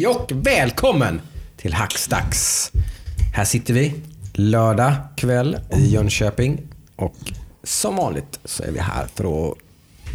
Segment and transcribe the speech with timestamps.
[0.00, 1.20] Hej och välkommen
[1.56, 2.72] till Hackstacks.
[3.34, 3.94] Här sitter vi
[4.34, 6.60] lördag kväll i Jönköping
[6.96, 7.14] och
[7.62, 9.58] som vanligt så är vi här för att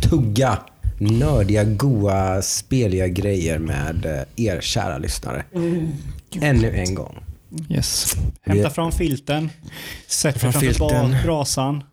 [0.10, 0.60] tugga
[1.00, 5.46] nördiga, goa, speliga grejer med eh, er kära lyssnare.
[6.42, 7.18] Ännu en gång.
[7.70, 8.16] Yes.
[8.42, 9.50] Hämta fram filten.
[10.08, 11.16] Sätt framför filten.
[11.24, 11.84] brasan.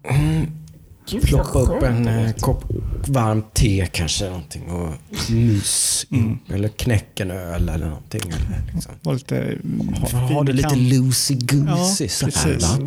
[1.23, 2.65] Plocka upp en eh, kopp
[3.07, 4.89] varmt te kanske någonting och
[5.31, 6.07] mys.
[6.49, 8.21] Eller knäck en öl eller någonting.
[8.27, 8.93] Eller liksom.
[9.03, 10.81] Var lite mm, Ha, ha det lite kant.
[10.81, 12.31] loosey-goosey Ja, så här.
[12.59, 12.63] precis.
[12.63, 12.79] va?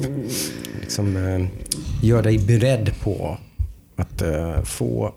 [0.82, 1.46] Liksom, eh,
[2.08, 3.38] gör dig beredd på
[3.96, 5.14] att eh, få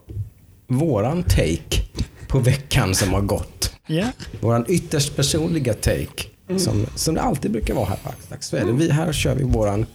[0.68, 1.82] våran take
[2.28, 3.72] på veckan som har gått.
[3.86, 4.06] Ja.
[4.40, 6.24] Våran ytterst personliga take.
[6.58, 8.46] Som, som det alltid brukar vara här på Axdags.
[8.48, 8.72] Så är det.
[8.72, 9.86] Vi, här kör vi våran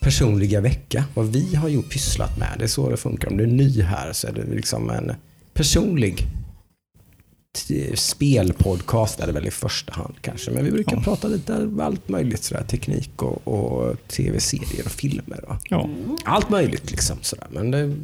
[0.00, 1.04] personliga vecka.
[1.14, 2.48] Vad vi har gjort pysslat med.
[2.58, 3.28] Det är så det funkar.
[3.30, 5.12] Om du är ny här så är det liksom en
[5.54, 6.26] personlig
[7.94, 10.50] spelpodcast är det väl i första hand kanske.
[10.50, 11.02] Men vi brukar Ja.
[11.02, 12.64] prata lite allt möjligt sådär.
[12.64, 15.44] Teknik och, och tv-serier och filmer.
[15.48, 15.58] Va?
[15.70, 15.88] ja.
[16.24, 17.16] Allt möjligt liksom.
[17.22, 17.46] Sådär.
[17.50, 17.94] Men det,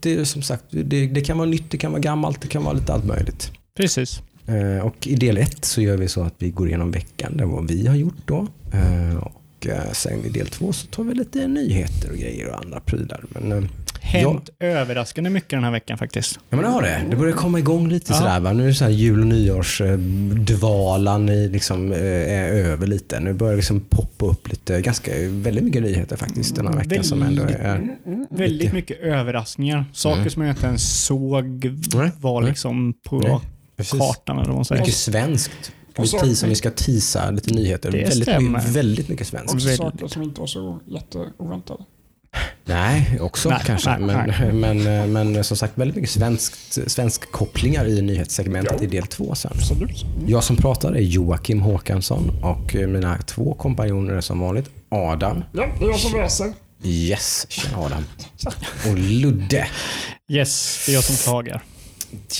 [0.00, 2.64] det är som sagt, det, det kan vara nytt, det kan vara gammalt, det kan
[2.64, 3.52] vara lite allt möjligt.
[3.76, 4.20] Precis.
[4.46, 7.44] Eh, Och i del ett så gör vi så att vi går igenom veckan, det
[7.44, 8.46] vad vi har gjort då.
[8.72, 9.26] Eh,
[9.58, 12.80] Och eh, sen i del två så tar vi lite nyheter och grejer och andra
[12.80, 13.24] prylar.
[13.28, 13.64] Men, eh,
[14.00, 16.38] Hänt överraskande mycket den här veckan faktiskt.
[16.48, 17.02] ja men det har det.
[17.10, 18.18] Det börjar komma igång lite Ja.
[18.18, 18.52] sådär va.
[18.52, 21.98] Nu är det så här jul och nyårsdvalan i liksom, eh,
[22.32, 23.20] är över lite.
[23.20, 27.04] Nu börjar det liksom poppa upp lite, ganska, väldigt mycket nyheter faktiskt den här veckan
[27.04, 27.96] som ändå är...
[28.30, 29.84] Väldigt mycket överraskningar.
[29.92, 31.76] Saker som jag inte ens såg
[32.20, 33.38] var liksom på Nej,
[33.76, 34.00] precis.
[34.00, 34.82] kartan eller vad man säger.
[34.82, 35.72] Mycket svenskt.
[35.98, 37.90] Vi, Och så- vi ska teasa lite nyheter.
[37.90, 38.50] Det väldigt, stämmer.
[38.58, 39.54] mycket, väldigt mycket svenskt.
[39.54, 39.76] Väldigt.
[39.76, 41.84] saker som inte var så jätteoväntade.
[42.64, 43.98] Nej, också Nej, kanske.
[43.98, 44.52] nej, men, nej.
[44.52, 49.34] Men, men, eh, som sagt, väldigt mycket svenskt, svensk kopplingar i nyhetssegmentet i del två
[49.34, 49.50] sen.
[49.54, 50.04] Absolut.
[50.26, 55.44] Jag som pratar är Joakim Håkansson och eh, mina två kompanjoner är som vanligt Adam.
[55.52, 56.52] Ja, det är jag som läser.
[56.84, 58.04] Yes, tjena Adam.
[58.90, 59.66] Och Ludde.
[60.30, 61.62] Yes, det är jag som klagar.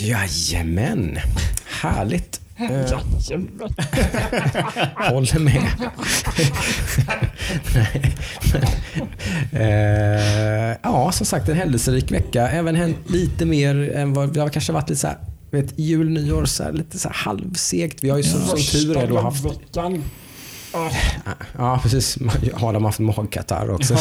[0.00, 1.18] Jajamän.
[1.64, 2.40] Härligt.
[2.58, 2.66] Eh.
[5.10, 5.62] Håller med.
[7.74, 8.14] Nej,
[8.52, 8.62] men,
[9.62, 12.48] eh, ja, som sagt en händelserik vecka.
[12.48, 15.18] Även hänt lite mer än vad har kanske varit lite så här,
[15.50, 18.04] vet, jul, nyår, så här, lite så här halvsegt.
[18.04, 20.04] Vi har ju som, som tur är då haft veckan.
[20.72, 20.90] Ah,
[21.58, 22.18] Ja, precis.
[22.54, 23.96] Adam har haft magkatarr också.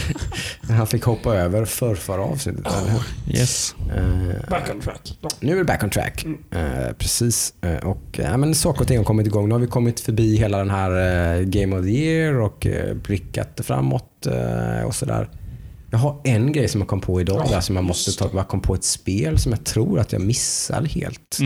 [0.68, 2.66] Han fick hoppa över för förra avsnittet.
[2.66, 3.34] hur?
[3.38, 3.74] Yes.
[3.96, 5.18] Eh, back on track.
[5.40, 6.24] Nu är det back on track.
[6.50, 7.54] Eh, precis.
[7.60, 9.48] Eh, och, eh, men saker och ting har kommit igång.
[9.48, 12.66] Nu har vi kommit förbi hela den här Game of the Year och
[13.06, 14.26] blickat framåt
[14.86, 15.28] och sådär.
[15.90, 18.30] Jag har en grej som jag kom på idag där som jag måste ta.
[18.34, 21.38] Jag kom på ett spel som jag tror att jag missade helt.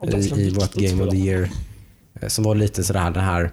[0.00, 1.16] Och ganska i, i vårt Game of the.
[1.16, 1.50] Year.
[2.26, 3.50] Som var lite sådär den här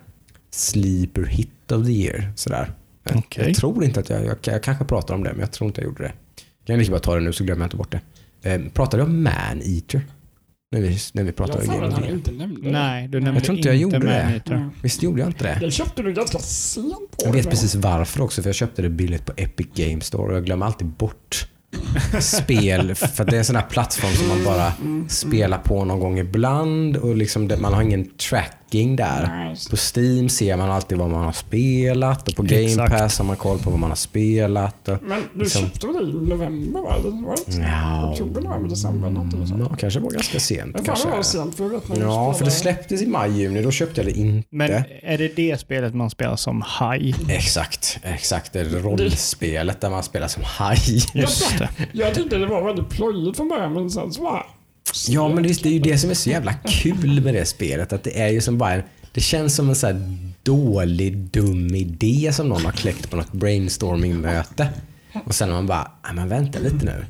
[0.55, 2.31] sleeper hit of the year.
[2.35, 2.71] Sådär.
[3.03, 3.45] Jag, Okej.
[3.47, 5.81] jag tror inte att jag, jag, jag kanske pratar om det, men jag tror inte
[5.81, 6.13] jag gjorde det.
[6.59, 8.01] Jag kan lika bara ta det nu så glömmer jag inte bort det.
[8.49, 10.01] Eh, pratade jag om Man-Eater?
[10.71, 12.13] När vi, när vi pratade Jag om Game Year.
[12.13, 12.71] inte nämnde det.
[12.71, 14.41] Nej, du nämnde tror inte jag gjorde det.
[14.47, 14.69] Mm.
[14.81, 15.57] Visst gjorde jag inte det?
[15.61, 18.89] Jag köpte det ganska sent Jag det, vet precis varför också, för jag köpte det
[18.89, 21.47] billigt på Epic Games Store och jag glömmer alltid bort
[22.19, 22.95] spel.
[22.95, 24.73] För det är en sån här plattform som man bara
[25.07, 28.09] spelar på någon gång ibland och liksom det, man har ingen
[28.75, 29.49] tracking där.
[29.49, 32.91] Just På Steam ser man alltid vad man har spelat och på Game Exakt.
[32.93, 34.87] Pass har man koll på vad man har spelat.
[34.87, 36.95] Och, Men du Liksom- köpte det i november va?
[36.99, 37.71] Eller var det inte?
[38.11, 39.79] Oktober, november, december någonting sånt.
[39.79, 40.61] kanske var ganska sent.
[40.73, 41.07] Men fan Kanske.
[41.09, 43.61] det var sent för jag vet när du Ja, för det släpptes i maj, juni.
[43.61, 44.47] Då köpte jag det inte.
[44.51, 44.71] Men
[45.03, 47.15] är det det spelet man spelar som haj?
[47.29, 48.53] Exakt, exakt.
[48.53, 50.77] Det är rollspelet där man spelar som haj.
[51.13, 51.69] Just det.
[51.93, 54.43] Jag tyckte det var väldigt plojigt från början men sen så bara...
[55.09, 57.93] Ja, men visst, det är ju det som är så jävla kul med det spelet.
[57.93, 61.75] Att det är ju som bara en, Det känns som en så här dålig, dum
[61.75, 64.67] idé som någon har kläckt på något brainstorming-möte.
[65.25, 67.05] Och sen har man bara, "Nej, men vänta lite nu.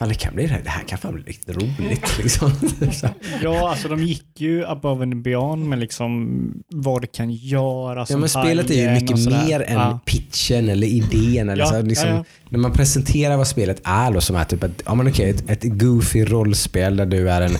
[0.00, 2.18] Fan, det, kan bli, det här- det här kan fan bli riktigt roligt.
[2.22, 2.50] Liksom.
[2.92, 3.08] Så,
[3.42, 8.16] Ja, alltså de gick ju above and beyond med liksom vad det kan göra Ja,
[8.16, 10.00] men spelet är ju mycket mer än Ja.
[10.04, 11.48] pitchen eller idén.
[11.48, 12.24] Eller Ja, så liksom, ja, ja.
[12.48, 15.50] När man presenterar vad spelet är, då, som är typ ett, ja, men okej, ett,
[15.50, 17.56] ett goofy rollspel där du är en,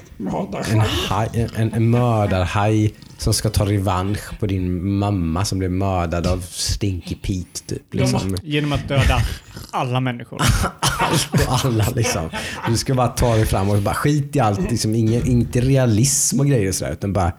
[0.73, 6.26] en, haj, en, en mördarhaj som ska ta revansch på din mamma som blev mördad
[6.26, 7.65] av Stinky Pete.
[7.67, 8.37] Typ, liksom.
[8.43, 9.23] Genom att döda
[9.70, 10.41] alla människor.
[10.81, 12.31] Allt och alla liksom.
[12.69, 14.70] Du ska bara ta dig fram och bara skit i allt.
[14.70, 16.93] Liksom, ingen, inte realism och grejer och sådär.
[16.93, 17.32] Utan bara,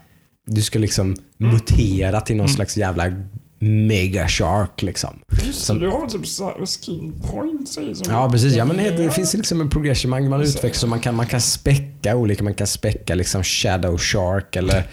[0.46, 3.04] du ska liksom mutera till någon slags jävla
[3.62, 5.20] Mega Shark liksom.
[5.46, 8.78] Just Som- det, du har typ så skin points i som Ja precis, ja, men
[8.78, 12.16] det, det finns liksom en progression, man, man utvecklas och man kan, man kan späcka
[12.16, 14.84] olika, man kan späcka liksom Shadow Shark eller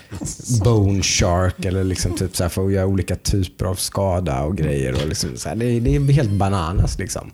[0.65, 4.57] Bone Shark eller liksom typ så här för att göra olika typer av skada och
[4.57, 4.93] grejer.
[4.93, 7.31] Och liksom så här, det, det är helt bananas liksom.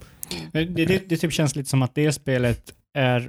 [0.52, 2.60] Det, det, det, det typ känns lite som att det spelet
[2.94, 3.28] är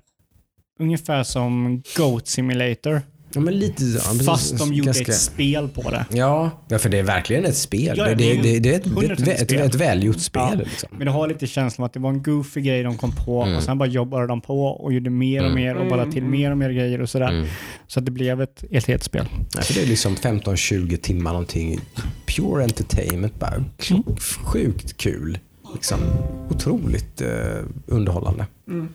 [0.79, 3.01] ungefär som Goat Simulator.
[3.35, 4.25] Ja, men lite, ja, precis.
[4.25, 6.05] Fast de gjorde Ganska- ett spel på det.
[6.11, 7.95] Ja, ja, för det är verkligen ett spel.
[7.97, 9.75] Ja, det, det är det, det, det är ett, det är ett, 100% ett, ett,
[9.75, 10.43] välgjort spel.
[10.51, 10.55] Ja.
[10.55, 10.89] Liksom.
[10.91, 13.41] Men det har lite känslan av att det var en goofy grej de kom på
[13.43, 13.57] Mm.
[13.57, 15.61] och sen bara jobbade de på och gjorde mer och Mm.
[15.63, 17.29] mer och bara till mer och mer grejer och sådär.
[17.29, 17.47] Mm.
[17.87, 19.25] Så att det blev ett, ett helt spel.
[19.55, 21.79] Ja, för det är liksom 15-20 timmar någonting.
[22.25, 23.63] Pure entertainment bara.
[24.43, 25.37] Sjukt kul.
[25.73, 25.97] Liksom,
[26.49, 27.27] otroligt eh,
[27.87, 28.45] underhållande.
[28.67, 28.87] Mm.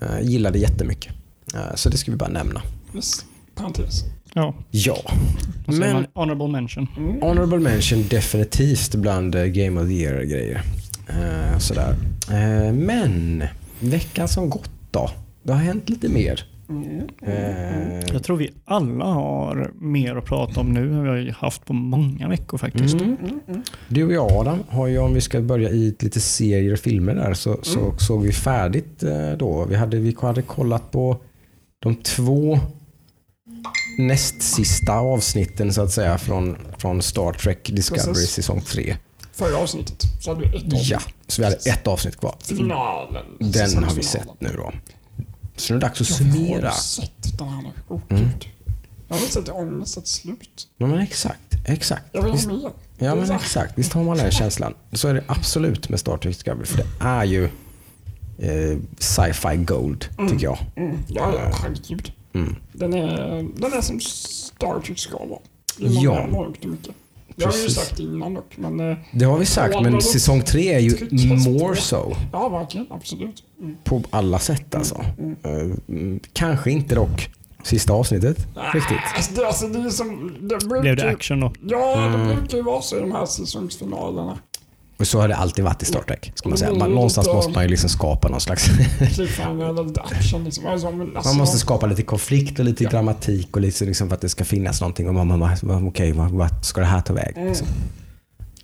[0.00, 1.12] Eh, gillade jättemycket.
[1.54, 2.62] Eh, så det ska vi bara nämna.
[2.94, 3.24] Yes.
[3.54, 4.04] Parentes.
[4.34, 4.96] Ja, Ja,
[5.66, 6.86] Men- honorable mention.
[6.96, 7.20] Mm.
[7.22, 10.62] honorable mention definitivt bland eh, Game of the Year-grejer.
[11.08, 11.94] Eh, sådär.
[12.30, 13.44] Eh, men
[13.80, 15.10] veckan som gått då?
[15.42, 16.44] Det har hänt lite mer.
[16.68, 17.00] Mm.
[17.22, 21.64] Eh, Jag tror vi alla har mer att prata om nu än vi har haft
[21.66, 22.94] på många veckor faktiskt.
[22.94, 23.16] Mm.
[23.20, 23.40] Mm.
[23.48, 23.62] Mm.
[23.88, 27.14] Du och jag Adam, har ju, om vi ska börja i lite serier och filmer
[27.14, 29.02] där, så, så såg vi färdigt
[29.38, 29.64] då.
[29.68, 31.16] Vi hade, vi hade kollat på
[31.78, 32.58] de två
[33.98, 38.30] näst sista avsnitten så att säga från, från Star Trek Discovery Precis.
[38.30, 38.96] säsong 3.
[39.32, 40.88] Förra avsnittet så hade vi ett avsnitt.
[40.90, 42.34] Ja, så vi hade ett avsnitt kvar.
[42.44, 43.24] Finalen.
[43.38, 44.72] Den har vi sett nu då.
[45.56, 46.72] Så nu är det dags att Jag har summera.
[46.72, 47.68] sett den här nu.
[47.88, 48.22] Oh, Mm.
[48.22, 48.48] gud.
[49.08, 50.68] Jag har inte sett ångest ett slut.
[50.78, 52.02] Ja, men exakt, exakt.
[52.12, 52.70] Jag vill ha mer.
[52.98, 54.74] ja men exakt, visst har man den känslan.
[54.92, 56.66] Så är det absolut med Star Trek Discovery.
[56.66, 57.44] För det är ju
[58.38, 60.58] eh, sci-fi gold, tycker jag.
[60.76, 60.98] Mm.
[61.08, 62.12] Ja, ja, herregud.
[62.34, 62.56] Mm.
[62.72, 63.16] Den är,
[63.60, 65.40] den är som Star Trek ska vara.
[65.78, 66.26] I Ja.
[66.30, 66.94] mångt och mycket.
[67.36, 70.42] Det har vi ju sagt innan dock, men eh, Det har vi sagt, men säsong
[70.42, 71.08] tre är ju
[71.50, 72.86] more so ja, verkligen.
[72.90, 73.42] Absolut.
[73.60, 73.76] Mm.
[73.84, 75.04] på alla sätt alltså.
[75.44, 75.50] Eh,
[75.88, 77.30] mm, kanske inte dock
[77.62, 78.36] sista avsnittet
[78.74, 78.98] riktigt.
[79.16, 80.36] Alltså, det, alltså, det är som...
[80.40, 81.52] Det brukar, Blev det action då?
[81.66, 82.28] Ja, Mm.
[82.28, 84.38] det brukar ju vara så i de här säsongsfinalerna.
[84.96, 86.32] Och så har det alltid varit i Star Trek.
[86.34, 86.68] Ska man, säga.
[86.68, 88.70] Mm, man, någonstans lite- måste man ju liksom skapa någon slags...
[90.12, 90.44] Action.
[90.44, 90.64] Liksom.
[90.64, 94.20] Men, alltså, Man måste skapa lite konflikt och lite dramatik och lite liksom för att
[94.20, 95.08] det ska finnas någonting.
[95.08, 97.32] Och man, man, man, okej, vad, vad ska det här ta väg?
[97.36, 97.48] Mm.
[97.48, 97.66] Liksom.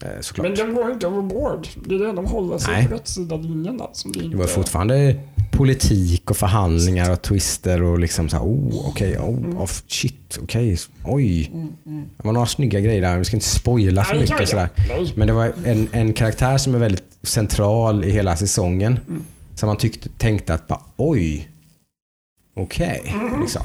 [0.03, 0.47] Eh, Såklart.
[0.47, 1.69] Men de går inte overboard.
[1.87, 2.89] Det är det de håller sig Nej.
[2.89, 3.83] på rätt sida linjen.
[3.93, 5.17] Som det, Det inte, var fortfarande
[5.51, 10.77] politik och förhandlingar och twister och liksom så här, oh, okej, oh, oh, shit, okej,
[11.05, 11.51] oj.
[11.55, 12.05] Mm, mm.
[12.17, 14.49] Det var några snygga grejer där, vi ska inte spoila för Nej, det mycket.
[14.49, 14.69] Sådär.
[14.89, 15.13] Nej.
[15.17, 19.01] Men det var en, en karaktär som är väldigt central i hela säsongen.
[19.09, 19.25] Mm.
[19.55, 21.49] Som man tyckte, tänkte att, bara, oj,
[22.57, 23.15] okej.
[23.21, 23.41] Mm.
[23.41, 23.63] Liksom.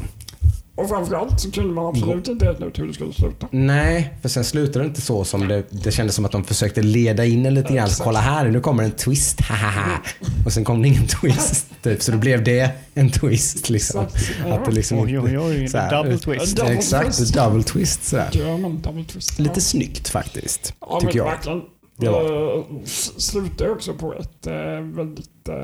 [0.76, 3.48] Och framförallt så kunde man absolut inte räkna ut hur det skulle sluta.
[3.52, 6.82] Nej, för sen slutade det inte så som det, det kändes som att de försökte
[6.82, 7.86] leda in en lite grann.
[7.86, 8.04] Exakt.
[8.04, 10.00] kolla här, nu kommer en twist, hahaha.
[10.46, 11.68] Och sen kom det ingen twist.
[11.82, 12.02] Typ.
[12.02, 13.70] Så då blev det en twist.
[13.70, 14.06] Liksom.
[14.06, 14.46] Exakt.
[14.46, 15.68] Att det liksom Oj, oj, oj.
[15.68, 16.58] så här, Double twist.
[16.58, 17.34] Double Exakt, twist.
[17.34, 18.04] double twist.
[18.04, 18.30] Sådär.
[18.34, 19.40] German double twist.
[19.40, 19.62] Lite Ja.
[19.62, 21.26] snyggt faktiskt, Ja, tycker jag.
[21.26, 21.62] verkligen.
[21.98, 22.58] Det var.
[22.58, 25.50] Eh, s- slutar också på ett eh, väldigt...
[25.50, 25.56] Eh,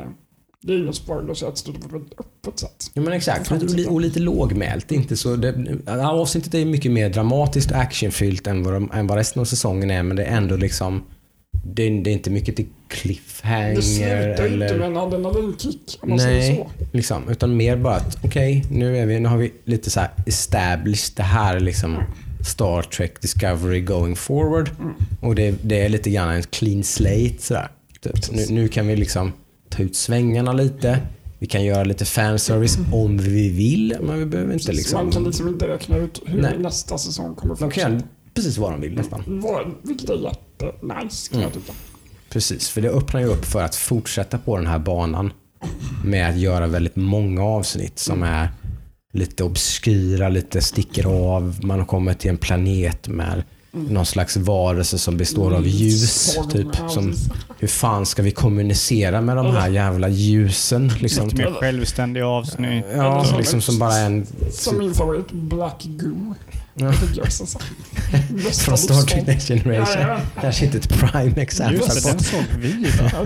[0.62, 2.92] det är ingen spoiler så att det slutar på ett väldigt öppet sätt.
[2.94, 4.92] Ja men exakt, och, och lite lågmält.
[4.92, 5.54] Inte så, det,
[5.88, 9.92] avsnittet är mycket mer dramatiskt och actionfyllt än vad, de, än vad resten av säsongen
[9.92, 10.04] är.
[10.04, 11.04] Men det är ändå liksom...
[11.64, 14.80] Det är, det är inte mycket till Det cliffhanger slutar inte med eller...
[14.80, 16.86] en adrenalinkick om man säger Nej, så.
[16.98, 20.10] liksom, utan mer bara att okej, nu, är vi, nu har vi lite så här
[20.26, 21.98] established det här är liksom
[22.48, 24.70] Star Trek Discovery going forward.
[24.80, 24.94] Mm.
[25.22, 27.70] Och det, det är lite grann en clean slate sådär.
[28.02, 28.32] Typ.
[28.32, 29.34] Nu, nu kan vi liksom
[29.70, 31.00] ta ut svängarna lite.
[31.40, 35.06] Vi kan göra lite fanservice om vi vill, men vi behöver inte Precis, Man kan
[35.08, 35.26] liksom...
[35.26, 36.58] liksom inte räkna ut hur Nej.
[36.60, 38.02] nästa säsong kommer De kan göra
[38.34, 39.44] precis vad de vill nästan.
[39.84, 41.42] Vilket är jättenice kan Mm.
[41.42, 41.74] jag tycka.
[42.30, 45.34] Precis, för det öppnar ju upp för att fortsätta på den här banan
[46.06, 48.50] med att göra väldigt många avsnitt som är
[49.14, 51.60] lite obskyra, lite sticker av.
[51.64, 56.38] Man kommer till en planet med någon slags varelse som består av ljus.
[56.52, 57.14] Typ, ja, som,
[57.60, 60.92] hur fan ska vi kommunicera med de här jävla ljusen?
[61.00, 62.86] Liksom, Lite mer självständiga avsnitt.
[62.96, 64.28] ja, Eller- liksom som bara en...
[64.52, 66.36] Som min favorit, Black Goo.
[66.74, 66.92] Ja.
[68.52, 69.28] Från Star Trek.
[69.28, 70.02] Next Generation.
[70.02, 71.76] Ja, Kanske inte ett prime exempel.
[71.78, 73.26] Just det, den såg vi ja.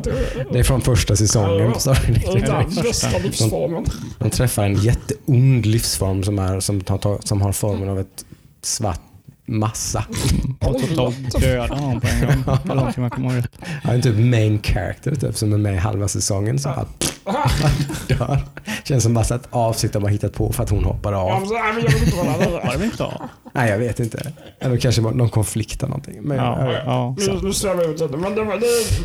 [0.51, 3.21] Det är från första säsongen på Star Trek Next är Generation.
[3.23, 3.85] livsformen.
[4.19, 8.25] De träffar en jätteond livsform som, är, som, tar, som har formen av ett
[8.61, 9.01] svart
[9.45, 10.05] massa.
[10.61, 12.57] Och totalt döda honom på en gång.
[12.65, 13.43] Eller någonting kommer ihåg.
[13.83, 16.59] Ja, en typ main character typ, som är med i halva säsongen.
[16.59, 17.13] Så att,
[18.07, 18.39] dör.
[18.83, 21.45] Känns som bara ett avsikt de har hittat på för att hon hoppar av.
[21.45, 23.11] så- jag vill inte det av?
[23.53, 24.31] Nej, jag vet inte.
[24.59, 26.21] Eller kanske var någon konflikt eller någonting.
[26.23, 27.15] Men, Ja, ja, ja.
[27.19, 28.57] Nu, nu svävar jag ut lite, men det, det är en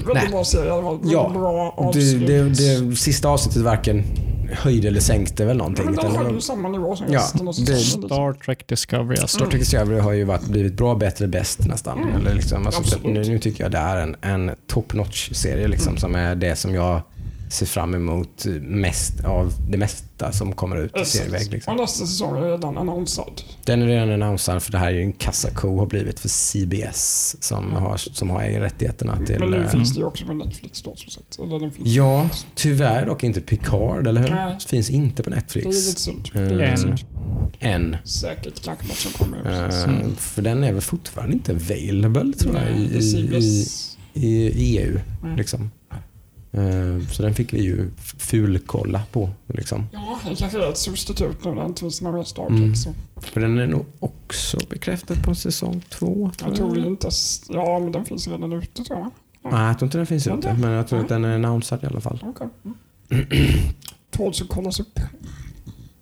[0.07, 0.28] väldigt Nej.
[0.30, 0.64] bra serie.
[0.75, 2.26] Det var Ja, bra det, avslut.
[2.26, 2.42] det,
[2.88, 4.04] det sista avsnittet varken
[4.52, 5.85] höjde eller sänkte väl någonting.
[5.85, 8.02] men utan de det har var- ju samma nivå som Ja, resten liksom.
[8.02, 9.37] Star Trek Discovery alltså.
[9.38, 11.99] Star Trek Discovery har ju varit, blivit bra, bättre, bäst nästan.
[12.02, 12.14] Mm.
[12.17, 15.88] Eller liksom, alltså, nu, nu tycker jag det är en, en top notch serie liksom,
[15.88, 15.99] Mm.
[16.00, 17.00] som är det som jag
[17.52, 21.52] ser fram emot mest av det mesta som kommer ut i serieväg.
[21.52, 21.75] Liksom.
[21.75, 23.43] Och nästa säsong är redan annonsad.
[23.64, 27.37] Den är redan annonsad för det här är ju en kassako har blivit för CBS
[27.40, 29.38] som har, som har rättigheterna till...
[29.38, 31.38] Men nu eh, finns det ju också på Netflix då som sagt.
[31.38, 31.88] Eller den finns.
[31.88, 34.31] Ja, tyvärr dock inte Picard, eller hur?
[34.31, 34.59] Nej.
[34.69, 35.67] Finns inte på Det är Netflix.
[35.67, 36.28] lite synd.
[36.33, 36.76] Det är lite En.
[36.78, 36.99] synd.
[37.61, 37.97] Än.
[38.05, 39.38] Säkert kanske något som kommer.
[39.85, 40.17] Mm.
[40.17, 43.67] För den är väl fortfarande inte available tror jag Nej, är i,
[44.14, 45.00] i, i EU.
[45.37, 45.71] Liksom.
[46.52, 49.31] Eh, Så den fick vi ju fulkolla på.
[49.47, 49.87] Liksom.
[49.93, 52.59] Ja, det kanske är ett substitut nu när finns några Star Trek.
[52.59, 52.75] Mm.
[52.75, 52.90] Så.
[53.17, 56.31] För den är nog också bekräftad på säsong två.
[56.45, 57.09] Jag tror inte...
[57.49, 59.11] Ja, men den finns redan ute tror jag.
[59.52, 60.55] Nej, jag tror inte den finns Ja, ute.
[60.55, 62.25] Men jag tror att den är annonsad i alla fall.
[62.26, 62.49] Okej.
[62.64, 63.26] Mm.
[64.28, 65.00] Att kollas upp.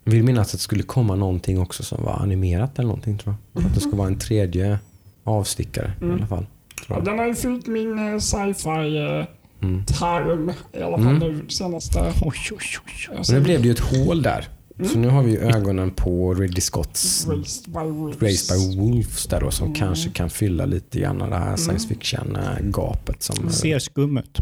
[0.05, 3.35] Jag vill minnas att det skulle komma någonting också som var animerat eller någonting tror
[3.53, 3.65] jag.
[3.67, 4.79] Att det ska vara en tredje
[5.25, 6.17] avstickare i Mm.
[6.17, 6.47] alla fall.
[6.79, 7.05] Ja, Tror jag.
[7.05, 9.27] den har ju fyllt min eh, sci-fi eh,
[9.63, 9.85] Mm.
[9.85, 11.19] tarm i alla fall Mm.
[11.19, 11.99] nu senaste...
[12.23, 13.17] Oj, oj, oj.
[13.17, 14.49] Men nu blev det ju ett hål där.
[14.79, 14.89] Mm.
[14.91, 18.23] Så nu har vi ju ögonen på Ridley Scotts Raised by Wolves.
[18.23, 19.75] Raised by Wolves där då, som Mm.
[19.79, 23.23] kanske kan fylla lite grann det här science fiction-gapet.
[23.23, 24.39] Som Det ser skum ut.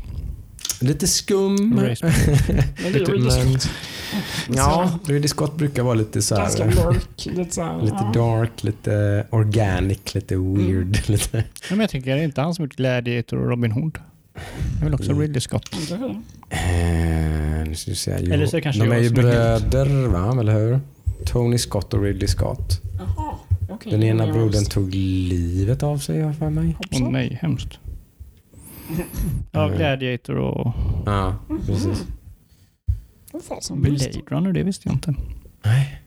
[0.81, 1.81] Lite skum.
[1.81, 2.13] Raised
[2.83, 3.71] Men det är ju Men- Ridley Scott.
[4.57, 7.27] Ja, Ridley Scott brukar vara lite så Ganska här, mörk.
[7.27, 7.83] Lite såhär...
[7.83, 8.13] lite ja.
[8.15, 10.99] dark, lite organic, lite weird.
[11.09, 11.37] Lite.
[11.39, 13.99] Ja, men jag tänker, är det inte han som gjort Gladiator och Robin Hood?
[14.35, 15.13] Det är väl också.
[15.13, 15.75] Ridley Scott?
[16.51, 18.17] Eh, nu ska vi se.
[18.21, 20.41] Jo, Eller så är det kanske de är jag ju som är helt- bröder, va?
[20.41, 20.81] Eller hur?
[21.27, 22.81] Tony Scott och Ridley Scott.
[22.99, 23.35] Jaha,
[23.69, 23.93] okej.
[23.93, 24.71] Den ena Ja, brodern just.
[24.71, 26.67] tog livet av sig, har jag för mig.
[26.69, 27.13] Åh Hoppsan.
[27.13, 27.79] nej, hemskt.
[29.53, 29.77] Ja, Mm.
[29.79, 30.73] Gladiator och
[31.07, 31.35] Ja,
[31.67, 32.05] precis.
[33.33, 34.11] Vad fasen, visst.
[34.13, 35.15] Blade Runner, det visste jag inte.
[35.65, 36.01] Nej.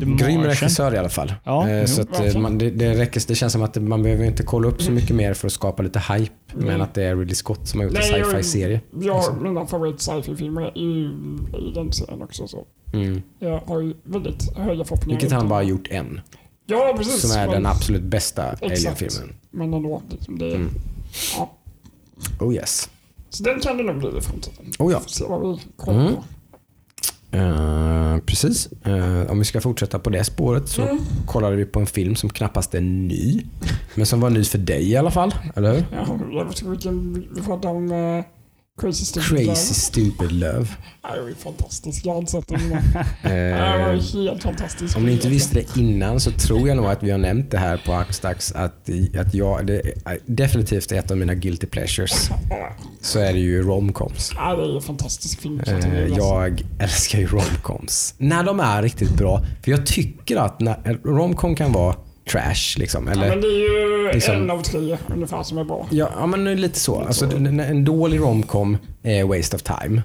[0.00, 1.32] Grym regissör i alla fall.
[1.44, 4.02] Ja, Eh, jo, så att, eh, man, det, det, räcker, det känns som att man
[4.02, 6.32] behöver inte kolla upp så mycket mer för att skapa lite hype.
[6.54, 6.80] Men Mm.
[6.80, 8.80] att det är Ridley Scott som har gjort en Nej, jag- sci-fi-serie.
[9.08, 9.34] Har Alltså.
[9.34, 11.10] mina favorit sci-fi-filmer är i,
[11.68, 12.48] i den serien också.
[12.48, 12.64] Så.
[12.92, 13.22] Mm.
[13.38, 15.20] Jag har ju väldigt höga förhoppningar.
[15.20, 16.20] Vilket han bara har gjort en.
[16.66, 17.20] Ja, precis.
[17.20, 18.42] Som är men, den absolut bästa.
[18.62, 19.34] Alien-filmen.
[19.50, 20.02] Men ändå.
[20.10, 20.70] Liksom, det, Mm.
[21.38, 21.50] ja.
[22.40, 22.88] Oh yes.
[23.30, 24.64] Så den kan det nog bli i framtiden.
[24.78, 25.00] Oh ja.
[25.00, 26.14] Får se vad vi kollar Mm.
[26.14, 26.22] på.
[27.36, 28.68] Eh, precis.
[28.84, 30.98] Eh, om vi ska fortsätta på det spåret så Mm.
[31.26, 33.40] kollade vi på en film som knappast är ny.
[33.94, 35.34] Men som var ny för dig i alla fall.
[35.56, 35.84] Eller hur?
[35.92, 37.26] Ja, jag vet inte vilken...
[37.34, 38.24] Vi pratade om uh,
[38.80, 39.56] Crazy Stupid Crazy Love.
[39.56, 40.66] Stupid Love.
[41.14, 42.04] Det var ju fantastiskt.
[42.04, 42.82] Jag inte sett den innan.
[42.94, 44.96] Ja, Det var Eh, helt fantastiskt.
[44.96, 47.58] Om ni inte visste det innan så tror jag nog att vi har nämnt det
[47.58, 48.90] här på Axdax att,
[49.20, 52.30] att jag, det är definitivt ett av mina guilty pleasures.
[53.00, 54.32] Så är det ju romcoms.
[54.34, 55.60] Ja, det är ju en fantastisk film.
[55.60, 58.14] Eh, Jag älskar ju romcoms.
[58.18, 59.44] När de är riktigt bra.
[59.64, 61.96] För jag tycker att när, romcom kan vara
[62.30, 62.76] trash.
[62.78, 65.86] Liksom, Ja, eller, men det är ju liksom- en av tre ungefär som är bra.
[65.90, 67.00] Ja, ja men lite så.
[67.00, 70.02] Alltså, en, en dålig romcom är waste of time.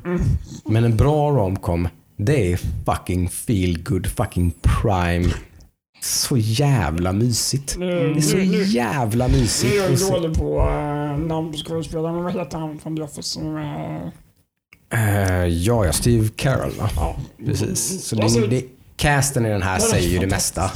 [0.65, 1.87] Men en bra romcom,
[2.17, 5.29] det är fucking feel good, fucking prime.
[6.03, 7.75] Så jävla mysigt.
[7.77, 9.75] Nu, Det är så nu, jävla nu är mysigt.
[9.75, 13.55] jag dålig på uh, namn på skådespelare, men vad heter han från The Office som
[13.55, 14.11] är...
[14.93, 16.71] Eh, ja, ja, Steve Carell?
[16.95, 17.15] Ja.
[17.45, 18.03] Precis.
[18.07, 18.63] Så Alltså, det, det,
[19.01, 20.71] casten i den här säger ju det mesta.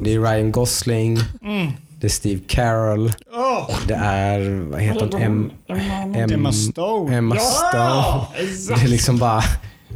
[0.00, 1.72] Det är Ryan Gosling, Mm.
[2.00, 6.18] det är Steve Carell, Åh, det är, vad heter hon, Em, Emma...
[6.18, 7.16] Em, Emma Stone.
[7.16, 7.70] Emma Stone.
[7.84, 8.28] Ja,
[8.68, 9.42] Det är liksom bara,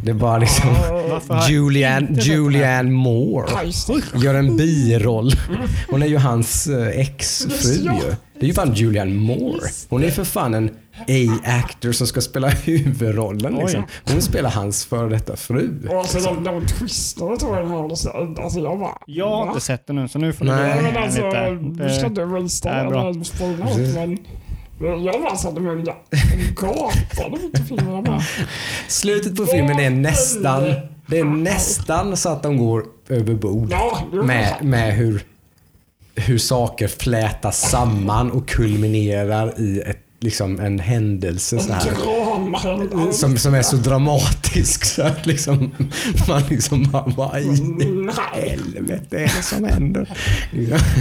[0.04, 0.70] det är bara liksom
[1.28, 2.22] jag Julianne, här?
[2.22, 3.46] Julianne Moore.
[4.12, 4.18] Det.
[4.24, 5.30] Gör en biroll.
[5.90, 8.14] Hon är ju hans eh, exfru ju.
[8.40, 9.68] Det är ju fan Julianne Moore.
[9.88, 10.70] Hon är för fan en
[11.08, 13.54] A-actor som ska spela huvudrollen.
[13.54, 13.84] Liksom.
[14.12, 15.88] Hon spelar hans före detta fru.
[15.88, 16.44] Och alltså de,
[17.38, 17.84] tror jag den har.
[17.84, 18.98] Alltså, jag bara...
[19.06, 20.82] Jag har inte sett den nu, så nu får du Nej.
[20.82, 21.50] Men den alltså, lite.
[21.84, 22.70] du ska Det- inte rasta
[24.78, 27.40] jag bara satte mig och gapade.
[27.68, 28.22] Jag bara,
[28.88, 30.62] Slutet på filmen är nästan,
[31.06, 33.74] det är nästan så att de går över bord.
[34.24, 35.22] Med, med hur,
[36.14, 41.92] hur saker flätas samman och kulminerar i ett, liksom en händelse så här.
[43.12, 45.70] Som, som är så dramatisk så att liksom,
[46.28, 47.44] man liksom bara, vad i
[48.32, 50.08] helvete är det som händer?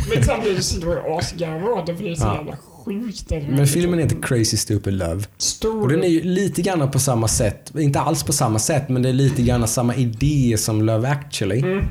[0.10, 3.32] Men samtidigt asgarvar åt det för det är så jävla sjukt.
[3.50, 5.24] Men filmen heter Crazy Stupid Love.
[5.38, 5.82] Stor.
[5.82, 9.02] Och den är ju lite grann på samma sätt, inte alls på samma sätt, men
[9.02, 11.60] det är lite grann samma idé som Love actually.
[11.60, 11.86] Mm.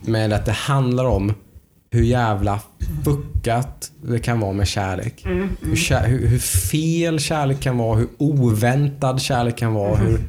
[0.00, 1.34] Med att det handlar om
[1.92, 2.60] hur jävla
[3.04, 5.24] fuckat det kan vara med kärlek.
[5.26, 5.48] Mm.
[5.62, 10.06] Hur, kär, hur, hur fel kärlek kan vara, hur oväntad kärlek kan vara, Mm.
[10.06, 10.20] hur,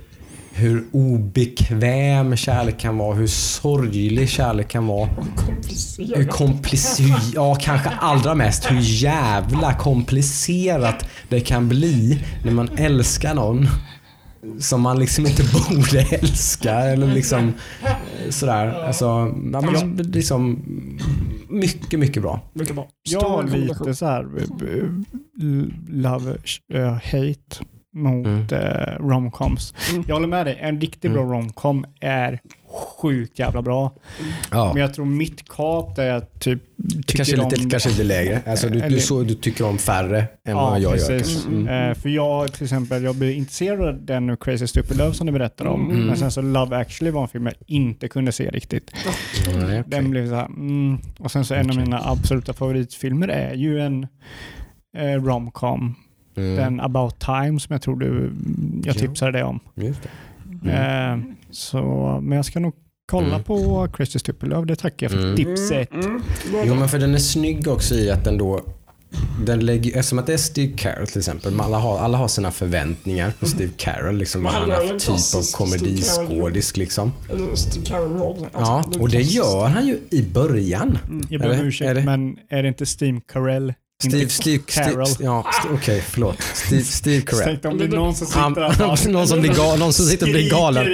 [0.53, 5.09] hur obekväm kärlek kan vara, hur sorglig kärlek kan vara.
[5.09, 6.29] Hur komplicerat.
[6.29, 13.67] komplicerat, ja kanske allra mest hur jävla komplicerat det kan bli när man älskar någon
[14.59, 17.53] som man liksom inte borde älska eller liksom
[17.83, 18.83] eh, sådär.
[18.87, 19.05] Alltså,
[19.53, 20.59] ja, men liksom
[21.51, 22.41] mycket, mycket bra.
[22.53, 22.87] Mycket bra.
[23.09, 24.89] Jag har lite så här eh,
[25.87, 26.37] love,
[26.73, 28.47] eh, hate mot Mm.
[28.51, 29.73] eh, romcoms.
[29.91, 30.03] Mm.
[30.07, 32.39] Jag håller med dig, en riktigt bra romcom är
[33.01, 33.93] sjukt jävla bra.
[34.51, 34.71] Ja.
[34.73, 36.61] Men jag tror mitt kap är att typ
[37.07, 38.41] tycker Kanske lite, om kanske lite lägre.
[38.47, 41.07] Alltså, du, du, så, du tycker om färre än Ja, vad jag gör.
[41.07, 41.33] precis.
[41.43, 41.49] kanske.
[41.49, 41.89] Mm.
[41.89, 45.27] Eh, för jag till exempel, jag blev intresserad av den nu Crazy Stupid Love som
[45.27, 45.91] du berättade om.
[45.91, 46.05] Mm.
[46.05, 48.91] Men sen så Love actually var en film jag inte kunde se riktigt.
[49.47, 49.83] Nej, okej.
[49.87, 50.97] Den blev så här, mm.
[51.19, 54.07] Och sen så en av mina absoluta favoritfilmer är ju en
[54.97, 55.95] eh, romcom.
[56.35, 56.55] Mm.
[56.55, 58.31] Den About Time som jag tror du,
[58.83, 58.99] jag Ja.
[58.99, 59.59] tipsade dig om.
[59.75, 59.99] Just
[60.63, 60.71] det.
[60.71, 61.17] Eh,
[61.51, 61.83] så,
[62.23, 62.73] men jag ska nog
[63.11, 63.43] kolla Mm.
[63.43, 64.65] på Stupid Love.
[64.67, 65.35] Det tackar jag för Mm.
[65.35, 65.91] tipset.
[65.93, 66.21] Mm, mm.
[66.65, 68.61] Jo men för den är snygg också i att den då
[69.45, 71.59] den lägger, eftersom att det är Steve Carell till exempel.
[71.59, 74.17] Alla har, alla har sina förväntningar på Steve Carell.
[74.17, 76.77] Liksom, vad han är för typ av klassisk Steve komediskådis.
[76.77, 77.11] Liksom.
[77.29, 77.79] Alltså,
[78.53, 80.97] Ja, och det gör han ju i början.
[81.29, 83.73] Jag ber om ursäkt, det- men är det inte Steve Carell?
[84.09, 85.05] Steve, Steve, Carell.
[85.07, 86.37] Steve, ja, St- okej förlåt.
[86.53, 87.43] Steve, Steve Carell.
[87.45, 89.79] Tänk om det är någon som Han, sitter där och bara- någon, som blir gal,
[89.79, 90.85] någon som sitter och blir galen.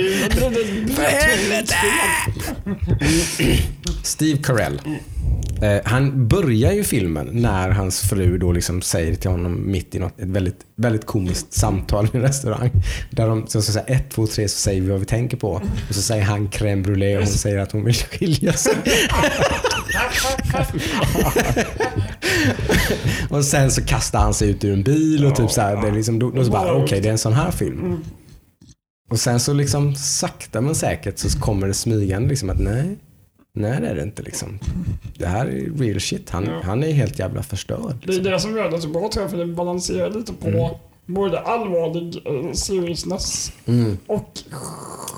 [0.96, 1.76] För helvete!
[4.04, 4.82] Steve Carell.
[5.62, 10.00] Eh, han börjar ju filmen när hans fru då liksom säger till honom mitt i
[10.00, 12.72] något, ett väldigt, väldigt komiskt samtal i en restaurang.
[13.12, 15.52] Där de så, så säger ett, två, tre så säger vi vad vi tänker på.
[15.90, 18.74] Och så säger han crème brûlée och hon säger att hon vill skilja sig.
[23.29, 25.88] och sen så kastar han sig ut ur en bil och typ så här, det
[25.88, 27.98] är liksom, då, då så bara okej det är en sån här film.
[29.09, 32.98] Och sen så liksom sakta men säkert så kommer det smygande liksom att nej,
[33.53, 34.59] nej det är det inte liksom.
[35.18, 36.29] Det här är real shit.
[36.29, 36.61] Han, Ja.
[36.63, 37.96] han är helt jävla förstörd.
[38.01, 38.24] Det är Liksom.
[38.31, 40.59] det som gör det så bra tror jag, för det balanserar lite på Mm.
[41.07, 43.98] Både allvarlig eh, seriousness Mm.
[44.07, 44.31] och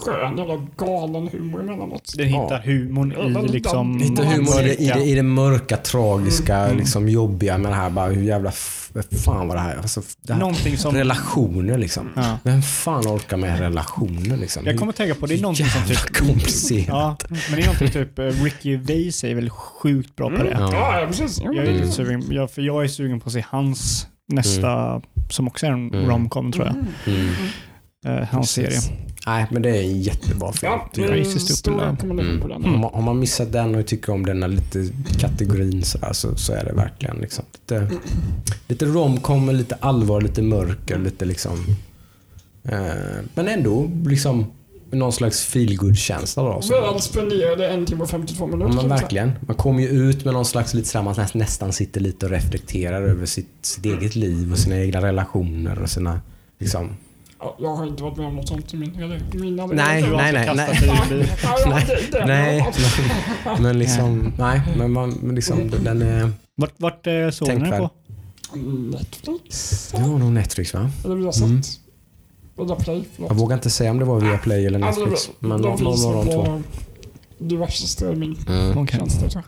[0.05, 2.13] skön eller galen humor emellanåt.
[2.17, 3.97] Den hittar humorn Ja, i liksom...
[3.97, 6.77] Lite humor i det, i det, i det mörka, tragiska, Mm.
[6.77, 7.89] liksom jobbiga med det här.
[7.89, 8.91] Bara hur jävla f-
[9.25, 9.77] fan var det här?
[9.77, 10.95] Alltså, det här Någonting som...
[10.95, 12.09] relationer liksom.
[12.15, 12.37] Ja.
[12.43, 14.65] Vem fan orkar med relationer liksom?
[14.65, 16.17] Jag kommer att tänka på det är någonting som Jävla typ...
[16.17, 16.87] komplicerat.
[16.87, 20.49] Ja, men det är någonting typ eh, Ricky Vase är väl sjukt bra på det.
[20.59, 20.69] Ja.
[20.73, 21.41] Ja, ja precis.
[21.43, 25.01] Jag är men- lite sugen, jag, för jag är sugen på att se hans nästa,
[25.29, 26.09] som också är en Mm.
[26.09, 26.75] romcom tror jag.
[27.15, 27.29] Mm.
[28.05, 28.83] Eh, hans Precis.
[28.83, 28.99] serie.
[29.27, 30.71] Nej, men det är en jättebra film.
[30.71, 30.89] Ja,
[32.47, 32.65] den.
[32.65, 34.87] Om, man, om man missat den och tycker om den här lite
[35.19, 37.87] kategorin sådär, så, så är det verkligen liksom lite,
[38.67, 41.57] lite romcom, lite allvar, lite mörker, lite liksom...
[42.63, 44.45] Eh, men ändå liksom
[44.91, 46.61] någon slags feelgood-känsla då.
[46.61, 48.69] Så, Väl spenderade en timme och 52 minuter.
[48.75, 49.31] ja, men verkligen.
[49.47, 52.31] Man kommer ju ut med någon slags lite sådär, man näst- nästan sitter lite och
[52.31, 56.21] reflekterar över sitt, sitt eget liv och sina egna relationer och sina
[56.59, 56.89] liksom...
[57.41, 60.33] Ja, jag har inte varit med om något sånt i min hela mina Nej, nej,
[60.33, 61.05] nej, nej.
[62.25, 62.73] Nej,
[63.59, 66.31] men, liksom, nej, men man, men liksom, den är...
[66.55, 67.89] Vart, vart eh, såg ni den Tänkvärd.
[68.91, 69.91] Netflix?
[69.91, 69.97] på?
[69.97, 70.89] Det var nog Netflix va?
[71.05, 71.23] Eller vi
[72.67, 72.87] har sett.
[72.87, 72.99] Mm.
[72.99, 73.31] Eller Play, förlåt.
[73.31, 75.29] Jag vågar inte säga om det var via Play eller Alltså, Netflix.
[75.39, 76.61] Men de någon av de två.
[77.37, 79.29] diverse streamingtjänster Mm.
[79.29, 79.43] Tror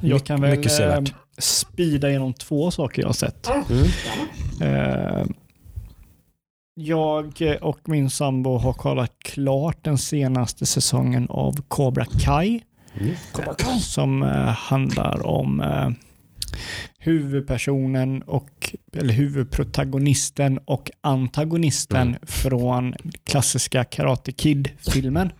[0.00, 0.10] jag.
[0.10, 1.00] Jag kan väl Mycket eh,
[1.38, 3.48] speeda igenom två saker jag har sett.
[3.70, 3.86] Mm.
[4.60, 5.26] Eh,
[6.74, 12.60] jag och min sambo har kollat klart den senaste säsongen av Cobra Kai.
[13.80, 15.88] som eh, handlar om eh,
[16.98, 22.18] huvudpersonen och eller huvudprotagonisten och antagonisten Mm.
[22.26, 22.94] från
[23.24, 25.30] klassiska Karate Kid-filmen.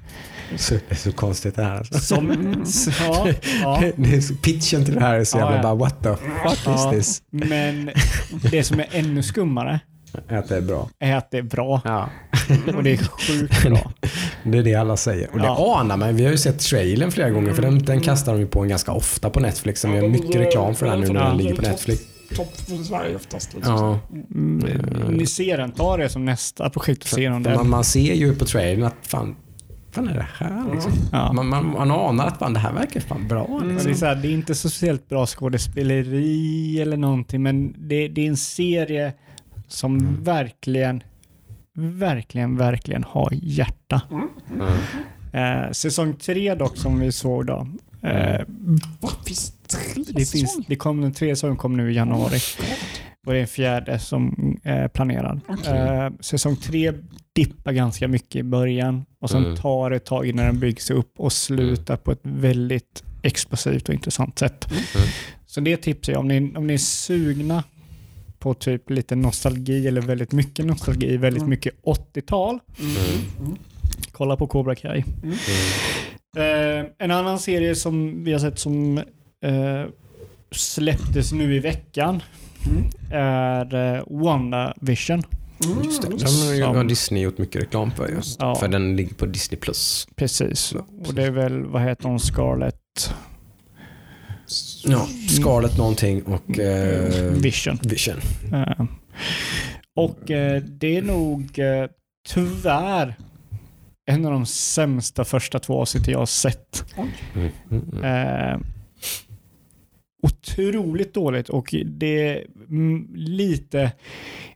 [0.56, 1.76] Så, det är så konstigt det här.
[1.76, 1.98] Alltså.
[1.98, 2.54] Som,
[3.00, 3.28] ja,
[3.62, 3.82] ja,
[4.42, 5.62] pitchen till det här är så Ja, jävla ja.
[5.62, 6.94] bara what the fuck Ja.
[6.94, 7.22] is this?
[7.30, 7.90] men
[8.50, 9.80] det som är ännu skummare
[10.28, 10.88] Att det är bra.
[11.16, 12.08] att det är bra Ja.
[12.76, 13.92] och det är sjukt bra.
[14.44, 15.30] Det är det alla säger.
[15.32, 15.80] Och det Ja.
[15.80, 16.16] anar man.
[16.16, 18.68] Vi har ju sett trailern flera gånger för den, den kastar de ju på en
[18.68, 19.82] ganska ofta på Netflix.
[19.82, 22.02] De gör mycket reklam för den nu när den ligger på Netflix.
[22.36, 23.54] topp för Sverige oftast.
[23.54, 23.74] Liksom.
[23.74, 23.98] Ja,
[24.34, 24.58] Mm,
[25.16, 28.44] Ni ser den, ta det som nästa projekt och se man, man ser ju på
[28.44, 29.36] trailern att fan,
[29.92, 30.92] fan är det här liksom?
[31.12, 31.32] Ja.
[31.32, 33.46] Man, man, man anar att fan, det här verkar fan bra.
[33.60, 33.86] Men Liksom.
[33.86, 38.08] Det, är så här, det är inte så speciellt bra skådespeleri eller någonting, men det,
[38.08, 39.12] det är en serie
[39.68, 41.02] som verkligen,
[41.74, 44.02] verkligen, verkligen har hjärta.
[45.32, 47.68] Eh, säsong tre dock, som vi såg då.
[48.02, 48.40] Eh,
[49.00, 50.64] Va, finns tre det, finns, säsonger?
[50.68, 52.38] det kom en tredje säsong kom nu i januari.
[53.26, 55.40] Och det är en fjärde som är planerad.
[55.66, 56.92] Eh, säsong tre
[57.32, 59.56] dippar ganska mycket i början och sen Mm.
[59.56, 63.94] tar det ett tag innan den byggs upp och slutar på ett väldigt explosivt och
[63.94, 64.68] intressant sätt.
[65.46, 66.28] Så det tipsar jag om.
[66.28, 67.64] Ni, om ni är sugna
[68.38, 72.58] på typ lite nostalgi eller väldigt mycket nostalgi, väldigt mycket 80-tal.
[74.12, 75.04] Kolla på Cobra Kai.
[76.36, 78.98] Eh, en annan serie som vi har sett som
[79.44, 79.84] eh,
[80.50, 82.22] släpptes nu i veckan
[83.12, 85.22] är eh, WandaVision.
[85.84, 86.08] Just det.
[86.08, 86.18] Mm.
[86.18, 88.40] Den har Som- Disney gjort mycket reklam för just.
[88.40, 88.54] Ja.
[88.54, 89.60] För den ligger på Disney+.
[89.60, 90.08] Plus.
[90.16, 90.74] Precis.
[91.06, 93.14] Och det är väl, vad heter hon, Scarlett
[94.84, 97.78] Ja, Scarlett någonting och eh, Vision.
[97.82, 98.16] Vision.
[98.52, 98.84] Eh,
[99.96, 101.86] och eh, det är nog eh,
[102.28, 103.14] tyvärr
[104.10, 106.84] en av de sämsta första två avsnitten jag har sett.
[106.96, 107.08] Mm,
[107.70, 108.04] mm, mm.
[108.04, 108.60] Eh,
[110.22, 113.92] otroligt dåligt och det är mm, lite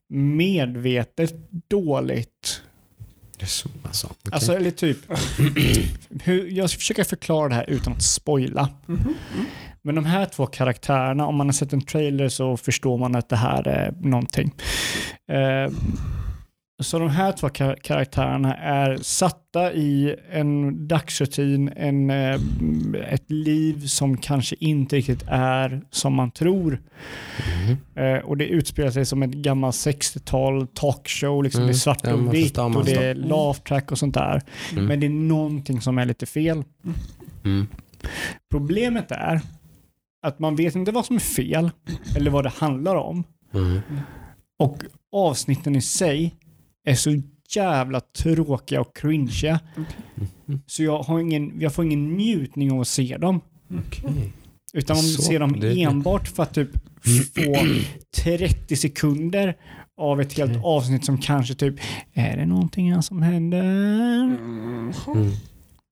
[0.08, 1.34] medvetet
[1.68, 2.62] dåligt.
[3.38, 4.06] Det är så alltså.
[4.06, 4.32] Okej.
[4.32, 4.98] Alltså, eller typ,
[6.22, 8.68] hur, jag ska försöka förklara det här utan att spoila.
[9.84, 13.28] Men de här två karaktärerna, om man har sett en trailer så förstår man att
[13.28, 14.54] det här är någonting.
[15.32, 15.72] Eh,
[16.82, 22.40] så de här två kar- karaktärerna är satta i en dagsrutin, en, eh,
[23.08, 26.80] ett liv som kanske inte riktigt är som man tror.
[27.64, 27.76] Mhm.
[28.06, 32.00] Eh, och det utspelar sig som ett gammalt 60-tal talkshow, liksom Mm, det är svart
[32.02, 34.42] ja, och vitt och det är laugh track och sånt där.
[34.72, 34.84] Mm.
[34.84, 36.64] Men det är någonting som är lite fel.
[37.44, 37.66] Mm.
[38.50, 39.40] Problemet är
[40.22, 41.70] att man vet inte vad som är fel
[42.16, 43.24] eller vad det handlar om.
[43.54, 43.80] Mm.
[44.58, 44.82] Och
[45.12, 46.34] avsnitten i sig
[46.86, 47.22] är så
[47.54, 49.60] jävla tråkiga och cringeiga.
[50.66, 53.40] Så jag, har ingen, jag får ingen njutning av att se dem.
[53.86, 54.32] Okej.
[54.74, 56.70] Utan man Så, ser dem det- enbart för att typ
[57.34, 57.56] få
[58.22, 59.56] 30 sekunder
[59.96, 61.74] av ett helt avsnitt som kanske typ,
[62.12, 63.62] är det någonting som händer?
[63.62, 64.92] Mm.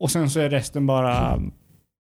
[0.01, 1.43] Och sen så är resten bara,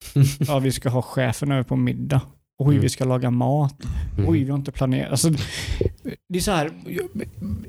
[0.49, 2.21] ja vi ska ha chefen över på middag.
[2.59, 2.81] Oj, Mm.
[2.83, 3.77] vi ska laga mat.
[4.19, 4.31] Mm.
[4.31, 5.11] Oj, vi har inte planerat.
[5.11, 5.31] Alltså,
[6.29, 6.71] det är så här,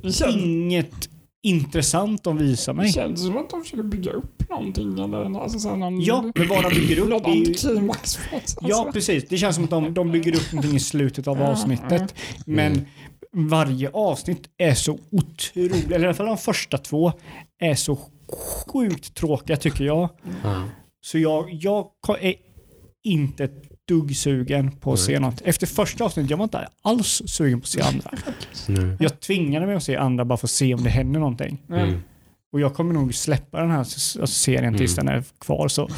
[0.01, 1.09] Det inget
[1.43, 2.91] intressant de visar det mig.
[2.91, 4.99] känns som att de försöker bygga upp någonting.
[4.99, 8.19] Eller, alltså, så här, någon, Ja, men vad de bygger upp det är ju, antiklimax.
[8.33, 8.57] Alltså.
[8.61, 9.27] Ja, precis.
[9.29, 12.15] Det känns som att de, de bygger upp någonting i slutet av avsnittet.
[12.45, 12.85] Men
[13.33, 13.49] Mm.
[13.49, 17.11] varje avsnitt är så otroligt, eller i alla fall de första två,
[17.59, 17.97] är så
[18.67, 20.09] sjukt tråkiga tycker jag.
[20.43, 20.63] Ja.
[21.01, 21.87] Så jag, jag
[22.19, 22.33] är
[23.03, 25.41] inte ett dugg sugen på att se något.
[25.41, 28.11] Efter första avsnittet, jag var inte alls sugen på att se andra.
[28.99, 31.61] Jag tvingade mig att se andra bara för att se om det händer någonting.
[31.69, 32.01] Mm.
[32.53, 33.83] Och jag kommer nog släppa den här
[34.25, 35.05] serien tills Mm.
[35.05, 35.67] den är kvar.
[35.67, 35.89] Så.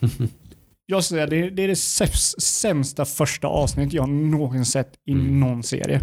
[0.86, 5.40] Jag säger det, det är det säms- sämsta första avsnittet jag någonsin sett i Mm.
[5.40, 6.00] någon serie.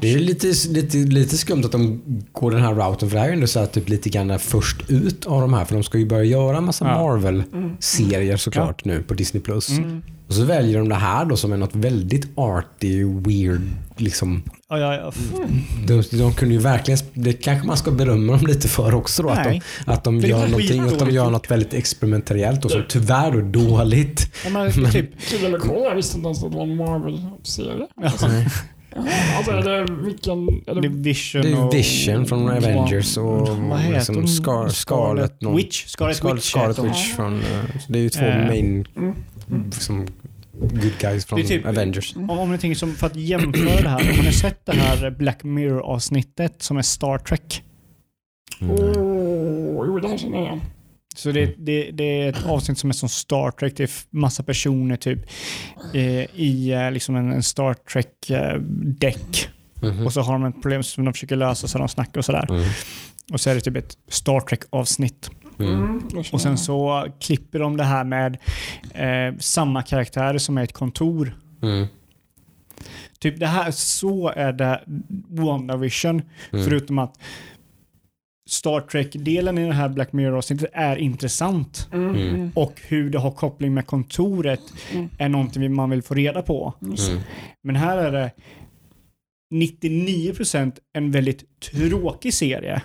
[0.00, 3.26] Det är lite, lite, lite skumt att de går den här routen för det här
[3.28, 5.82] är ju ändå så här typ lite grann först ut av de här för de
[5.84, 6.94] ska ju börja göra en massa Ja.
[7.02, 9.42] Marvel-serier såklart nu på Disney+.
[9.42, 9.68] Plus.
[9.68, 10.02] Mm.
[10.28, 13.60] Och så väljer de det här då som är något väldigt arty, weird
[14.02, 14.42] liksom.
[14.68, 15.12] Ja, ja, ja.
[15.86, 19.28] De, de kunde ju verkligen, det kanske man ska berömma dem lite för också då.
[19.28, 23.30] Att de, att de gör någonting, att de gör något väldigt experimentellt och som tyvärr
[23.30, 24.34] då dåligt.
[24.44, 25.10] Ja, men, typ,
[25.60, 27.86] cool, jag visste inte ens att det var en Marvel-serie.
[28.02, 28.26] Alltså,
[29.36, 30.48] alltså är det vilken...
[30.66, 31.74] Är det det, är Vision Det är och...
[31.74, 34.28] Vision från Avengers och heter liksom?
[34.28, 35.40] Scar, Scarlet.
[35.40, 35.86] någon- Witch.
[35.86, 36.50] Scarlet, Scarlet, Witch.
[36.50, 36.78] Scarlet.
[36.78, 37.34] Witch från...
[37.36, 39.72] eh, så det är ju två Eh, main Mm.
[39.72, 40.06] som
[40.60, 42.16] good guys från Det är typ- Avengers.
[42.16, 45.10] Om, om ni tänker som, för att jämföra det här, har ni sett det här
[45.10, 47.62] Black Mirror-avsnittet som är Star Trek?
[48.60, 48.72] Mm.
[48.74, 50.60] Åh, jo det känner jag igen.
[51.16, 53.76] Så det, det, det är ett avsnitt som är som Star Trek.
[53.76, 55.18] Det är massa personer typ
[55.94, 59.48] eh, i eh, liksom en, en Star Trek-däck.
[59.82, 60.06] Mhm.
[60.06, 62.46] Och så har de ett problem som de försöker lösa så de snackar och sådär.
[62.50, 62.64] Mm.
[63.32, 65.30] Och så är det typ ett Star Trek-avsnitt.
[65.58, 65.72] Mm.
[65.74, 68.38] Mm, Och sen så klipper de det här med
[68.94, 71.36] eh, samma karaktär som är ett kontor.
[71.62, 71.86] Mm.
[73.18, 74.80] Typ det här, så är det
[75.28, 76.22] WandaVision.
[76.52, 76.64] Mm.
[76.64, 77.18] Förutom att
[78.50, 81.88] Star Trek-delen i det här Black Mirror-avsnittet är intressant.
[81.92, 82.50] Mm.
[82.54, 84.60] Och hur det har koppling med kontoret
[84.92, 85.08] Mm.
[85.18, 86.74] är någonting man vill få reda på.
[86.82, 87.20] Mm.
[87.62, 88.30] Men här är det
[89.54, 92.82] 99% en väldigt tråkig serie.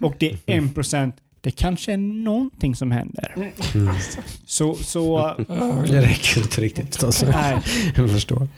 [0.00, 3.34] Och det är 1% det kanske är någonting som händer.
[3.74, 3.94] Mm.
[4.46, 5.34] Så, så,
[5.88, 7.04] Det räcker inte riktigt.
[7.04, 7.26] Alltså.
[7.30, 7.56] nej,
[7.96, 8.48] Jag förstår.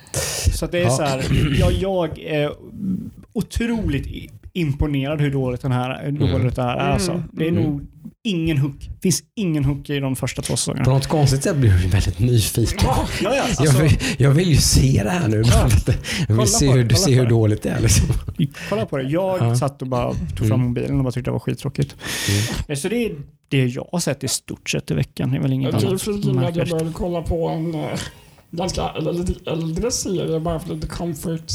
[0.58, 0.90] så det är Ja.
[0.90, 1.24] så här,
[1.60, 2.52] jag, jag är
[3.32, 4.06] otroligt
[4.52, 6.90] imponerad hur dåligt den här hur dåligt det här är.
[6.90, 7.22] Alltså.
[7.32, 7.62] Det är Mm.
[7.62, 7.80] nog
[8.24, 8.88] ingen hook.
[9.02, 10.92] finns ingen hook i de första två På säsongerna.
[10.92, 12.78] något konstigt sätt blir jag väldigt nyfiken.
[12.82, 15.40] Ja, ja, jag, alltså, vill, jag vill ju se det här nu.
[15.40, 15.88] att
[16.28, 17.30] Jag vill se på det, hur, se på hur det.
[17.30, 17.80] dåligt det är.
[17.80, 18.06] Liksom.
[18.68, 19.02] kolla på det.
[19.02, 19.56] Jag Ja.
[19.56, 20.66] satt och bara tog fram Mm.
[20.68, 21.96] mobilen och bara tyckte det var skittråkigt.
[22.68, 23.12] Eh, Så det är
[23.48, 25.30] det jag har sett i stort sett i veckan.
[25.30, 27.98] Det är väl inget Jag annat flika in att jag började kolla på en eh,
[28.50, 28.82] ganska
[29.46, 31.52] äldre serie bara för lite comfort.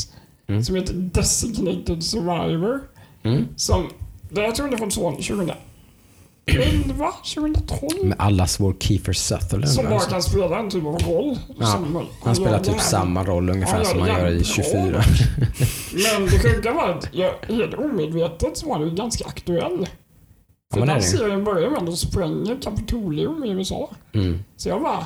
[0.47, 0.63] Mm.
[0.63, 2.79] Som heter Designated Survivor.
[3.23, 3.47] Mm.
[3.55, 3.89] Som,
[4.29, 5.55] det jag tror det från son 2011,
[7.35, 7.89] 2012.
[8.03, 9.69] Med allas vår Kiefer Sutherland.
[9.69, 10.09] Som bara alltså.
[10.09, 11.39] kan spela en typ av roll.
[11.59, 14.43] Ja, Som, Han spelar typ samma roll ungefär Ja, som han gör i ja.
[14.43, 15.03] 24.
[15.93, 19.87] Men det sjuka var att jag, helt omedvetet så var det ju ganska aktuell.
[20.75, 21.01] Ja, det den det.
[21.01, 23.89] serien börjar med att de spränger Kapitolium i USA.
[24.13, 24.43] Mm.
[24.57, 25.05] Så jag bara,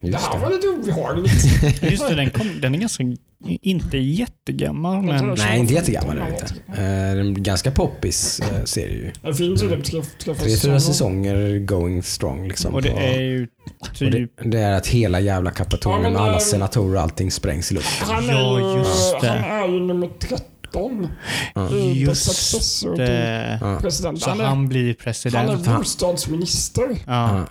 [0.00, 0.54] det Just här var det.
[0.54, 1.82] lite obehagligt.
[1.82, 3.04] Just det, den, kom, den är ganska,
[3.44, 5.34] inte jättegammal men...
[5.38, 6.44] Nej, inte jättegammal är det inte.
[6.68, 9.12] Eh, Det är en ganska poppis eh, serie ju.
[9.22, 12.74] Det finns ju typ tre, fyra säsonger going strong liksom.
[12.74, 13.48] Och det på- är ju
[13.80, 14.12] och typ...
[14.12, 15.50] det, det är att hela jävla
[15.96, 18.08] Ja, men, med alla senatorer och allting sprängs i luften.
[18.14, 19.28] Han är, Ja, ju, just det.
[19.28, 21.08] han är ju nummer 13
[21.54, 21.68] Ja.
[21.70, 23.58] i The Just det.
[23.60, 23.78] Ja.
[23.80, 24.20] president.
[24.22, 25.66] Så Han är, han blir han är president.
[25.78, 27.46] bostadsminister Ja,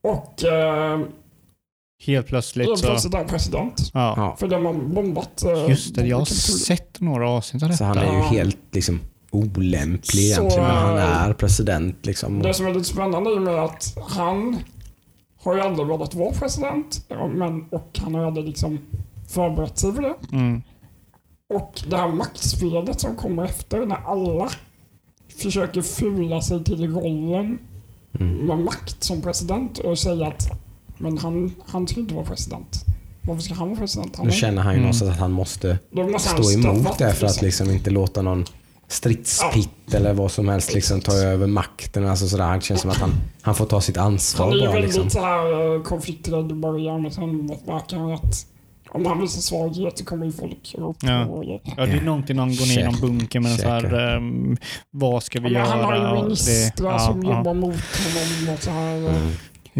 [0.00, 0.10] Ja.
[0.10, 1.00] och eh,
[2.06, 2.86] helt plötsligt helt så...
[2.86, 3.90] plötsligt är president.
[3.94, 4.14] Ja.
[4.16, 4.36] Ja.
[4.38, 7.96] För de har bombat eh, Just det, jag har sett några avsnitt av Så han
[7.96, 8.08] detta.
[8.08, 12.42] är ju helt liksom olämplig Så, egentligen, men han eh, är president liksom.
[12.42, 14.56] Det som är lite spännande är med att han
[15.42, 18.78] har ju aldrig velat vara president men, och han har aldrig liksom
[19.28, 20.14] förberett sig för det.
[20.32, 20.62] Mm.
[21.54, 24.50] Och det här maktspelet som kommer efter när alla
[25.42, 27.58] försöker fula sig till rollen
[28.20, 28.36] Mm.
[28.46, 30.48] med makt som president och säga att
[31.00, 32.84] men han, han ska inte vara president.
[33.22, 34.16] Varför ska han vara president?
[34.16, 34.82] Han Nu känner han ju Mm.
[34.82, 38.22] någonstans att han måste måste han stå emot straffa, det för att liksom inte låta
[38.22, 38.44] någon
[38.88, 42.06] stridspitt eller vad som helst liksom ta över makten.
[42.06, 42.54] Alltså sådär.
[42.56, 43.10] Det känns som att han,
[43.42, 44.72] han får ta sitt ansvar Han är ju bara.
[44.72, 45.10] väldigt Liksom.
[45.10, 48.46] så här eh, konflikträdd i början men sen verkar han att
[48.92, 51.24] om han visar svaghet så kommer ju folk ropa Ja.
[51.24, 53.80] och Ja, det är någonting han går ner i någon bunker med en så här,
[53.80, 54.16] Checkar.
[54.16, 54.56] ehm,
[54.90, 55.64] vad ska vi Ja, göra?
[55.68, 57.36] han har ju Och ministrar ja, som ja.
[57.36, 58.96] jobbar mot honom och så här.
[58.96, 59.16] eh.
[59.16, 59.32] Mm.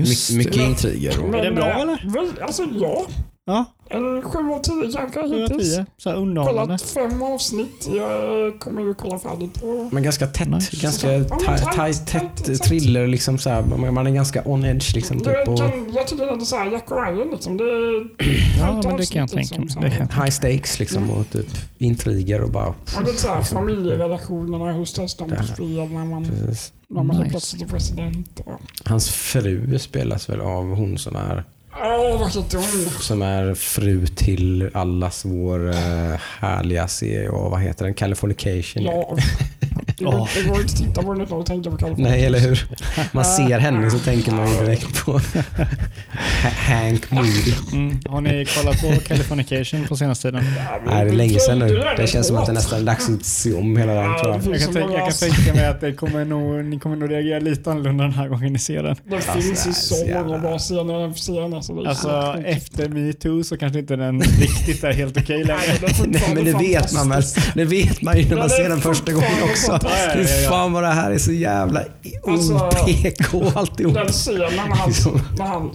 [0.06, 0.64] Just My, mycket det.
[0.64, 1.20] intriger.
[1.22, 2.42] Och, Men, det bra, eh, eller?
[2.42, 3.06] Alltså ja,
[3.46, 5.74] Ja, en sju av tio kanske 7 hittills.
[5.74, 5.86] 10.
[5.96, 6.78] Så här underhållande.
[6.78, 7.88] Kollat fem avsnitt.
[7.96, 9.88] Jag kommer ju kolla färdigt på...
[9.92, 10.48] men ganska tätt.
[10.48, 10.76] Nice.
[10.82, 13.06] Ganska Ja, tajt, tajt, tätt thriller.
[13.06, 13.62] Liksom så här.
[13.90, 14.94] Man är ganska on edge.
[14.94, 17.56] Liksom, Det typ, och kan, jag tycker det är såhär Jack Ryan liksom.
[17.56, 18.00] Det är
[18.60, 19.62] Ja, men det kan jag tänka mig.
[19.64, 20.06] liksom, Det så här.
[20.06, 21.46] kan- high stakes liksom, och typ
[21.78, 22.66] intriger och bara...
[22.68, 26.72] Och det är såhär familjerelationerna, hur ställs de på spel när man, Precis.
[26.88, 27.30] när man Nice.
[27.30, 28.40] plötsligt är president.
[28.46, 32.90] Och, Hans fru spelas väl av hon som är, Åh, vad heter hon?
[33.00, 37.28] som är fru till allas vår uh, härliga serie.
[37.28, 37.94] Och vad heter den?
[37.94, 38.82] Californication.
[38.82, 39.16] Ja.
[39.86, 42.10] Det går, det går inte att titta på den utan att tänka på California.
[42.10, 42.64] Nej, eller hur?
[43.12, 47.54] Man ser henne så tänker man direkt på Ha- Hank Moody.
[47.72, 48.00] Mm.
[48.08, 50.44] Har ni kollat på Californication på senaste tiden?
[50.86, 51.82] Nej, det är länge sedan nu.
[51.96, 54.16] Det känns som att det nästan är dags att se om hela den jag.
[54.26, 57.10] Jag kan, så tänka, jag kan tänka mig att det kommer nog, ni kommer nog
[57.10, 58.96] reagera lite annorlunda den här gången ni ser den.
[59.04, 61.52] Det Alltså, finns ju det är så många bra scener i den serien.
[61.52, 62.48] Är Alltså så sjukt.
[62.48, 65.60] efter metoo så kanske inte den riktigt är helt okej längre.
[66.06, 67.22] Nej, är men det vet man väl.
[67.54, 69.69] Det vet man ju när man är ser den första gången också.
[69.70, 70.14] Fantastiskt.
[70.14, 70.50] Ja, ja, Fy ja.
[70.50, 71.82] fan vad det här är så jävla
[72.26, 73.94] Alltså, OPK alltihop.
[73.94, 74.88] Den scenen när han...
[74.88, 75.20] Liksom.
[75.38, 75.70] När han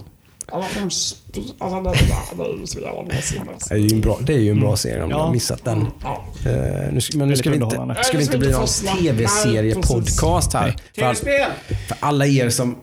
[0.52, 0.80] Alltså.
[0.80, 3.48] Alltså det, är ju så jävla bra scen.
[3.52, 3.68] alltså.
[3.68, 5.16] Det är ju en bra, det är ju en bra serie om Ja.
[5.16, 5.86] du har missat den.
[6.02, 6.24] Ja.
[6.46, 10.76] Eh, nu, ska- men nu ska vi inte, ska vi inte bli någon tv-serie-podcast här.
[10.94, 11.50] För, all- Tv-spel!
[11.88, 12.76] för alla er som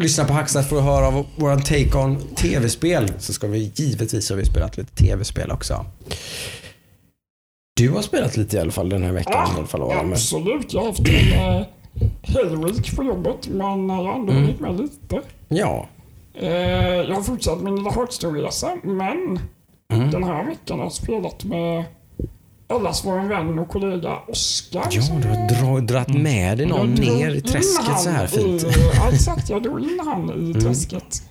[0.00, 4.30] lyssnar på Hackstart för att höra av vår take on tv-spel så ska vi givetvis
[4.30, 5.86] ha spelat lite tv-spel också.
[7.82, 9.48] Du har spelat lite i alla fall den här veckan.
[9.54, 10.12] i alla fall, Adam.
[10.12, 10.72] absolut.
[10.72, 11.62] Jag har haft en eh,
[12.22, 14.42] hel week på jobbet men jag har ändå Mm.
[14.44, 15.20] hunnit med lite.
[15.48, 15.86] Ja.
[16.34, 19.38] Eh, jag har fortsatt min lilla Hearthstone-resa men
[19.92, 20.10] Mm.
[20.10, 21.84] den här veckan har jag spelat med
[22.68, 24.88] allas vår vän och kollega Oskar.
[24.90, 25.00] Ja,
[25.48, 28.26] du har dra, dratt med dig någon Jag drog ner i in träsket så här
[28.26, 28.62] fint.
[28.62, 30.60] I, ja, exakt, jag drog in han i Mm.
[30.60, 31.22] träsket.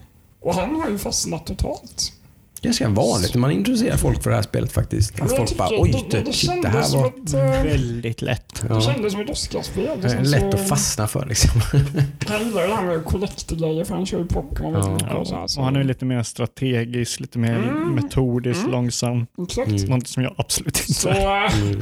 [0.42, 2.14] Och han har ju fastnat totalt.
[2.62, 5.22] Ganska vanligt när man introducerar folk för det här spelet faktiskt.
[5.22, 8.22] Att folk bara oj, det, det, det, shit, det här som var ett, eh, Väldigt
[8.22, 8.62] lätt.
[8.62, 10.02] det ja, kändes som ett Oscarsspel.
[10.02, 11.62] det är Sen lätt så- att fastna för liksom.
[12.28, 14.90] Han gillar det här med collect-grejer för han kör ju Pokémon Ja.
[14.94, 17.90] mycket och så så- han är lite mer strategisk, lite mer Mm.
[17.96, 18.72] metodisk, Mm.
[18.72, 19.28] långsam.
[19.44, 19.68] Exakt.
[19.68, 19.86] Mm.
[19.86, 21.46] Något som jag absolut inte Så är.
[21.46, 21.82] eh, Mm.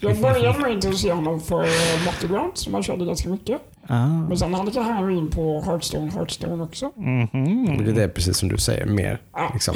[0.00, 3.60] jag började med att introducera honom för eh, Battlegrounds som han körde ganska mycket.
[3.88, 4.06] Ah.
[4.06, 6.92] Men sen halkade han in på Hearthstone, Hearthstone också.
[6.96, 7.94] Mhm.
[7.94, 9.50] Det är precis som du säger, mer, Ja.
[9.54, 9.74] liksom,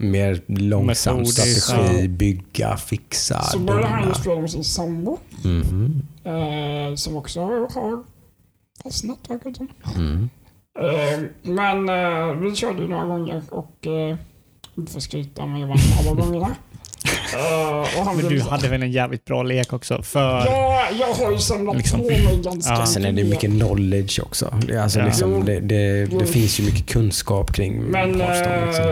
[0.00, 2.08] mer långsam Metodisk, strategi, ja.
[2.08, 6.02] bygga, fixa, Så började han ju spela med sin sambo Mhm.
[6.24, 8.02] eh, som också har
[8.82, 9.68] fastnat verkar som.
[9.96, 10.28] Mm.
[10.80, 14.16] Eh, Men eh, vi körde ju några gånger och eh,
[14.76, 16.56] inte för att skryta men jag vann alla gångerna.
[17.04, 20.02] Eh, han Men du hade väl en jävligt bra lek också?
[20.02, 20.20] För...
[20.46, 22.00] Ja, jag har ju samlat Liksom.
[22.00, 22.86] på mig ganska Ja.
[22.86, 24.54] Sen är det mycket knowledge också.
[24.66, 25.04] Det, alltså Ja.
[25.04, 28.66] liksom, det, det, det finns ju mycket kunskap kring Men Hearthstone.
[28.66, 28.84] Liksom.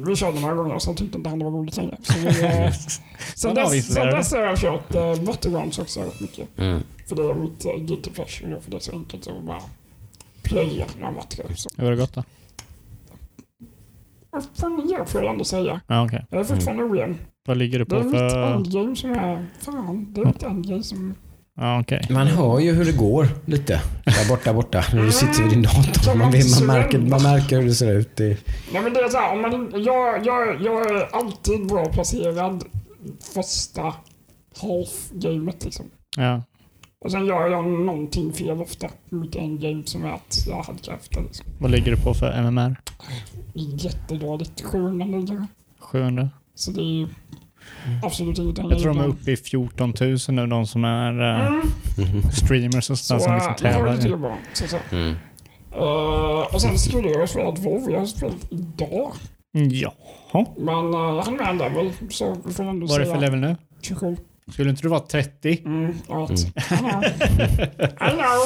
[0.00, 1.96] eh, vi körde några gånger och sen tyckte inte han det var roligt längre.
[2.02, 2.72] Så vi, eh,
[3.34, 4.06] sen, dess, sen
[4.40, 6.48] har jag kört uh, Battlegrounds också rätt mycket.
[6.58, 6.82] Mm.
[7.08, 9.60] För det är mitt uh, guilty pleasure för det är så enkelt att bara
[10.42, 11.22] plöja några.
[11.56, 11.70] Så.
[11.76, 12.24] Hur har det gått då?
[14.30, 15.80] Och För nio får jag ändå säga.
[15.86, 16.26] Ja, okej.
[16.30, 17.18] Jag är fortfarande ojämn.
[17.46, 18.54] Vad ligger du Det är på mitt för...
[18.54, 19.46] endgame som är...
[19.60, 21.14] Fan, det är mitt endgame som...
[21.56, 22.06] Ja, okej.
[22.10, 23.80] Man hör ju hur det går lite.
[24.04, 24.84] Där borta, borta.
[24.92, 26.14] När du sitter vid din dator.
[26.14, 28.16] Man, vet, man, märker, man märker hur det ser ut.
[28.16, 28.38] Det,
[28.72, 32.64] Nej men det är så här, om man, jag, jag, jag är alltid bra placerad
[33.34, 33.94] första
[34.60, 35.86] half-gamet liksom.
[36.16, 36.42] Ja.
[37.04, 40.92] Och sen gör jag någonting fel ofta i mitt endgame som är att jag halkar
[40.92, 41.22] efter.
[41.22, 41.46] Liksom.
[41.58, 42.76] Vad ligger du på för MMR?
[43.54, 44.62] Det jättedåligt.
[44.64, 45.46] 700 ligger
[45.80, 46.30] 700?
[46.56, 47.08] Så det är ju
[48.02, 51.46] absolut inget Jag tror de är uppe i 14 000 nu, de som är äh,
[51.46, 51.60] Mm.
[51.98, 52.30] Mhm.
[52.30, 54.18] streamers och Så sådär som liksom äh, jag har det till tävlar.
[54.28, 54.38] bra.
[54.52, 54.76] Så, så.
[54.92, 55.14] Mm.
[55.76, 57.90] Uh, och sen skulle jag ha spelat WoW.
[57.90, 59.12] Jag har spelat idag.
[59.52, 60.46] Jaha.
[60.58, 61.90] Men uh, jag hann med en level.
[62.10, 63.56] Så vi får ändå Vad är det för level nu?
[63.82, 64.16] 27.
[64.52, 65.62] Skulle inte du vara 30?
[65.64, 66.30] Mm, jag.
[66.30, 66.36] I
[67.98, 68.44] know.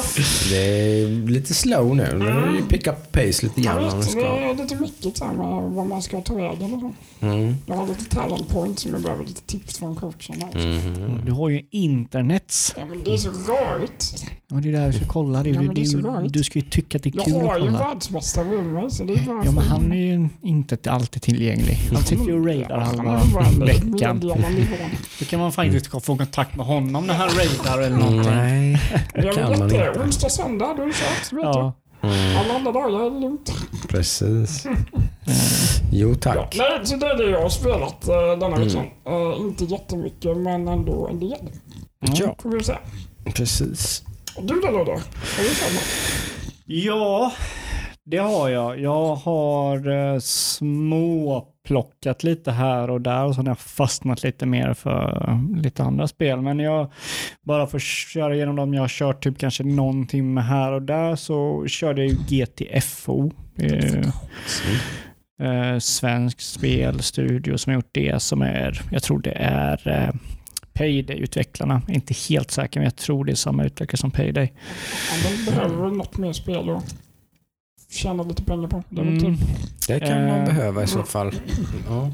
[0.49, 2.15] Det är lite slow nu.
[2.19, 3.77] Nu är det pick up pace lite Jag grann.
[3.77, 4.19] om vet, det det ska.
[4.37, 7.25] är lite mycket så här med vad man ska ta vägen så.
[7.25, 7.55] Mm.
[7.65, 10.35] Jag har lite talent points som jag behöver lite tips från coachen.
[10.53, 11.21] Mhm.
[11.25, 12.73] Du har ju internets.
[12.77, 14.25] Ja, men det är så rörigt.
[14.51, 15.43] Och det är där du ska kolla.
[15.43, 15.49] Det.
[15.49, 17.53] Ja, det är så du, du ska ju tycka att det är Jag kul har
[17.55, 17.87] att ju en kolla.
[17.87, 21.75] världsmästare med mig så det är bara Ja, men han är ju inte alltid tillgänglig.
[21.93, 23.03] Han sitter ju och raidar Ja,
[23.41, 24.19] halva veckan.
[25.19, 28.31] Då kan man faktiskt få kontakt med honom när han raidar eller någonting.
[28.35, 28.81] Nej,
[29.13, 29.87] det Jag kan man vet det.
[29.87, 29.99] inte.
[29.99, 31.33] Onsdag, söndag, då är det kört.
[31.33, 31.73] Vet Ja.
[32.03, 32.15] Mm.
[32.33, 32.37] du.
[32.37, 33.51] Alla andra dagar är det lugnt.
[33.89, 34.65] Precis.
[35.93, 36.55] Jo Ja, tack.
[36.57, 38.67] nej, så det är det jag har spelat uh, denna Mm.
[38.67, 38.85] veckan.
[39.07, 41.49] Uh, inte jättemycket, men ändå en del.
[41.99, 42.77] Ja, Får vi se.
[43.33, 44.03] precis.
[44.35, 44.91] Och du då, Ludde?
[44.91, 45.83] Har du något?
[46.65, 47.31] Ja,
[48.05, 48.79] det har jag.
[48.79, 54.73] Jag har eh, småplockat lite här och där och så har jag fastnat lite mer
[54.73, 56.41] för lite andra spel.
[56.41, 56.91] Men jag,
[57.41, 60.81] bara för att köra igenom dem jag har kört typ kanske någon timme här och
[60.81, 63.31] där så körde jag ju GTFO.
[63.57, 63.99] Eh,
[65.47, 70.09] eh, svensk spelstudio som har gjort det som är, jag tror det är eh,
[70.73, 71.81] Payday-utvecklarna.
[71.87, 74.53] Inte helt säker men jag tror det är samma utvecklare som Payday.
[75.11, 76.81] Ja, de behöver väl något mer spel då?
[77.91, 78.83] Tjäna lite pengar på.
[78.91, 79.19] Mm.
[79.19, 79.39] typ.
[79.87, 80.45] Det kan man Eh.
[80.45, 81.31] behöva i så fall.
[81.89, 82.11] Ja.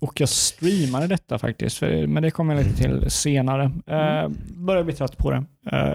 [0.00, 3.64] Och jag streamade detta faktiskt, för, men det kommer jag lite till senare.
[3.64, 5.44] Uh, börjar bli trött på det.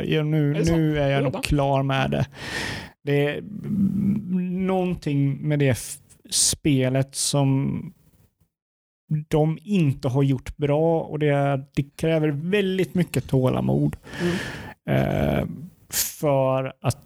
[0.06, 0.56] Ja, nu, Mm.
[0.56, 1.32] Är det nu är jag Redan?
[1.32, 2.26] nog klar med det.
[3.04, 5.78] Det är mm, någonting med det
[6.30, 7.94] spelet som
[9.30, 15.00] de inte har gjort bra och det, är, det kräver väldigt mycket tålamod Mm.
[15.40, 15.46] eh,
[15.90, 16.98] för att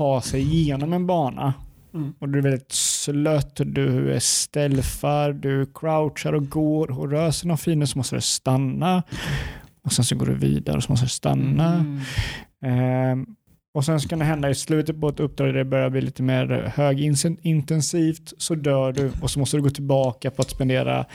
[0.00, 1.54] ta sig igenom en bana.
[1.94, 2.14] Mm.
[2.18, 7.48] Och du är väldigt slött, du är stealthar, du crouchar och går och rör sig
[7.48, 9.02] någon fiende så måste du stanna.
[9.84, 11.74] Och sen så går du vidare och så måste du stanna.
[11.74, 12.00] Mm.
[12.64, 13.26] Ehm,
[13.74, 16.00] och sen så kan det hända i slutet på ett uppdrag där det börjar bli
[16.00, 21.06] lite mer högintensivt så dör du och så måste du gå tillbaka på att spendera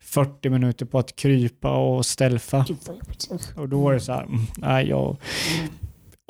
[0.00, 2.06] 40 minuter på att krypa och.
[3.34, 3.58] Usch.
[3.58, 5.16] Och då är det så här, mm, nej jag,
[5.58, 5.72] Mm.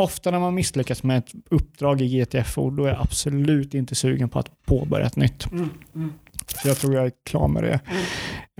[0.00, 4.28] Ofta när man misslyckas med ett uppdrag i GTFO då är jag absolut inte sugen
[4.28, 5.52] på att påbörja ett nytt.
[5.52, 5.70] Mm.
[5.94, 6.12] Mm.
[6.46, 7.80] Så jag tror jag är klar med det.
[7.90, 8.02] Mm.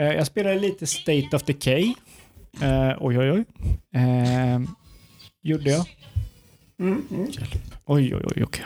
[0.00, 1.94] Eh, jag spelade lite State of Decay.
[2.61, 3.44] Eh, oj, oj, oj.
[3.94, 4.61] Eh,
[5.42, 5.85] gjorde jag.
[6.81, 7.03] Mm.
[7.11, 7.26] Mm.
[7.85, 8.64] Oj, oj, oj, okej.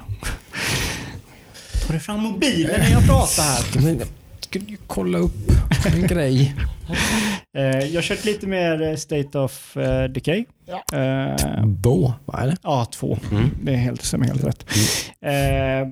[1.86, 4.23] Tar du fram mobilen när jag pratar här?
[4.54, 5.50] Skulle ju kolla upp
[5.94, 6.54] en grej.
[7.56, 10.44] Eh, jag har kört lite mer eh, State of eh, Decay.
[10.66, 10.98] Ja.
[10.98, 12.56] Eh, Bo, vad är det?
[12.62, 13.18] ja, två.
[13.32, 13.50] Mm.
[13.62, 14.66] Det är helt, stämmer helt rätt.
[15.20, 15.88] Eh,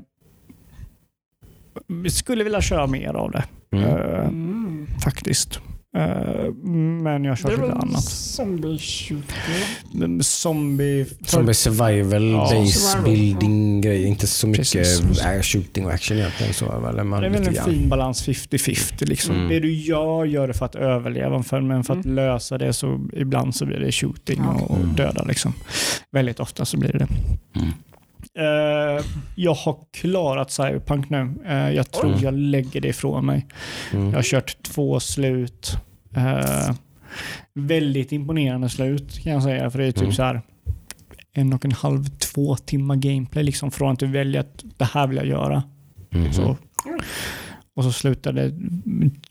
[2.02, 3.44] vi skulle vilja köra mer av det.
[3.73, 3.85] Mm.
[3.88, 4.87] Eh, Mm.
[5.04, 5.60] faktiskt.
[5.97, 6.53] Eh,
[7.03, 8.05] men jag är lite annat.
[8.05, 10.23] zombie shooter?
[10.23, 11.07] Zombie...
[11.27, 14.07] Zombie survival, Ja, base survival, building grejer.
[14.07, 15.53] Inte så mycket Precis.
[15.53, 16.55] shooting och action egentligen.
[16.55, 17.65] Så, eller man Det är väl en grann.
[17.65, 19.07] fin balans 50-50.
[19.07, 19.35] Liksom.
[19.37, 19.49] Mm.
[19.49, 21.43] Det du gör, gör det för att överleva.
[21.43, 24.51] För, men för att lösa det så ibland så blir det shooting Ja.
[24.63, 24.95] och, och Mm.
[24.97, 25.23] döda.
[25.25, 25.55] Liksom.
[26.11, 27.09] Väldigt ofta så blir det det.
[28.38, 28.96] Mm.
[28.96, 29.04] Eh,
[29.35, 31.35] jag har klarat Cyberpunk nu.
[31.46, 32.22] Eh, jag tror Oj.
[32.22, 33.46] jag lägger det ifrån mig.
[33.92, 34.06] Mm.
[34.06, 35.76] Jag har kört två slut.
[36.16, 36.74] Eh,
[37.54, 39.70] väldigt imponerande slut kan jag säga.
[39.70, 40.12] För det är typ Mm.
[40.12, 40.42] så här
[41.33, 43.44] en och en halv, två timmar gameplay.
[43.44, 45.62] Liksom, från att du väljer att det här vill jag göra.
[46.10, 46.33] Mhm.
[46.33, 46.56] Så,
[47.76, 48.52] och så slutade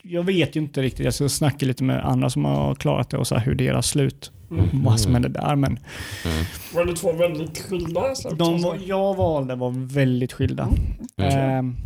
[0.02, 1.04] Jag vet ju inte riktigt.
[1.04, 3.86] Jag ska snacka lite med andra som har klarat det och så här hur deras
[3.86, 4.41] slut, Mm.
[4.72, 5.56] Vad som hände där.
[5.56, 5.78] Men
[6.24, 6.44] Mm.
[6.74, 8.38] Var det två väldigt skilda slut?
[8.38, 10.68] de var- jag valde var väldigt skilda.
[11.16, 11.30] Mm.
[11.38, 11.76] Ehm,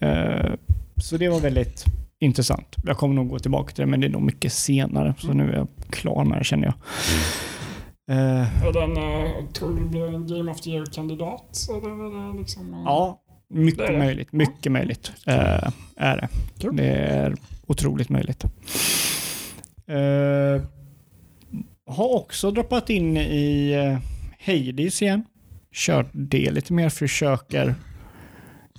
[0.00, 0.52] eh,
[0.96, 1.84] så det var väldigt
[2.20, 2.76] intressant.
[2.84, 5.14] Jag kommer nog gå tillbaka till det, men det är nog mycket senare.
[5.18, 6.74] Så nu är jag klar med det känner jag.
[8.10, 11.68] Eh, Är den, uh, tror du det blir en Game of the Year-kandidat?
[12.38, 12.74] Liksom...
[12.74, 13.98] eh, ja, mycket Det är det.
[13.98, 14.32] möjligt.
[14.32, 16.28] Mycket möjligt eh, är det.
[16.58, 16.76] Kul.
[16.76, 17.34] Det är
[17.66, 18.44] otroligt möjligt.
[19.86, 20.62] Eh,
[21.86, 23.98] har också droppat in i uh,
[24.46, 25.24] Hades igen.
[25.72, 27.74] Kört det lite mer, försöker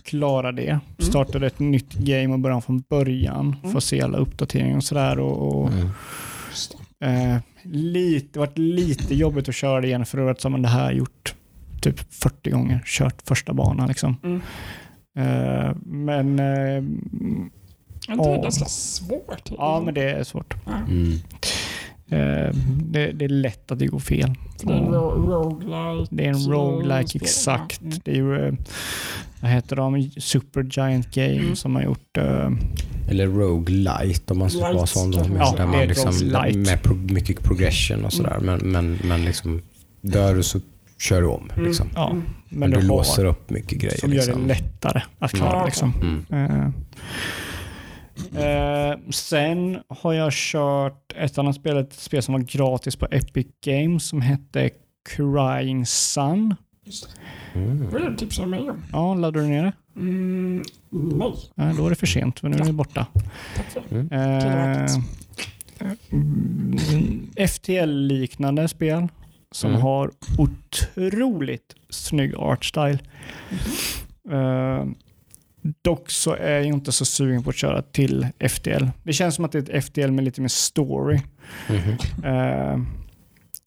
[0.03, 0.79] klara det.
[0.99, 3.55] Startade ett nytt game och början från början.
[3.59, 3.73] Mm.
[3.73, 5.19] Får se alla uppdateringar och sådär.
[5.19, 5.71] Och, och,
[7.01, 7.33] Mm.
[7.35, 10.91] eh, lite, det varit lite jobbigt att köra det igen för att som det här
[10.91, 11.35] gjort
[11.81, 12.81] typ 40 gånger.
[12.85, 14.15] Kört första banan liksom.
[14.23, 14.41] Mm.
[15.17, 16.77] Eh, men eh, Är
[18.11, 18.41] inte det Ja.
[18.41, 19.51] ganska svårt?
[19.57, 20.53] ja, men det är svårt.
[20.67, 21.11] Mm.
[22.09, 24.33] Eh, det, det är lätt att det går fel.
[24.63, 26.15] Det är en ro- roguelike.
[26.15, 27.79] Det är en roguelike, exakt.
[27.81, 27.87] ja.
[27.87, 27.99] Mm.
[28.03, 28.53] Det är ju, eh,
[29.41, 31.55] vad heter de, Super Giant Game Mm.
[31.55, 32.49] som har gjort, eh,
[33.09, 35.11] Eller roguelite om man ska vara sån.
[35.11, 36.13] Då, med, där Ja, det man är liksom,
[36.61, 38.37] med pro, mycket progression och sådär.
[38.41, 39.61] Men, men, men liksom,
[40.01, 40.59] dör du så
[40.99, 41.49] kör du om.
[41.55, 41.65] Mm.
[41.65, 41.87] Liksom.
[41.95, 42.23] ja, Mm.
[42.49, 43.97] men, Men, du, låser upp mycket grejer.
[43.97, 44.41] som gör liksom.
[44.41, 45.57] det lättare att klara.
[45.59, 45.93] Ja, liksom.
[46.29, 46.73] Mm.
[48.35, 48.45] Eh,
[48.91, 53.47] eh, sen har jag kört ett annat spel, ett spel som var gratis på Epic
[53.65, 54.69] Games som hette
[55.09, 56.55] Crying Sun.
[57.55, 57.89] Mm.
[57.91, 58.83] Vad är det tipsar mig om?
[58.91, 59.73] Ja, laddade du ner det?
[59.99, 63.07] Mm, nej, Ja, då är det för sent, för nu är det borta.
[63.55, 64.15] tack för det.
[64.15, 66.11] Eh, Tillräckligt.
[66.11, 69.07] mm, FTL-liknande spel
[69.51, 69.81] som Mm.
[69.81, 72.99] har otroligt snygg artstyle.
[74.31, 74.85] Eh,
[75.81, 78.85] dock så är jag inte så sugen på att köra till FTL.
[79.03, 81.19] Det känns som att det är ett FTL med lite mer story.
[81.69, 82.25] Mhm.
[82.25, 82.79] Eh,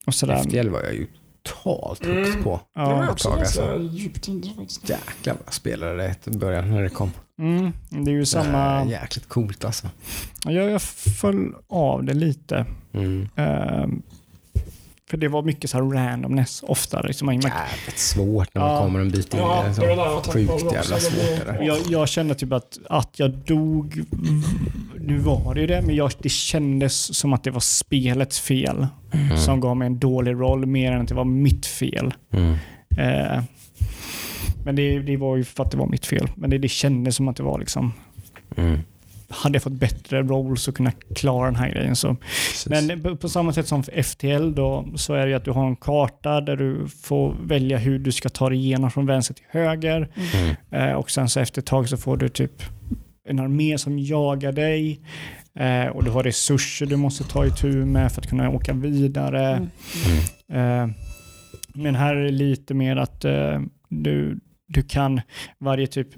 [0.07, 0.37] och sådär.
[0.37, 1.07] FTL var jag ju
[1.43, 2.43] totalt Mm.
[2.43, 2.61] på.
[2.75, 3.97] Det var Ja, också ganska alltså.
[3.97, 4.89] djupt inne faktiskt.
[4.89, 7.11] Jäklar vad jag spelade det i början när det kom.
[7.39, 8.83] mm, det är ju samma...
[8.83, 9.89] Äh, jäkligt coolt alltså.
[10.45, 12.67] Jag, jag föll av det lite.
[12.93, 13.29] Mm.
[13.37, 14.03] Ehm,
[15.11, 17.01] för det var mycket så här randomness ofta.
[17.03, 17.33] Liksom.
[17.33, 18.81] Jävligt svårt när man Ja.
[18.81, 19.75] kommer en bit in Ja, i det.
[19.75, 21.11] tänkte Sjukt jävla också.
[21.11, 21.65] svårt är det.
[21.65, 24.05] jag, jag kände typ att, att jag dog.
[25.01, 28.87] Nu var det ju det, men jag, det kändes som att det var spelets fel
[29.45, 32.15] som gav mig en dålig roll mer än att det var mitt fel.
[32.33, 32.53] Mm.
[32.99, 33.43] Eh,
[34.65, 36.29] men det, det var ju för att det var mitt fel.
[36.35, 37.93] Men det, det kändes som att det var liksom
[38.57, 38.79] Mm.
[39.31, 42.67] Hade jag fått bättre rolls och kunna klara den här grejen så Precis.
[42.89, 45.67] Men på- samma sätt som för FTL då, så är det ju att du har
[45.67, 49.45] en karta där du får välja hur du ska ta dig igenom från vänster till
[49.51, 50.09] höger.
[50.35, 50.57] Mm.
[50.89, 52.63] Eh, och sen så efter ett tag så får du typ
[53.29, 55.01] en armé som jagar dig.
[55.59, 59.69] Eh, och du har resurser du måste ta itu med för att kunna åka vidare.
[60.49, 60.89] Mm.
[60.89, 60.95] Eh,
[61.75, 65.21] men här är det lite mer att eh, du, du kan
[65.59, 66.09] varje typ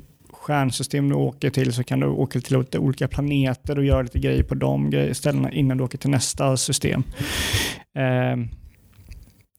[0.41, 4.19] stjärnsystem du åker till så kan du åka till lite olika planeter och göra lite
[4.19, 7.03] grejer på de ställena innan du åker till nästa system.
[7.99, 8.37] Eh,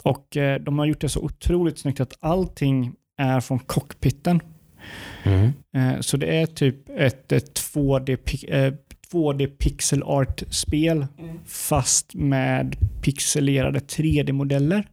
[0.04, 4.40] och eh, de har gjort det så otroligt snyggt att allting är från cockpiten.
[5.24, 5.52] Mm.
[5.76, 8.74] Eh, så det är typ ett, ett 2D, pi- eh,
[9.12, 11.40] 2D pixel art-spel Mm.
[11.46, 14.88] fast med pixelerade 3D-modeller.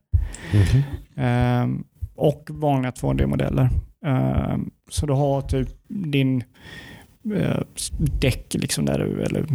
[0.53, 0.83] Mhm.
[1.17, 1.85] Ehm,
[2.15, 3.71] och vanliga 2D-modeller.
[4.07, 6.45] Ehm, så du har typ din
[7.37, 7.61] eh,
[8.21, 9.47] däck liksom där, du, eller,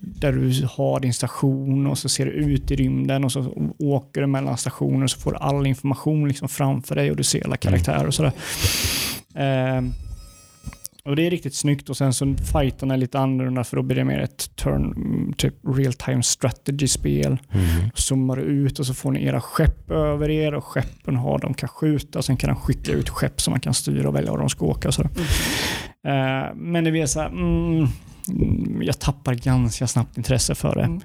[0.00, 4.20] där du har din station och så ser du ut i rymden och så åker
[4.20, 7.44] du mellan stationer och så får du all information liksom framför dig och du ser
[7.44, 8.32] alla karaktärer och sådär.
[9.34, 9.82] Eh,
[11.08, 13.96] och det är riktigt snyggt och sen så fighterna är lite annorlunda för då blir
[13.96, 17.90] det mer ett turn, mm, typ real time strategy-spel Mm.
[17.94, 21.68] zoomar ut och så får ni era skepp över er och skeppen har de kan
[21.68, 24.38] skjuta och sen kan de skicka ut skepp som man kan styra och välja var
[24.38, 24.88] de ska åka.
[24.88, 25.10] Och sådär.
[26.06, 27.86] Eh, men det blir så här, mm,
[28.30, 30.84] mm, jag tappar ganska snabbt intresse för det.
[30.84, 31.00] Mm.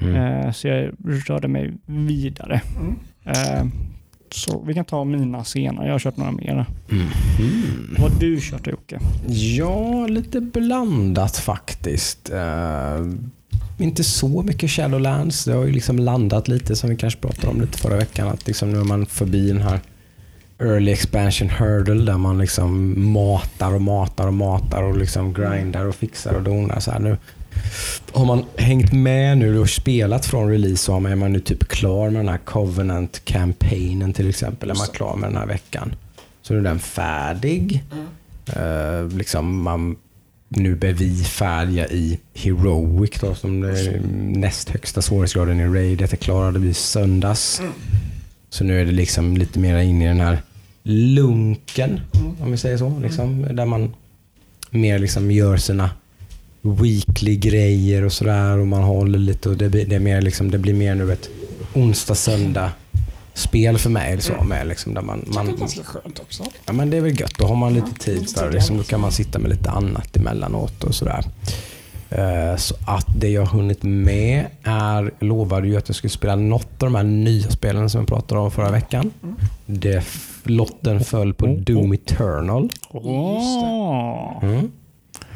[0.00, 0.16] Mm.
[0.46, 0.94] Eh, så jag
[1.28, 2.60] rörde mig vidare.
[2.80, 3.70] Mm.
[4.34, 5.86] Så vi kan ta mina senare.
[5.86, 6.66] Jag har kört några mer.
[6.90, 7.06] Mm.
[7.98, 8.98] Vad har du kört Jocke?
[9.28, 12.30] Ja, lite blandat faktiskt.
[12.30, 13.06] Eh,
[13.78, 15.44] inte så mycket Shadowlands.
[15.44, 18.28] Det har ju liksom landat lite som vi kanske pratade om lite förra veckan.
[18.28, 19.80] Att liksom nu är man förbi den här
[20.58, 25.94] early expansion hurdle där man liksom matar och matar och matar och liksom grindar och
[25.94, 26.80] fixar och donar.
[26.80, 27.16] Så här nu
[28.12, 32.10] har man hängt med nu och spelat från release så är man nu typ klar
[32.10, 34.70] med den här Covenant-campaignen till exempel.
[34.70, 35.94] Är man klar med den här veckan.
[36.42, 37.84] Så nu är den färdig.
[38.46, 39.96] Eh, liksom man,
[40.48, 45.98] nu är vi färdiga i Heroic då, som det är näst högsta svårighetsgraden i Raid.
[45.98, 47.62] Det klarade vi söndags.
[48.50, 50.42] Så nu är det liksom lite mer in i den här
[50.82, 52.00] lunken,
[52.40, 52.98] om vi säger så.
[53.02, 53.94] Liksom, där man
[54.70, 55.90] mer liksom gör sina
[56.62, 60.50] weekly grejer och sådär och man håller lite och det, blir- det, är mer liksom,
[60.50, 61.28] det blir mer nu ett
[61.74, 62.70] onsdag, söndag
[63.34, 64.20] spel för mig.
[64.20, 66.44] Så, med, liksom, där man, Det är man, ganska skönt också.
[66.66, 67.38] Ja, men det är väl gött.
[67.38, 68.20] Då har man lite tid.
[68.20, 68.82] lite Där, liksom, ja.
[68.82, 71.24] då kan man sitta med lite annat emellanåt och sådär.
[72.10, 76.10] Eh, Så att det jag har hunnit med är, jag lovade ju att jag skulle
[76.10, 79.10] spela något av de här nya spelen som jag pratade om förra veckan.
[79.66, 82.70] Det, f- lotten föll på Doom Eternal.
[82.90, 84.38] Åh.
[84.42, 84.70] Mm.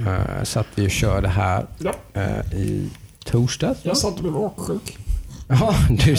[0.07, 2.89] Eh, Så att vi kör det här Ja, eh, i
[3.25, 3.81] torsdags.
[3.83, 4.99] jag satt och blev åksjuk.
[5.49, 5.75] Ja,
[6.05, 6.17] du,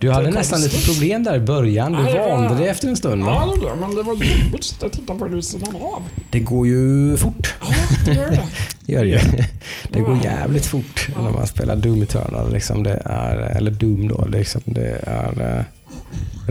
[0.00, 1.92] du hade nästan lite problem där i början.
[1.92, 3.24] Du var- vande dig efter en stund.
[3.24, 3.42] Va?
[3.46, 5.76] Ja, det blev men det var jobbigt att sitta och titta på det vid sidan
[5.76, 6.02] av.
[6.30, 7.54] Det går ju fort.
[7.60, 7.66] Ja,
[8.06, 8.42] det gör det.
[8.86, 9.46] Det gör det.
[9.92, 12.52] Det går jävligt fort när man spelar Doom Eternal.
[12.52, 14.24] Liksom det är, eller Doom då.
[14.24, 15.64] Liksom det är eh,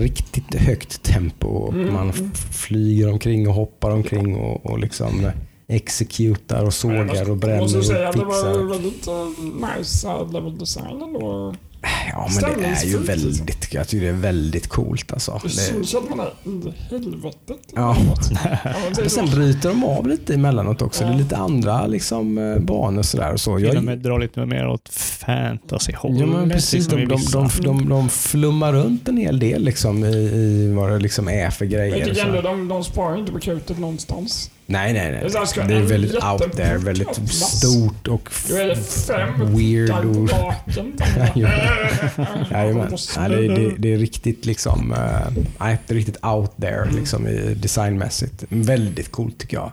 [0.01, 1.47] riktigt högt tempo.
[1.47, 5.32] Och man f- flyger omkring och hoppar omkring och, och liksom
[5.70, 8.70] exekutar och sågar och bränner måste och säga, det var fixar.
[8.70, 11.55] väldigt uh, nice uh, level design ändå.
[12.11, 13.03] Ja, men det är ju liksom.
[13.03, 15.41] väldigt, jag tycker det är väldigt coolt alltså.
[15.49, 17.74] Syns att man är i helvetet.
[17.76, 17.97] Ja.
[18.95, 19.36] Men sen så.
[19.36, 21.03] bryter de av lite emellanåt också.
[21.03, 23.34] Det är lite andra liksom, eh, banor sådär.
[23.34, 23.57] Och så.
[23.57, 26.20] Till och Jag, med dra lite mer åt fantasy-hållet.
[26.20, 30.05] Ja men precis, liksom de, de, de, de, de flummar runt en hel del liksom,
[30.05, 32.05] i, i vad det liksom är för Jag grejer.
[32.05, 32.28] tycker Så.
[32.28, 34.51] ändå de, de sparar inte på krutet någonstans.
[34.72, 35.22] Nej, nej, nej.
[35.24, 35.30] Det
[35.67, 38.30] Det är väldigt out there, väldigt stort och
[39.57, 39.89] weird.
[40.05, 40.30] Och,
[42.51, 42.97] jajamän.
[43.17, 47.28] Nej, det, det, det är riktigt liksom, eh, nej, det är riktigt out there liksom,
[47.28, 48.43] i designmässigt.
[48.49, 49.72] Väldigt coolt tycker jag.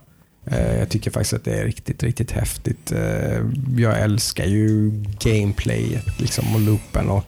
[0.50, 2.92] Eh, Jag tycker faktiskt att det är riktigt, riktigt häftigt.
[2.92, 3.40] Eh,
[3.78, 4.90] Jag älskar ju
[5.20, 7.08] gameplayet liksom, och loopen.
[7.08, 7.24] Och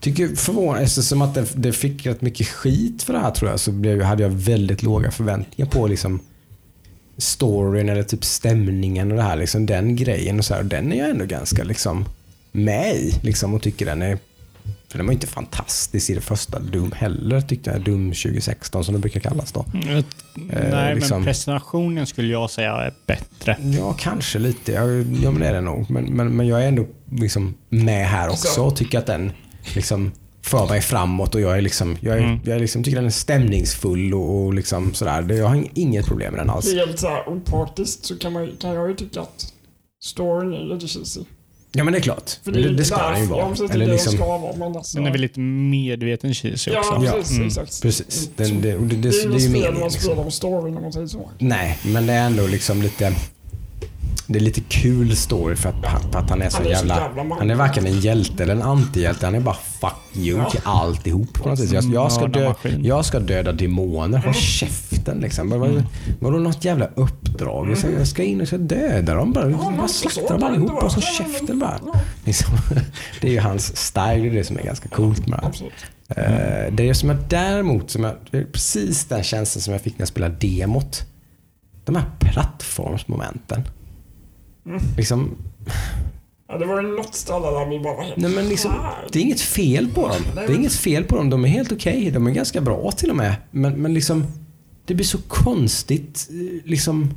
[0.00, 3.60] tycker förvånande, eftersom att det, det fick rätt mycket skit för det här tror jag,
[3.60, 6.20] så blev, hade jag väldigt låga förväntningar på liksom,
[7.20, 9.36] storyn eller typ stämningen och det här.
[9.36, 10.38] Liksom, den grejen.
[10.38, 12.04] Och så här, och den är jag ändå ganska liksom,
[12.52, 14.18] med i liksom, och tycker den är
[14.88, 17.80] för den var inte fantastisk i det första Doom heller, tyckte jag.
[17.80, 19.64] Doom 2016 som det brukar kallas då.
[19.74, 20.04] Mm,
[20.70, 23.56] Nej, liksom- men presentationen skulle jag säga är bättre.
[23.78, 24.72] Ja, kanske lite.
[24.72, 24.82] Ja,
[25.22, 25.90] ja men det är det nog.
[25.90, 29.32] Men, men, men jag är ändå liksom med här också Alltså- och tycker att den
[29.74, 30.12] liksom
[30.50, 32.40] för mig framåt och jag är liksom, jag, är, Mm.
[32.44, 35.22] jag liksom, tycker den är stämningsfull och, och liksom sådär.
[35.22, 36.74] Det- Jag har inget problem med den alls.
[36.74, 39.52] Helt så här opartiskt så kan, man, kan jag ju tycka att
[40.02, 41.20] storyn är lite cheesy.
[41.72, 42.30] Ja men det är klart.
[42.44, 43.54] För det, det ska där- den ju vara.
[43.70, 44.56] Eller det liksom, ska vara.
[44.56, 47.02] Men alltså, Den är väl lite medveten cheesy också.
[47.04, 47.36] Ja, precis.
[47.36, 47.46] Mm.
[47.46, 47.82] Exakt.
[47.82, 48.30] precis.
[48.36, 49.74] Den, det, det, det, Det är det, ju är ju spel meningen.
[49.74, 50.00] man Liksom.
[50.02, 51.30] spelar om storyn om man säger så.
[51.38, 53.14] Nej, men det är ändå liksom lite...
[54.32, 56.76] Det är lite kul story för att, för att han är så Han är så
[56.86, 57.00] jävla...
[57.00, 57.38] jävla man.
[57.38, 59.26] Han är varken en hjälte eller en antihjälte.
[59.26, 61.72] Han är bara fuck you till alltihop på något sätt.
[61.72, 64.18] Jag, jag, ska dö, jag ska döda demoner.
[64.18, 65.50] Håll käften liksom.
[65.50, 65.84] Vad-
[66.20, 67.70] Vadå något jävla uppdrag?
[67.70, 69.48] Jag ska, jag ska in och ska döda dem bara.
[69.50, 71.10] Bara slakta så dem allihopa och så vara.
[71.12, 71.80] käften bara.
[71.86, 72.54] Ja, Liksom.
[73.20, 74.16] Det är ju hans style.
[74.22, 75.40] Det är det som är ganska coolt med
[76.08, 76.20] det.
[76.22, 79.80] Eh, Det är som jag däremot, som jag, det är precis den känslan som jag
[79.82, 81.02] fick när jag spelade demot.
[81.84, 83.62] De här plattformsmomenten.
[84.96, 85.36] Liksom,
[86.48, 88.72] Ja, det var ju något ställe där vi bara nej men liksom,
[89.12, 90.16] det är inget fel på dem.
[90.34, 91.30] Det är inget fel på dem.
[91.30, 92.10] De är helt okej.
[92.10, 93.34] De är ganska bra till och med.
[93.50, 94.26] Men, men liksom,
[94.86, 96.28] det blir så konstigt.
[96.30, 97.10] eh, Liksom,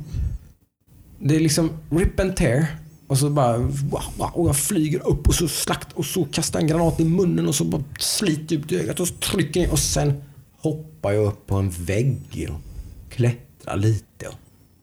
[1.18, 2.66] det är liksom rip and tear.
[3.06, 6.60] Och så bara, wow, wow, och jag flyger upp och så slakt och så kastar
[6.60, 9.78] en granat i munnen och så bara sliter ut ögat och så trycker jag och
[9.78, 10.22] sen
[10.60, 14.34] hoppar jag upp på en vägg och klättrar lite och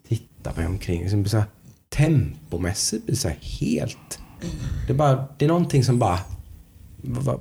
[0.07, 1.09] tittar mig omkring.
[1.09, 1.43] Det blir så
[1.95, 4.19] tempomässigt blir så här helt...
[4.87, 6.19] Det är, bara, det är någonting som bara...
[7.03, 7.37] Va,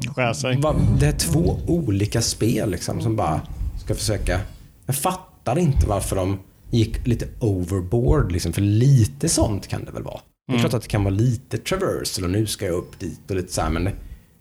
[0.60, 3.40] va, det är två olika spel liksom som bara
[3.84, 4.40] ska försöka...
[4.86, 6.38] Jag fattar inte varför de
[6.70, 8.32] gick lite overboard.
[8.32, 10.20] Liksom, för lite sånt kan det väl vara.
[10.46, 10.60] Det är Mm.
[10.60, 13.52] klart att det kan vara lite traversal och nu ska jag upp dit och lite
[13.52, 13.84] så här, men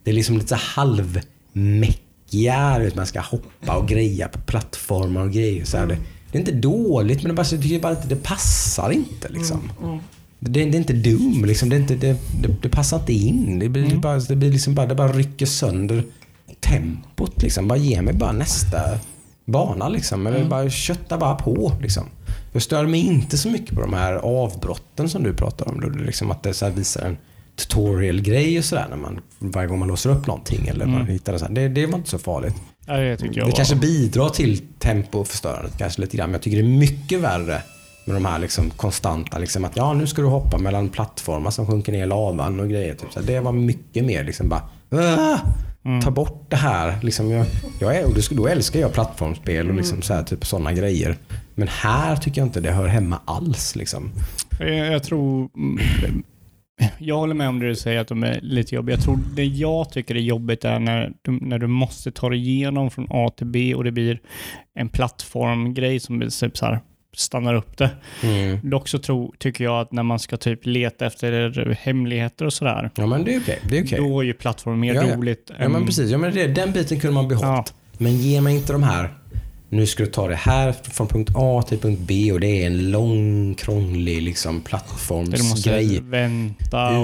[0.04, 0.54] det, är liksom lite så
[1.54, 2.90] halvmäckiga.
[2.96, 5.64] Man ska hoppa och greja på plattformar och grejer.
[5.64, 5.98] Så här, det,
[6.32, 9.28] det är inte dåligt men det, bara, inte det passar inte.
[9.28, 9.70] Liksom.
[10.38, 11.44] Det, det är inte Doom.
[11.44, 11.68] Liksom.
[11.68, 13.58] Det, är inte, det, det, det passar inte in.
[13.58, 16.04] Det, blir, det, bara, det, blir liksom bara, det bara rycker sönder
[16.60, 17.42] tempot.
[17.42, 17.68] Liksom.
[17.68, 18.78] Bara ge mig bara nästa
[19.44, 19.88] bana.
[19.88, 20.26] Liksom.
[20.26, 21.72] Eller bara kötta bara på.
[21.82, 22.06] Liksom.
[22.52, 26.04] Jag stör mig inte så mycket på de här avbrotten som du pratar om.
[26.06, 27.16] Liksom att det så visar en
[27.56, 28.88] tutorial-grej och sådär
[29.38, 30.66] varje gång man låser upp någonting.
[30.66, 31.52] Eller man hittar det, så här.
[31.52, 32.54] Det, det var inte så farligt.
[32.90, 36.26] Ja, det tycker jag Det var- kanske bidrar till tempoförstörandet kanske lite grann.
[36.30, 37.62] Men jag tycker det är mycket värre
[38.04, 41.66] med de här liksom konstanta, liksom att ja nu ska du hoppa mellan plattformar som
[41.66, 42.94] sjunker ner i lavan och grejer.
[42.94, 43.12] Typ.
[43.12, 45.38] Så det var mycket mer liksom bara "Ah,
[46.04, 46.98] Ta bort det här.
[47.02, 47.46] Liksom jag,
[47.78, 51.16] jag är, och då, då älskar jag plattformsspel och liksom så här, typ sådana grejer.
[51.54, 53.76] Men här tycker jag inte det hör hemma alls.
[53.76, 54.10] Liksom.
[54.58, 55.48] Jag, jag tror...
[56.98, 58.96] Jag håller med om det du säger att de är lite jobbiga.
[58.96, 62.38] Jag tror det jag tycker är jobbigt är när du, när du måste ta dig
[62.38, 64.20] igenom från A till B och det blir
[64.74, 66.80] en plattformgrej som blir typ så här,
[67.16, 67.90] stannar upp det.
[68.22, 68.58] Mm.
[68.70, 72.90] Dock så tror, tycker jag att när man ska typ leta efter hemligheter och sådär,
[72.96, 73.58] Ja men det är okej.
[73.68, 73.98] Det är okej.
[73.98, 75.16] då är ju plattform mer Ja, ja.
[75.16, 75.50] roligt.
[75.58, 76.10] Ja men än- precis.
[76.10, 77.46] Ja, men det, den biten kunde man behållit.
[77.46, 77.64] Ja.
[77.98, 79.08] Men ge mig inte de här.
[79.72, 82.66] Nu ska du ta det här från punkt A till punkt B och det är
[82.66, 86.02] en lång, krånglig liksom, plattformsgrej.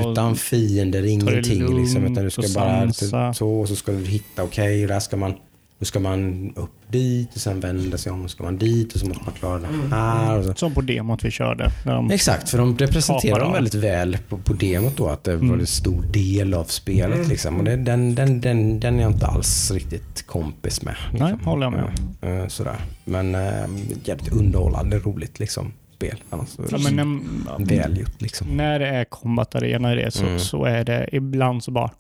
[0.05, 0.13] och...
[0.13, 1.81] Utan fiender, ingenting.
[1.81, 3.35] Liksom, utan du ska bara sansa.
[3.35, 5.35] så och så ska du hitta, okej, okay, där ska man
[5.79, 9.01] nu ska man upp dit och sen vända sig om och ska man dit och
[9.01, 10.39] så måste man klara det här.
[10.39, 10.55] Och så.
[10.55, 11.71] Som på demot vi körde.
[12.13, 15.09] Exakt, för de representerar dem väldigt väl på, på demot då.
[15.09, 17.17] Att det var en stor del av spelet.
[17.17, 17.29] Mm.
[17.29, 17.57] Liksom.
[17.57, 20.97] Och det, den, den, den, den är jag inte alls riktigt kompis med.
[21.13, 21.29] Liksom.
[21.29, 22.29] Nej, håller jag med om.
[22.31, 22.77] Eh, eh, Sådär.
[23.05, 23.43] Men äh,
[24.05, 26.17] jävligt underhållande, roligt liksom, spel.
[26.31, 26.97] Annars, så- ja, men
[27.59, 28.57] när, Välgjort liksom.
[28.57, 30.39] när det är combat arena i det så, Mm.
[30.39, 31.91] så är det ibland så bara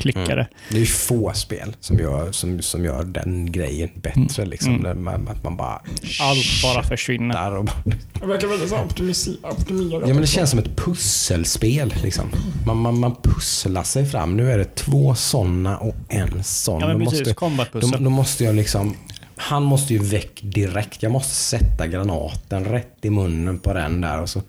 [0.00, 0.48] klickar det.
[0.68, 4.44] Det är ju få spel som gör, som, som gör den grejen bättre.
[4.44, 4.86] Liksom.
[4.86, 5.04] Mm.
[5.04, 5.82] Man, att man bara
[6.20, 7.56] Allt bara försvinner.
[7.56, 7.82] och bara
[8.20, 10.08] Det verkar väldigt optimerat.
[10.08, 11.94] Ja men det känns som ett pusselspel.
[12.02, 12.30] Liksom.
[12.66, 14.36] Man, man, man pusslar sig fram.
[14.36, 16.80] Nu är det två sådana och en sån.
[16.80, 18.96] Ja men Då precis, måste, då, då måste jag liksom...
[19.40, 21.02] Han måste ju väck direkt.
[21.02, 24.20] Jag måste sätta granaten rätt i munnen på den där.
[24.22, 24.42] Och så,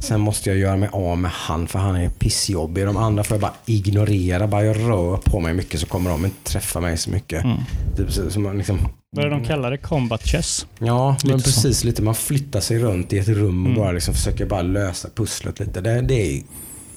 [0.00, 2.86] sen måste jag göra mig av med han för han är pissjobbig.
[2.86, 4.46] De andra får jag bara ignorera.
[4.46, 7.44] Bara jag rör på mig mycket så kommer de inte träffa mig så mycket.
[7.44, 7.56] Mm.
[7.96, 8.78] Typ, så, så man liksom,
[9.10, 9.78] Vad är det de kallar det?
[9.78, 10.66] Combat chess?
[10.78, 11.62] Ja, men Lite så.
[11.62, 11.84] precis.
[11.84, 12.02] Lite.
[12.02, 13.74] Man flyttar sig runt i ett rum och Mm.
[13.82, 15.80] bara liksom försöker bara lösa pusslet lite.
[15.80, 16.42] Det, det är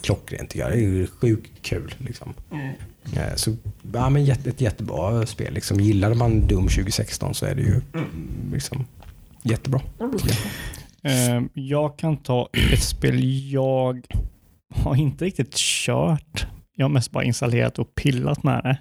[0.01, 0.71] klockrent tycker jag.
[0.71, 1.93] Det är ju sjukt kul.
[1.97, 2.33] Liksom.
[2.51, 2.57] Eh,
[3.35, 3.55] Så,
[3.93, 5.53] ja, men jätte, ett jättebra spel.
[5.53, 5.79] Liksom.
[5.79, 7.81] Gillade man Doom 2016 så är det ju
[8.53, 8.85] liksom,
[9.41, 9.81] jättebra.
[11.03, 14.05] Eh, jag kan ta ett spel jag
[14.75, 16.47] har inte riktigt kört.
[16.75, 18.77] Jag har mest bara installerat och pillat med det.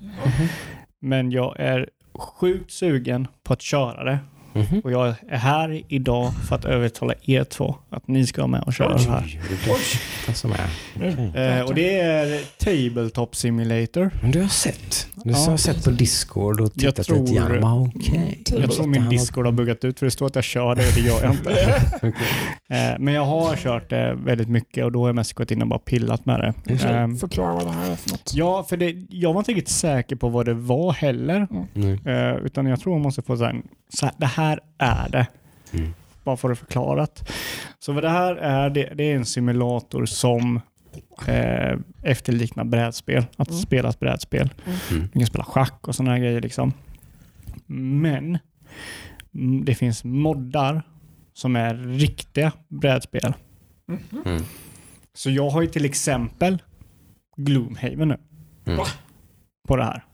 [1.01, 4.19] Men jag är sjukt sugen på att köra det.
[4.53, 4.81] Mhm.
[4.85, 8.63] Och jag är här idag för att övertala er två att ni ska vara med
[8.63, 9.23] och köra det här.
[9.25, 11.59] Oj, det är det som är.
[11.59, 14.11] Eh, och det är Tabletop Simulator.
[14.23, 15.09] Men du har sett.
[15.25, 15.37] Du Ja.
[15.37, 17.93] har sett på Discord och Jag tittat tror- lite grann.
[17.97, 18.43] Okej.
[18.47, 20.93] Jag tror min Discord har buggat ut för det står att jag kör det och
[20.95, 21.83] det gör jag inte.
[22.71, 25.63] Eh, Men jag har kört det väldigt mycket och då har jag mest gått in
[25.63, 26.73] och bara pillat med det.
[26.73, 28.33] Eh, Förklara vad det här är för något.
[28.35, 31.47] Ja, för det, jag var inte riktigt säker på vad det var heller.
[31.75, 31.99] Mm.
[32.07, 33.61] Eh, utan jag tror man måste få så här,
[33.95, 34.38] så här, det här
[34.79, 35.27] är det.
[35.73, 35.95] Mm.
[36.25, 37.33] Bara få det förklarat.
[37.79, 40.61] Så vad det här är, det, det är en simulator som
[41.27, 43.27] eh, efterliknar brädspel.
[43.37, 43.61] Att Mm.
[43.61, 44.51] spela ett brädspel.
[44.91, 45.03] Mm.
[45.13, 46.41] Du kan spela schack och sådana här grejer.
[46.41, 46.73] Liksom.
[47.67, 48.39] Men
[49.35, 50.83] mm, det finns moddar
[51.33, 53.35] som är riktiga brädspel.
[54.25, 54.43] Mm.
[55.15, 56.63] Så jag har ju till exempel
[57.37, 58.17] Gloomhaven nu.
[58.67, 58.85] Mm.
[59.69, 60.05] På det här.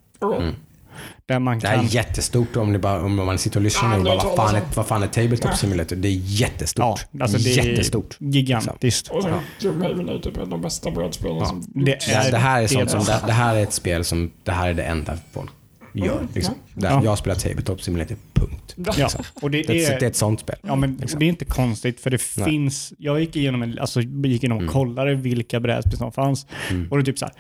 [1.27, 1.85] Där man Det här kan...
[1.85, 4.05] är jättestort om, ni bara, om man sitter och lyssnar Ja, nu.
[4.05, 5.57] Bara, vad, fan är, vad fan är Tabletop.
[5.57, 5.97] Simulator?
[5.97, 7.01] Det är jättestort.
[7.11, 8.17] Ja, alltså det är Jättestort.
[8.21, 9.09] gigantiskt.
[9.09, 12.59] Och sen Gloomhaven är typ ett av de bästa brädspelen Ja, som det är- här
[12.59, 13.15] är det sånt är som, bra.
[13.21, 15.51] det, det här är ett spel som, det här är det enda folk
[15.93, 16.13] gör.
[16.17, 16.55] Mm, Liksom.
[16.75, 17.05] Det, Ja.
[17.05, 18.75] Jag spelar Tabletop Simulator, punkt.
[18.99, 19.09] Ja,
[19.43, 20.01] och det, Det, är, är...
[20.01, 20.57] det är ett sånt spel.
[20.63, 21.19] Ja, men Liksom.
[21.19, 22.51] det är inte konstigt för det Nej.
[22.51, 22.93] finns...
[22.99, 24.73] Jag gick igenom, en, alltså, gick igenom och Mm.
[24.73, 26.47] kollade vilka brädspel som fanns.
[26.71, 26.89] Mm.
[26.91, 27.35] Och det är typ så här,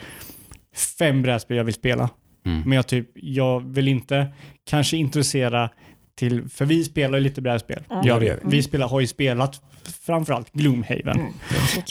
[0.99, 2.09] fem brädspel jag vill spela.
[2.45, 2.61] Mm.
[2.61, 4.27] Men jag, typ, jag vill inte
[4.65, 5.71] kanske introducera
[6.17, 7.83] till, för vi spelar ju lite brädspel.
[7.91, 8.07] Mm.
[8.07, 8.33] Gör vi.
[8.45, 9.61] vi spelar, har ju spelat
[10.07, 11.21] framförallt Gloomhaven.
[11.21, 11.33] Mm.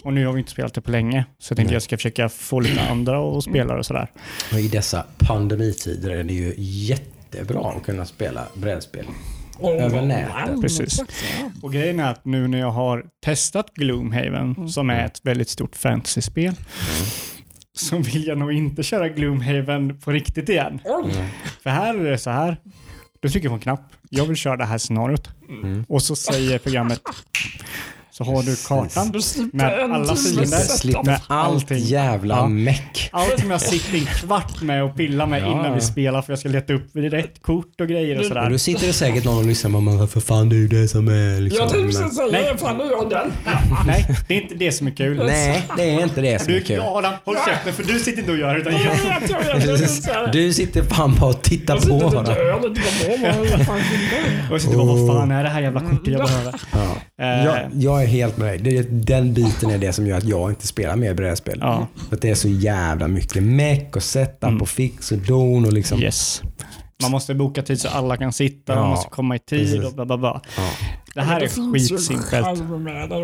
[0.04, 1.26] Och nu har vi inte spelat det på länge.
[1.40, 1.76] Så jag tänkte Nej.
[1.76, 4.08] jag ska försöka få lite andra att spela och sådär.
[4.54, 9.06] Och I dessa pandemitider är det ju jättebra att kunna spela brädspel
[9.64, 10.62] över nätet.
[10.62, 11.02] Precis.
[11.62, 15.76] Och grejen är att nu när jag har testat Gloomhaven, som är ett väldigt stort
[15.76, 16.56] fantasyspel,
[17.78, 20.80] så vill jag nog inte köra Gloomhaven på riktigt igen.
[21.64, 22.58] För här är det så här.
[23.20, 23.94] Du trycker på en knapp.
[24.10, 25.30] Jag vill köra det här scenariot.
[25.88, 27.02] Och så säger programmet
[28.18, 29.20] så har du kartan Du
[29.58, 30.46] med alla fiender.
[30.58, 31.78] Slipper Med allt allting.
[31.78, 32.48] jävla Ja.
[32.48, 33.10] meck.
[33.12, 36.32] Allt som jag sitter en kvart med och pillar med Ja, innan vi spelar för
[36.32, 38.50] jag ska leta upp rätt kort och grejer och Och sådär.
[38.50, 40.88] då sitter det säkert någon och lyssnar och man för fan det är ju det
[40.88, 41.60] som är liksom.
[41.62, 43.32] Jag tänkte precis säga det, fan nu gör den.
[43.88, 45.18] Nej, det är inte det som är kul.
[45.26, 46.80] Nej, det är inte det som är Du, kul.
[46.80, 49.20] Adam, håll käften för du sitter inte och gör det utan Jag jag.
[49.22, 50.06] vet, jag vet.
[50.08, 50.34] Jag vet.
[50.34, 53.22] Du sitter fan bara och tittar Jag på sitter och dör lite på
[53.72, 54.52] vad jag.
[54.52, 56.54] Och sitter bara, vad fan är det här jävla kortet jag behöver?
[56.74, 57.24] Ja.
[57.26, 58.58] Eh, Jag, jag är helt med dig.
[58.58, 58.82] Det,
[59.14, 61.58] den biten är det som gör att jag inte spelar mer brädspel.
[61.62, 61.88] Ja.
[62.10, 64.62] För att det är så jävla mycket meck och setup Mm.
[64.62, 66.02] och fix och don och liksom.
[66.02, 66.42] Yes.
[67.02, 69.84] Man måste boka tid så alla kan sitta, Ja, man måste komma i tid precis.
[69.86, 70.42] och bla bla bla.
[70.58, 70.70] Ja.
[71.16, 72.32] Det här är Det finns ju skitsimpelt.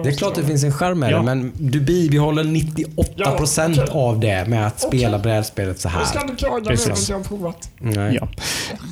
[0.04, 1.18] det är klart det finns en charm med Ja.
[1.18, 3.88] det, men du bibehåller 98% Ja, okej.
[3.94, 5.24] av det med att spela Okej.
[5.24, 6.26] brädspelet så Jag ska här.
[6.30, 6.78] inte klaga än
[7.10, 7.70] jag har provat.
[7.80, 8.20] Nej.
[8.22, 8.28] Ja.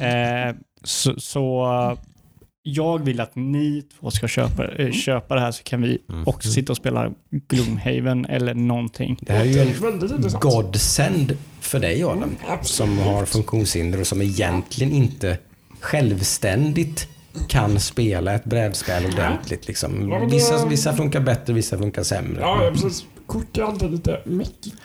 [0.06, 1.66] Eh, så, så
[2.70, 6.50] jag vill att ni två ska köpa, eh, köpa det här så kan vi också
[6.50, 9.18] sitta och spela Gloomhaven eller någonting.
[9.22, 12.36] Det här är ju en godsend för dig Adam.
[12.62, 15.38] Som har funktionshinder och som egentligen inte
[15.80, 17.08] självständigt
[17.48, 19.68] kan spela ett brädspel ordentligt.
[19.68, 20.28] Liksom.
[20.32, 22.42] Vissa, vissa funkar bättre, vissa funkar sämre.
[22.42, 23.06] Ja, precis.
[23.28, 24.76] Kort är alltid lite mäckigt.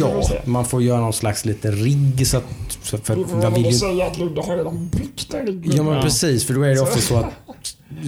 [0.00, 2.44] Ja, man får göra någon slags liten rigg så att...
[2.82, 5.72] Så för, får jag vill ju, säga att Ludde har redan byggt en rigg.
[5.74, 6.02] ja men Ja.
[6.02, 7.26] precis, för då är det ofta så att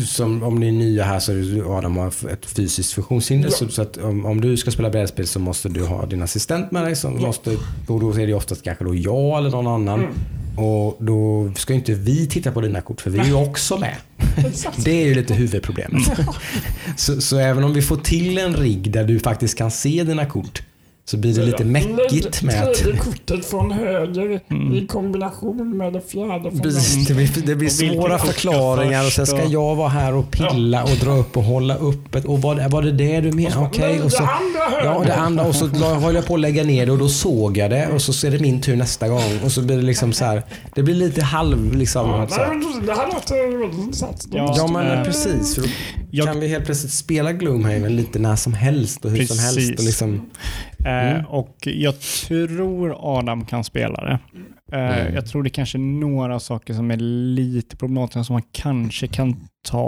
[0.07, 3.49] som, om ni är nya här så är det Adam har ett fysiskt funktionshinder.
[3.49, 3.57] Ja.
[3.57, 6.71] Så, så att om, om du ska spela brädspel så måste du ha din assistent
[6.71, 6.97] med dig.
[6.97, 7.27] Som Ja.
[7.27, 7.51] måste,
[7.87, 9.99] och då är det oftast kanske då jag eller någon annan.
[10.01, 10.15] Mm.
[10.59, 13.97] Och då ska inte vi titta på dina kort för vi är ju också med.
[14.85, 16.03] Det är ju lite huvudproblemet.
[16.97, 20.27] så, så även om vi får till en rigg där du faktiskt kan se dina
[20.27, 20.63] kort
[21.09, 24.75] så blir det lite mäckigt med att tredje kortet från höger Mm.
[24.75, 27.15] i kombination med det fjärde från Precis, vänster.
[27.15, 30.91] det blir, det blir svåra förklaringar och sen ska jag vara här och pilla och
[31.01, 33.67] dra upp och hålla upp ett, Och var, var det det du menade?
[33.67, 34.01] Okej.
[34.03, 34.85] Och så, det andra höger.
[34.85, 35.45] ja, det andra.
[35.45, 35.67] Och så
[36.01, 38.31] höll jag på att lägga ner det och då såg jag det och så är
[38.31, 39.39] det min tur nästa gång.
[39.45, 40.43] Och så blir det liksom så här.
[40.75, 42.11] Det blir lite halv liksom.
[42.11, 42.55] Ja, så nej, här.
[42.77, 44.27] men det här låter väldigt intressant.
[44.31, 45.55] Då Ja, men eh, precis.
[45.55, 45.69] För då
[46.11, 49.79] jag- kan vi helt plötsligt spela Gloomhaven lite när som helst och hur som helst.
[49.79, 50.21] Och liksom,
[50.85, 51.27] Mm.
[51.27, 54.19] och jag tror Adam kan spela det.
[54.73, 55.15] Eh, Mm.
[55.15, 56.97] Jag tror det kanske är några saker som är
[57.37, 59.83] lite problematiska som man kanske kan ta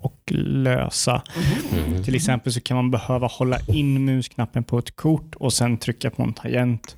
[0.00, 1.22] och lösa.
[1.88, 2.02] mm.
[2.04, 6.10] Till exempel så kan man behöva hålla in musknappen på ett kort och sen trycka
[6.10, 6.96] på en tangent.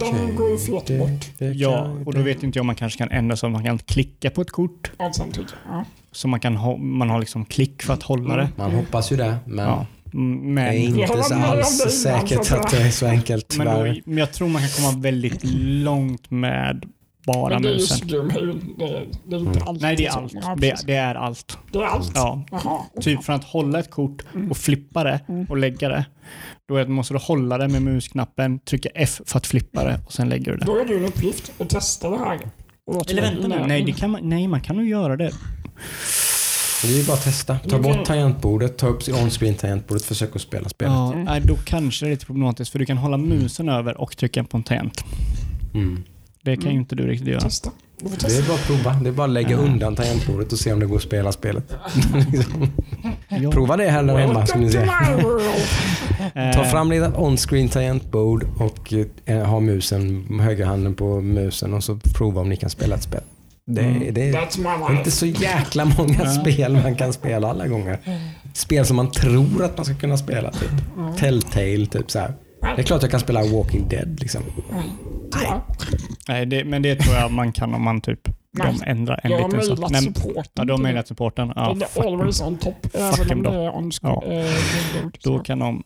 [0.00, 0.56] Den går ju
[0.86, 1.54] det, bort.
[1.54, 3.78] Ja, och då vet inte jag om man kanske kan ändra så att man kan
[3.78, 4.90] klicka på ett kort.
[4.96, 5.54] Allt samtidigt.
[5.68, 5.84] Ja.
[6.12, 8.48] Så man, kan ha, man har liksom klick för att hålla det.
[8.56, 9.36] Man hoppas ju det.
[9.46, 9.86] Men Ja.
[10.14, 13.66] Mm, det är Men, inte så alls säkert så att det är så enkelt men,
[13.66, 15.40] då, men jag tror man kan komma väldigt
[15.84, 16.84] långt med
[17.26, 17.96] bara Men det är musen.
[17.98, 18.74] just Gloomhaven.
[18.78, 19.68] Det är, det är inte allt.
[19.68, 19.76] Mm.
[19.80, 20.32] Nej, det är allt.
[20.60, 21.58] Det, det är allt.
[21.72, 22.10] det är allt?
[22.14, 22.86] Ja.
[23.00, 24.50] Typ från att hålla ett kort Mm.
[24.50, 26.04] och flippa det och lägga det.
[26.68, 30.12] Då är måste du hålla det med musknappen, trycka F för att flippa det och
[30.12, 30.64] sen lägger du det.
[30.64, 32.40] Då är det en uppgift att testa det här.
[33.10, 35.30] Eller vänta nu, innan- nej, det kan man, nej man kan nog göra det.
[36.82, 37.58] Det är ju bara att testa.
[37.58, 37.92] Ta Okej.
[37.92, 40.94] bort tangentbordet, ta upp on-screen tangentbordet, försök att spela spelet.
[41.26, 44.44] Ja, då kanske det är lite problematiskt för du kan hålla musen över och trycka
[44.44, 45.04] på en tangent.
[45.74, 46.02] Mm.
[46.42, 47.40] Det kan ju inte du riktigt göra.
[47.40, 47.70] Testa.
[48.00, 48.92] Det är bara att prova.
[49.02, 49.56] Det är bara att lägga Ja.
[49.56, 51.64] undan tangentbordet och se om det går att spela spelet.
[53.28, 53.50] Ja.
[53.50, 55.16] Prova det här där hemma ska ni Welcome to se.
[55.16, 55.42] my world.
[56.34, 58.92] Eh, Ta fram ditt on-screen tangentbord och
[59.24, 63.20] eh, ha musen, högerhanden på musen och så prova om ni kan spela ett spel.
[63.66, 64.14] Det, Mm.
[64.14, 67.98] det är inte så jäkla många spel man kan spela alla gånger.
[68.54, 70.50] Spel som man tror att man ska kunna spela.
[70.52, 70.70] Typ.
[71.18, 72.34] Telltale, typ så här.
[72.60, 74.42] Det är klart jag kan spela Walking Dead liksom.
[75.32, 75.66] Ja.
[76.28, 78.74] Nej, det, men det tror jag man kan om man typ Nej.
[78.80, 79.78] de ändrar en Jag har liten sak.
[79.78, 80.44] mejlat Nej, supporten.
[80.54, 81.52] Ja, de har mejlat supporten.
[81.56, 82.74] Ja, Den fuck always on top.
[82.82, 83.50] Fuck Även them om då.
[83.50, 84.22] det är on Ja.
[84.26, 84.46] eh.
[85.24, 85.82] Då kan de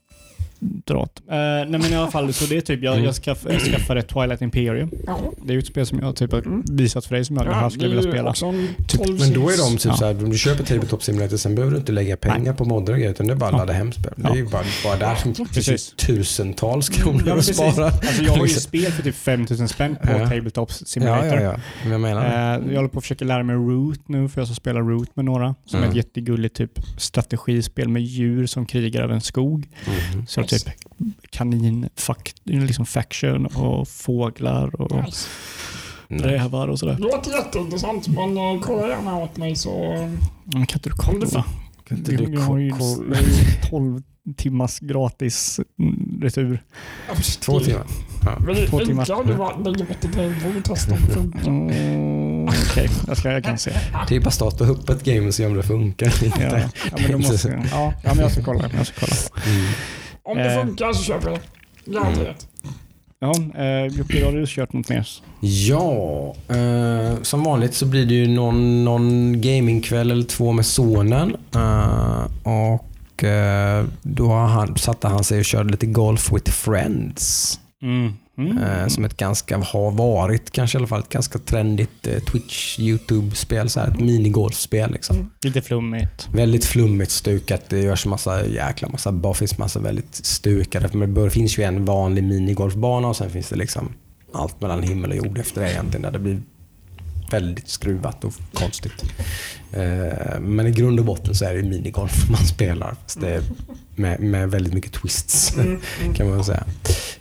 [0.61, 1.23] dra åt.
[1.31, 3.05] Eh, nej men i alla fall, så det är typ, jag, Mm.
[3.05, 4.91] jag, skaff, jag skaffade Twilight Imperium.
[5.07, 5.19] Ja.
[5.45, 6.63] Det är ju ett spel som jag typ har Mm.
[6.71, 8.33] visat för dig som jag det här skulle det är vilja spela.
[8.33, 9.97] Typ, 12 men då är de typ Ja.
[9.97, 13.27] såhär, om du köper Tabletop Simulator sen behöver du inte lägga pengar på moddar utan
[13.27, 13.59] det är bara att Ja.
[13.59, 14.13] ladda hem spel.
[14.17, 14.31] Det Ja.
[14.31, 15.95] är ju bara, bara där som Precis.
[15.97, 17.87] tusentals kronor Ja, att spara.
[17.87, 18.61] Alltså jag har ju Liksom.
[18.63, 20.29] spel för typ 5000 spänn på Ja.
[20.29, 21.27] Tabletop Ja, Simulator.
[21.35, 21.55] ja, ja.
[21.83, 22.65] Men jag menar det.
[22.67, 25.17] Eh, jag håller på att försöka lära mig Root nu för jag ska spela Root
[25.17, 25.55] med några.
[25.67, 25.91] Som är Mm.
[25.91, 29.69] ett jättegulligt typ strategispel med djur som krigar över en skog.
[30.15, 30.27] Mhm.
[30.27, 30.69] Så typ
[31.31, 31.89] kanin,
[32.45, 35.29] liksom faction och fåglar och Nice.
[36.09, 36.95] rävar och sådär.
[36.95, 39.93] Det låter jätteintressant, men uh, kolla gärna åt mig så...
[40.45, 41.45] Men kan inte du kolla?
[41.89, 43.05] Kan inte du Jag har ju ko- ko-
[43.71, 44.03] 12
[44.37, 46.63] timmars gratis mm, retur.
[47.41, 47.87] Två timmar?
[48.23, 48.37] Ja.
[48.69, 49.05] Två timmar.
[51.07, 51.47] det funkar.
[51.49, 53.73] Mm, Okej, jag, ska, jag kan se.
[54.09, 56.13] Det är bara starta upp ett game och se om det funkar.
[56.41, 58.71] Ja, ja, men då måste, jag- ja, ja, men jag ska kolla.
[58.77, 59.17] Jag ska kolla.
[59.57, 59.67] Mm.
[60.27, 60.61] Om det Eh.
[60.65, 61.39] funkar så köper jag
[61.85, 61.91] det.
[61.93, 62.47] Garanterat.
[63.19, 65.09] Ja, eh, Jocke, har du kört något mer?
[65.41, 71.37] Ja, eh, som vanligt så blir det ju någon, någon gamingkväll eller två med sonen.
[71.55, 77.61] Eh, och eh, då har han, satte han sig och körde lite Golf with Friends.
[77.83, 78.13] Mm.
[78.39, 78.59] Mm.
[78.59, 82.79] Eh, som ett ganska, har varit kanske i alla fall, ett ganska trendigt eh, Twitch,
[82.79, 83.71] YouTube-spel.
[83.71, 85.31] Så här, ett minigolfspel liksom.
[85.43, 86.29] Lite flummigt.
[86.33, 87.63] Väldigt flummigt stukat.
[87.69, 90.89] Det görs massa jäkla massa, finns massa väldigt stukade.
[90.93, 93.93] Men det finns ju en vanlig minigolfbana och sen finns det liksom
[94.33, 96.03] allt mellan himmel och jord efter det egentligen.
[96.03, 96.43] Där det blir
[97.31, 99.05] väldigt skruvat och konstigt.
[99.73, 102.95] Eh, Men i grund och botten så är det minigolf man spelar.
[103.03, 103.43] Fast det är
[103.97, 105.57] med, med väldigt mycket twists
[106.15, 106.65] kan man säga.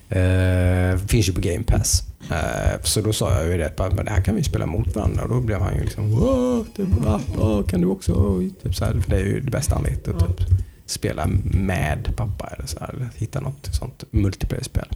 [0.10, 2.04] Eh, finns ju på Game Pass.
[2.32, 5.24] Eh, så då sa jag ju det, men det här kan vi spela mot varandra.
[5.24, 7.22] Och då blev han ju liksom Wow, typ, va?
[7.38, 8.42] Åh, kan du också?
[8.64, 10.08] Typ så här, för det är ju det bästa han vet.
[10.08, 10.48] Att typ,
[10.86, 14.88] spela med pappa eller så här, hitta något sånt multiplayer-spel.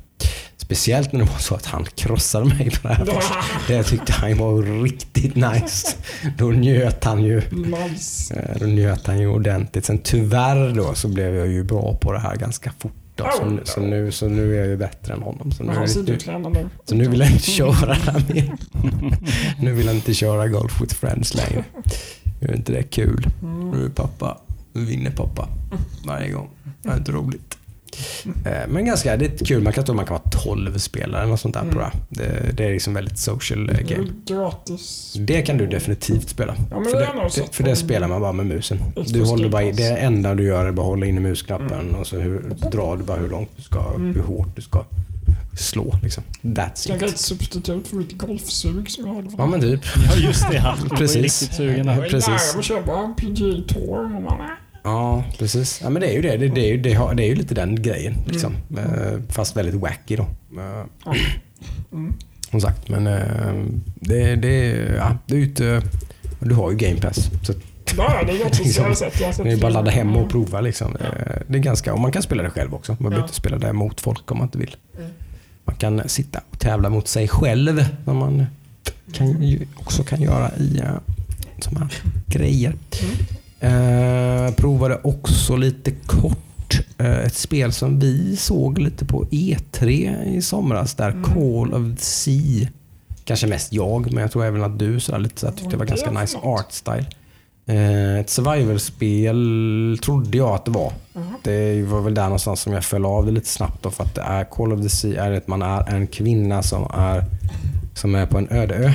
[0.62, 3.06] Speciellt när det var så att han krossade mig på det här.
[3.06, 3.34] först.
[3.68, 5.88] Det tyckte han var riktigt nice.
[6.38, 7.42] Då njöt han ju.
[7.52, 8.34] Nice.
[8.36, 9.86] Eh, Då njöt han ju ordentligt.
[9.86, 12.92] Sen tyvärr då så blev jag ju bra på det här ganska fort.
[13.16, 13.26] Då.
[13.38, 15.52] Så, så, nu, så nu är jag ju bättre än honom.
[15.52, 16.18] Så nu, nu,
[16.86, 17.96] så nu vill jag inte köra
[18.28, 18.52] det mer.
[19.60, 21.64] Nu vill jag inte köra Golf with Friends längre.
[22.42, 23.28] Nu är inte det kul.
[23.74, 24.38] Nu är pappa,
[24.74, 25.48] vinner pappa
[26.06, 26.50] varje gång.
[26.82, 27.58] Det är inte roligt.
[28.46, 29.64] Eh, Men ganska, det är kul.
[29.64, 31.92] Man kan tro man kan vara 12 spelare eller sånt där på det.
[32.10, 34.08] Det, det är liksom väldigt social eh, Det game.
[34.08, 35.16] är gratis.
[35.20, 36.56] Det kan du definitivt spela.
[36.72, 38.80] Ja, men för, det det, det, för det spelar man bara med musen.
[39.08, 42.40] Du håller bara, det enda du gör är bara hålla inne musknappen och så hur,
[42.72, 44.86] drar du bara hur långt du ska, hur hårt du ska
[45.60, 45.96] slå.
[46.04, 46.24] Liksom.
[46.42, 47.14] That's Kanske it.
[47.14, 49.30] ett substitut för mitt golfsug som jag hade.
[49.38, 49.82] Ja men typ.
[50.10, 50.76] Ja, just det.
[50.90, 51.42] Var Precis.
[51.42, 52.10] riktigt sugen Jag där.
[52.10, 52.28] precis.
[52.28, 54.10] nära att köpa PGA Tour.
[54.84, 55.80] Ja, precis.
[55.84, 56.38] Ja, men det är ju det.
[56.38, 58.14] Det, det, är, ju, det, har, det är ju lite den grejen.
[58.28, 58.54] Liksom.
[58.78, 60.24] Eh, Fast väldigt wacky då.
[60.24, 61.16] Eh, Ja.
[61.92, 62.14] Mm.
[62.52, 63.54] Som sagt, men eh,
[63.96, 64.68] det, det,
[64.98, 65.82] ja, det är ju inte...
[66.40, 67.30] Du har ju Game Pass.
[67.44, 67.54] Så
[67.98, 68.46] Ja, det är.
[68.64, 69.20] Liksom, Jag har sett.
[69.20, 70.30] Jag har sett det är bara att ladda hem och Mm.
[70.30, 70.62] prova.
[70.62, 70.96] Liksom.
[70.96, 71.08] Eh,
[71.48, 72.92] Det är ganska, och man kan spela det själv också.
[72.92, 73.24] Man behöver Ja.
[73.24, 74.76] inte spela det mot folk om man inte vill.
[74.98, 75.10] Mm.
[75.66, 77.86] Man kan sitta och tävla mot sig själv.
[78.06, 78.46] Som man
[79.14, 80.82] kan, också kan göra i
[81.60, 81.90] sådana här
[82.28, 82.74] grejer.
[83.60, 90.42] Eh, provade också lite kort eh, ett spel som vi såg lite på E3 i
[90.42, 90.96] somras.
[90.96, 92.68] Där Call of the Sea.
[93.24, 95.86] Kanske mest jag, men jag tror även att du sådär, lite sådär, tyckte det var
[95.86, 97.06] ganska nice art style.
[97.66, 100.94] Eh, ett survival-spel trodde jag att det var.
[101.44, 103.84] Det var väl där någonstans som jag föll av det lite snabbt.
[103.84, 106.64] Då, för att det är Call of the Sea är att man är en kvinna
[106.64, 107.26] som är,
[107.94, 108.92] som är på en öde ö.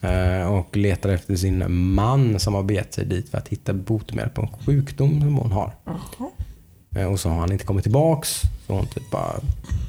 [0.00, 1.64] Eh, och letar efter sin
[1.94, 5.52] man som har begett sig dit för att hitta botemedel på en sjukdom som hon
[5.52, 5.74] har.
[6.96, 8.42] Eh, och så har han inte kommit tillbaks.
[8.66, 9.34] Så hon typ bara,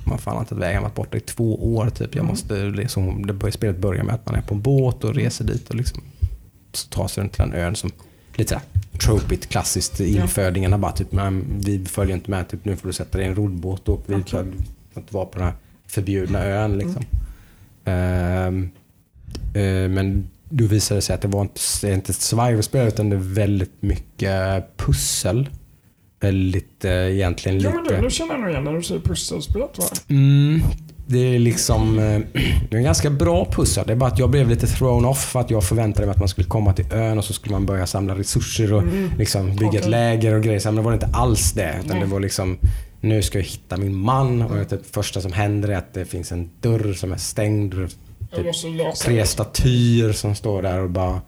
[0.05, 1.89] man fan inte vägen varit borta i två år.
[1.89, 2.15] Typ.
[2.15, 5.15] Jag måste, liksom, det börjar, spelet börjar med att man är på en båt och
[5.15, 6.01] reser dit och liksom,
[6.73, 7.91] så tar sig runt till den ön som
[8.35, 8.63] lite såhär
[8.99, 11.07] tropigt, klassiskt infödingarna bara typ,
[11.47, 14.23] vi följer inte med, typ, nu får du sätta dig i en roddbåt och vi
[14.23, 14.45] får
[14.95, 15.55] får inte vara på den här
[15.87, 16.77] förbjudna ön.
[16.77, 17.03] Liksom.
[17.85, 18.69] Ehm, eh,
[19.89, 23.15] men då visade det sig att det var inte, det inte ett survival-spel utan det
[23.15, 25.49] är väldigt mycket pussel.
[26.19, 27.73] Väldigt, eh, egentligen lite...
[27.73, 29.77] men du, nu känner jag nog igen när du säger pusselspelet.
[29.77, 29.85] Va?
[30.07, 30.61] Mm,
[31.07, 32.19] det är liksom eh,
[32.69, 33.83] det är en ganska bra pussel.
[33.87, 36.19] Det är bara att jag blev lite thrown off för att jag förväntade mig att
[36.19, 38.83] man skulle komma till ön och så skulle man börja samla resurser och
[39.17, 39.79] liksom bygga ett Mm.
[39.79, 39.89] Okej.
[39.91, 40.61] läger och grejer.
[40.65, 41.75] Men det var inte alls det.
[41.79, 42.05] Utan Nej.
[42.05, 42.57] det var liksom
[43.01, 46.05] nu ska jag hitta min man och det typ första som händer är att det
[46.05, 47.73] finns en dörr som är stängd.
[48.37, 49.25] Jag Typ tre det.
[49.25, 51.21] statyer som står där och bara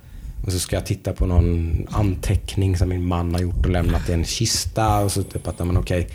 [0.46, 4.10] och så ska jag titta på någon anteckning som min man har gjort och lämnat
[4.10, 5.00] i en kista.
[5.00, 6.08] Och så typ att, men okej,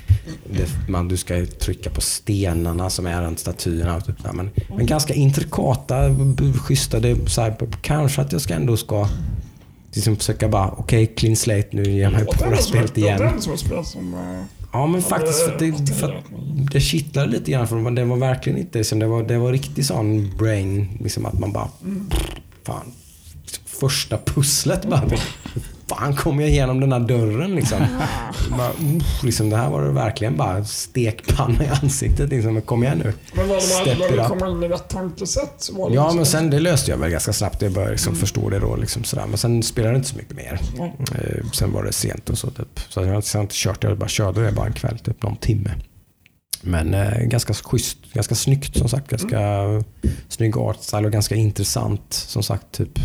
[0.50, 3.96] det, man, du ska trycka på stenarna som är runt statyerna.
[3.96, 6.16] Och typ, men, men ganska intrikata,
[6.66, 7.00] schyssta.
[7.00, 9.08] Det, så här, kanske att jag ska ändå ska
[9.94, 13.00] liksom försöka bara, okej, clean slate, nu ger jag mig på det här spelet Det
[13.00, 13.18] är igen.
[13.18, 14.14] den som är spel som...
[14.72, 16.24] Ja men faktiskt för att det- för att
[16.72, 20.36] det kittlade lite grann för det var verkligen inte det var, det var riktigt sån
[20.38, 21.68] brain, liksom att man bara,
[22.66, 22.92] fan,
[23.66, 25.02] första pusslet bara.
[25.88, 27.86] Fan kom jag igenom den här dörren liksom?
[28.58, 32.30] bara, uff, liksom det här var det verkligen bara stekpanna i ansiktet.
[32.30, 32.62] Liksom.
[32.62, 33.12] Kom igen nu.
[33.34, 36.26] Men var det när du kommer in i rätt tankesätt var det Ja, liksom- men
[36.26, 37.62] sen det löste jag väl ganska snabbt.
[37.62, 38.76] Jag började liksom förstå det då.
[38.76, 39.26] Liksom sådär.
[39.26, 40.60] Men sen spelade det inte så mycket mer.
[41.14, 42.50] Eh, sen var det sent och så.
[42.50, 42.80] Typ.
[42.88, 43.84] Så jag har inte- kört.
[43.84, 45.70] Jag bara körde det bara en kväll, typ någon timme.
[46.64, 49.08] Men eh, ganska schysst, ganska snyggt som sagt.
[49.10, 49.40] Ganska
[50.28, 52.02] snygg artstyle och ganska intressant.
[52.10, 52.98] Som sagt, typ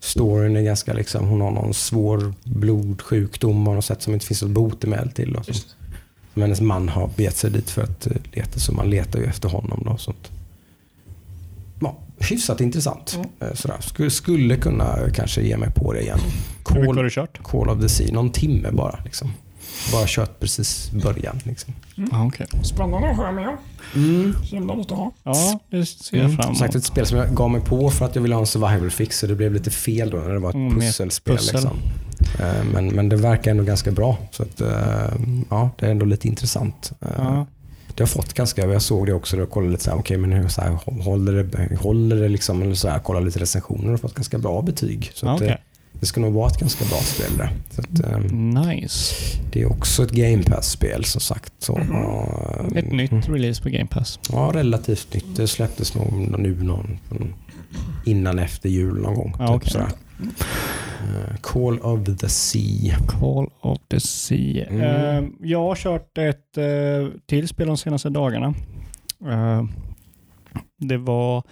[0.00, 4.42] storyn är ganska liksom, hon har någon svår blodsjukdom och något sätt som inte finns
[4.42, 5.36] något botemedel till.
[5.36, 5.52] Och så.
[6.32, 9.24] Som hennes man har begett sig dit för att eh, leta, så man letar ju
[9.24, 9.82] efter honom.
[9.84, 10.30] Då, sånt.
[11.80, 13.18] Ja, hyfsat intressant.
[13.40, 13.76] Eh, Sådär.
[13.80, 16.18] Skulle, skulle kunna kanske ge mig på det igen.
[16.68, 17.42] Hur mycket har Call, du kört?
[17.42, 18.98] Call of the Sea, någon timme bara.
[19.04, 19.30] Liksom.
[19.92, 21.40] Bara kört precis början.
[21.44, 21.74] Liksom.
[22.12, 22.46] Ah, okay.
[22.62, 23.56] Spännande att höra mer om.
[23.94, 24.34] Mm.
[24.42, 25.12] Himla något att ha.
[25.22, 26.36] Ja, det ser jag Mm.
[26.36, 26.58] fram emot.
[26.58, 28.90] sagt ett spel som jag gav mig på för att jag ville ha en survival
[28.90, 31.36] fix så det blev lite fel då när det var ett Mm, pusselspel.
[31.36, 31.54] pussel.
[31.54, 31.78] Liksom.
[32.40, 34.18] Eh, Men, men det verkar ändå ganska bra.
[34.30, 34.68] Så att, eh,
[35.50, 36.92] ja, det är ändå lite intressant.
[37.00, 37.46] Eh, Ja.
[37.94, 40.32] Det har fått ganska, jag såg det också, och kollade lite så här, okej men
[40.32, 40.70] hur, så här,
[41.02, 44.62] håller det, håller det liksom, eller så här, kollade lite recensioner och fått ganska bra
[44.62, 45.10] betyg.
[45.14, 45.56] Så Ja, att, okej.
[46.00, 47.50] Det ska nog vara ett ganska bra spel det.
[47.82, 49.14] Att, eh, Nice.
[49.52, 51.52] det är också ett Game Pass-spel som sagt.
[51.58, 52.76] Så, Mhm.
[52.76, 54.20] Ett nytt release på Game Pass.
[54.32, 55.36] Ja, relativt nytt.
[55.36, 56.98] Det släpptes nog nu någon,
[58.06, 59.34] innan efter jul någon gång.
[59.38, 59.70] Ja, typ okej.
[59.70, 59.88] sådär.
[61.00, 62.98] Eh, Call of the Sea.
[63.08, 64.66] Call of the Sea.
[64.70, 64.80] Mm.
[65.24, 68.54] Eh, jag har kört ett uh, till spel de senaste dagarna.
[69.30, 69.62] Eh,
[70.80, 71.42] det var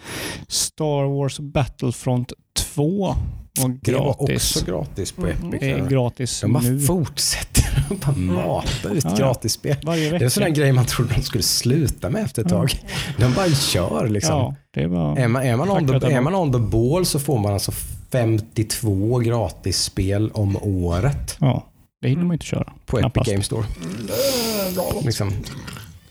[0.48, 2.32] Star Wars Battlefront
[2.74, 3.14] 2.
[3.58, 4.56] Var Det var gratis.
[4.56, 5.48] också gratis på Mm.
[5.48, 5.60] Epic.
[5.60, 6.80] Det är gratis De bara nu.
[6.80, 9.16] fortsätter att bara mata ut Ja, ja.
[9.16, 9.76] gratisspel.
[9.82, 12.50] Varje Det är en sån där grej man trodde de skulle sluta med efter ett
[12.50, 12.56] Ja.
[12.58, 12.70] tag.
[13.18, 14.34] De bara kör liksom.
[14.36, 15.18] Ja, det var...
[15.18, 17.72] Är man, är, man on the, är man on the ball så får man alltså
[18.12, 21.66] 52 gratisspel om året Ja,
[22.02, 22.72] det hinner man inte köra.
[22.86, 23.28] på Knappast.
[23.28, 23.64] Epic Games Store.
[23.64, 25.04] Är galet.
[25.04, 25.32] Liksom.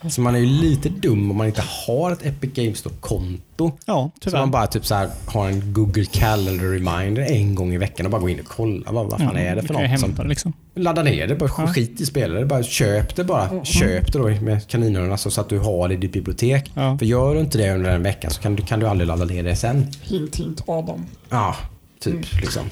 [0.10, 3.72] Så man är ju lite dum om man inte har ett Epic Games Store-konto.
[3.86, 4.40] Ja, Så tyvärr.
[4.40, 8.12] man bara typ så här, har en Google Calendar reminder en gång i veckan och
[8.12, 8.92] bara går in och kollar.
[8.92, 9.82] Vad, vad fan Ja, är det för något?
[9.84, 10.54] hämta Som, det liksom.
[10.76, 11.68] ladda ner det, bara Ja.
[11.68, 12.40] skit i spelet.
[12.40, 13.66] Det Bara köp det bara.
[13.66, 16.72] Köp det då med kaninöronen så att du har det i ditt bibliotek.
[16.74, 16.98] Ja.
[16.98, 19.26] För gör du inte det under den veckan så kan du, kan du aldrig ladda
[19.26, 19.88] ner det sen.
[20.02, 21.06] Hint, hint, Adam.
[21.30, 21.56] Ja,
[22.00, 22.42] typ.
[22.42, 22.64] Liksom.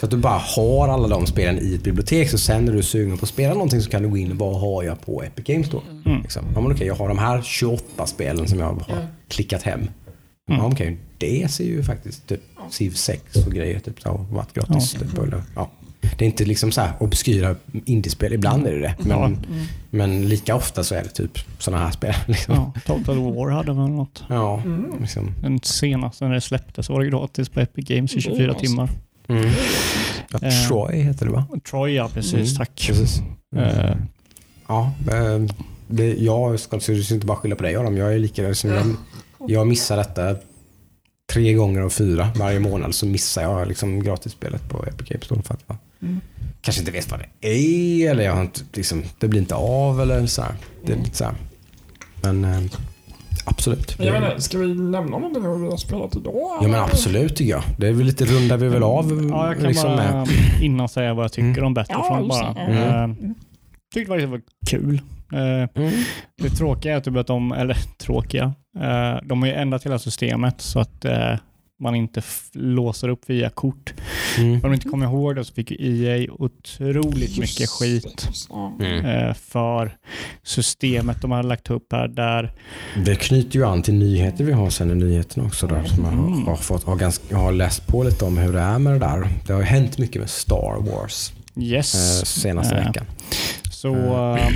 [0.00, 2.30] Så att du bara har alla de spelen i ett bibliotek.
[2.30, 4.30] Så sen när du är sugen på att spela någonting så kan du gå in
[4.32, 5.82] och vad har jag på Epic Games då?
[6.06, 6.22] Mm.
[6.22, 6.42] Liksom.
[6.54, 9.80] Ja, men okej, jag har de här 28 spelen som jag har klickat hem.
[9.80, 9.90] Mm.
[10.60, 12.40] Ja, okej, det ser ju faktiskt typ
[12.70, 14.92] Civ 6 och grejer typ, så, varit gratis.
[14.92, 15.70] Typ, eller, ja.
[16.18, 18.32] Det är inte liksom så här obskyra indiespel.
[18.32, 18.94] Ibland är det det.
[18.98, 19.30] Men, Ja.
[19.90, 22.14] men lika ofta så är det typ sådana här spel.
[22.26, 22.54] Liksom.
[22.54, 24.24] Ja, Total War hade väl något.
[24.28, 24.62] Ja,
[25.00, 25.34] liksom.
[25.42, 28.56] Den senaste när det släpptes var det gratis på Epic Games i 24 Mm.
[28.56, 28.90] timmar.
[29.28, 29.50] Mm.
[30.30, 30.38] Ja.
[30.68, 31.46] Troy heter det va?
[31.70, 32.34] Troy, ja precis.
[32.34, 32.84] Mm, Tack.
[32.86, 33.20] Precis.
[33.56, 33.96] Eh,
[34.68, 35.38] Ja, eh,
[35.86, 37.96] det, jag ska inte bara skylla på dig Adam.
[37.96, 38.86] Jag är lika som jag,
[39.50, 40.36] jag missar detta
[41.32, 45.42] tre gånger av fyra varje månad så missar jag liksom gratisspelet på Epic Games Store
[45.42, 46.20] för att jag Mm.
[46.60, 50.00] kanske inte vet vad det är eller jag har inte, liksom, det blir inte av
[50.00, 50.54] eller så här.
[50.86, 51.34] Det är lite så här.
[52.22, 52.60] Men eh,
[53.48, 53.96] absolut.
[53.98, 56.34] Jag inte, ska vi nämna någonting om vi har spelat idag?
[56.34, 57.62] Ja men absolut tycker jag.
[57.78, 59.28] Det är väl lite rundar vi väl av.
[59.30, 60.28] ja, jag kan liksom, bara med.
[60.62, 61.64] innan säga vad jag tycker Mm.
[61.64, 62.66] om Battlefront Ja, bara.
[62.66, 62.72] det.
[62.72, 63.10] Mm.
[63.10, 63.16] Eh,
[63.94, 65.00] tyckte faktiskt det var kul.
[65.32, 65.92] Eh, Mm.
[66.42, 68.44] det tråkiga är typ att de, eller tråkiga,
[68.80, 71.04] eh, de har ju ändrat hela systemet så att
[71.80, 72.22] man inte
[72.52, 73.94] låser upp via kort.
[74.38, 74.52] Mm.
[74.54, 75.76] Om du inte kommer ihåg det så fick ju
[76.06, 78.28] EA otroligt Just mycket skit.
[78.80, 79.06] Mm.
[79.06, 79.96] eh, för
[80.42, 82.52] systemet de har lagt upp här där
[83.04, 85.66] Det knyter ju an till nyheter vi har sen i nyheterna också.
[85.66, 86.32] Där, som jag Mm.
[86.32, 88.92] har, har, fått, har, ganska, jag har läst på lite om hur det är med
[88.92, 89.28] det där.
[89.46, 91.94] Det har ju hänt mycket med Star Wars Yes.
[91.94, 93.04] eh, senaste Eh, veckan.
[93.70, 93.94] Så
[94.36, 94.48] eh,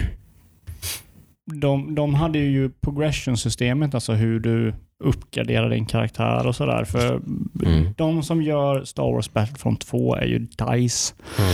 [1.44, 4.74] de, de hade ju progression-systemet, alltså hur du
[5.04, 6.84] uppgraderar din karaktär och sådär.
[6.84, 7.20] För
[7.66, 7.94] Mm.
[7.96, 11.50] de som gör Star Wars Battlefront 2 är ju DICE Mm.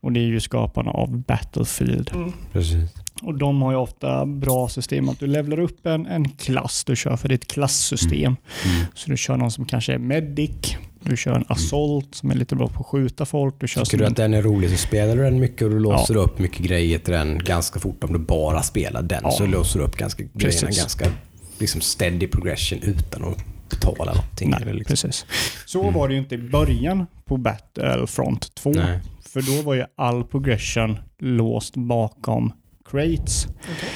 [0.00, 2.10] och det är ju skaparna av Battlefield.
[2.52, 2.90] Precis.
[3.22, 6.96] Och de har ju ofta bra system att du levlar upp en, en klass du
[6.96, 8.36] kör för ditt klasssystem.
[8.64, 8.86] Mm.
[8.94, 10.76] Så du kör någon som kanske är medic,
[11.10, 13.54] du kör en assault som är lite bra på att skjuta folk.
[13.60, 15.70] Du kör Tycker du en, att den är rolig så spelar du den mycket och
[15.70, 18.04] du låser upp mycket grejer till den ganska fort.
[18.04, 19.30] Om du bara spelar den Ja.
[19.30, 21.06] så låser du upp ganska, grejerna ganska
[21.58, 23.38] liksom steady progression utan att
[23.70, 24.50] betala någonting.
[24.50, 24.92] Nej, eller liksom.
[24.92, 25.26] precis.
[25.66, 28.70] Så var det ju inte i början på Battlefront 2.
[28.70, 29.00] Nej.
[29.20, 32.52] För då var ju all progression låst bakom
[32.90, 33.46] crates.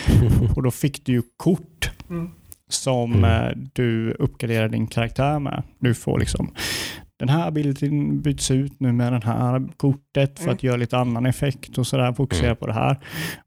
[0.56, 2.30] Och då fick du ju kort Mm.
[2.72, 3.24] Som Mm.
[3.46, 5.62] eh, du uppgraderar din karaktär med.
[5.78, 6.54] Du får liksom
[7.18, 11.26] den här abilityn byts ut nu med det här kortet för att göra lite annan
[11.26, 12.56] effekt och sådär, fokusera Mm.
[12.56, 12.96] på det här.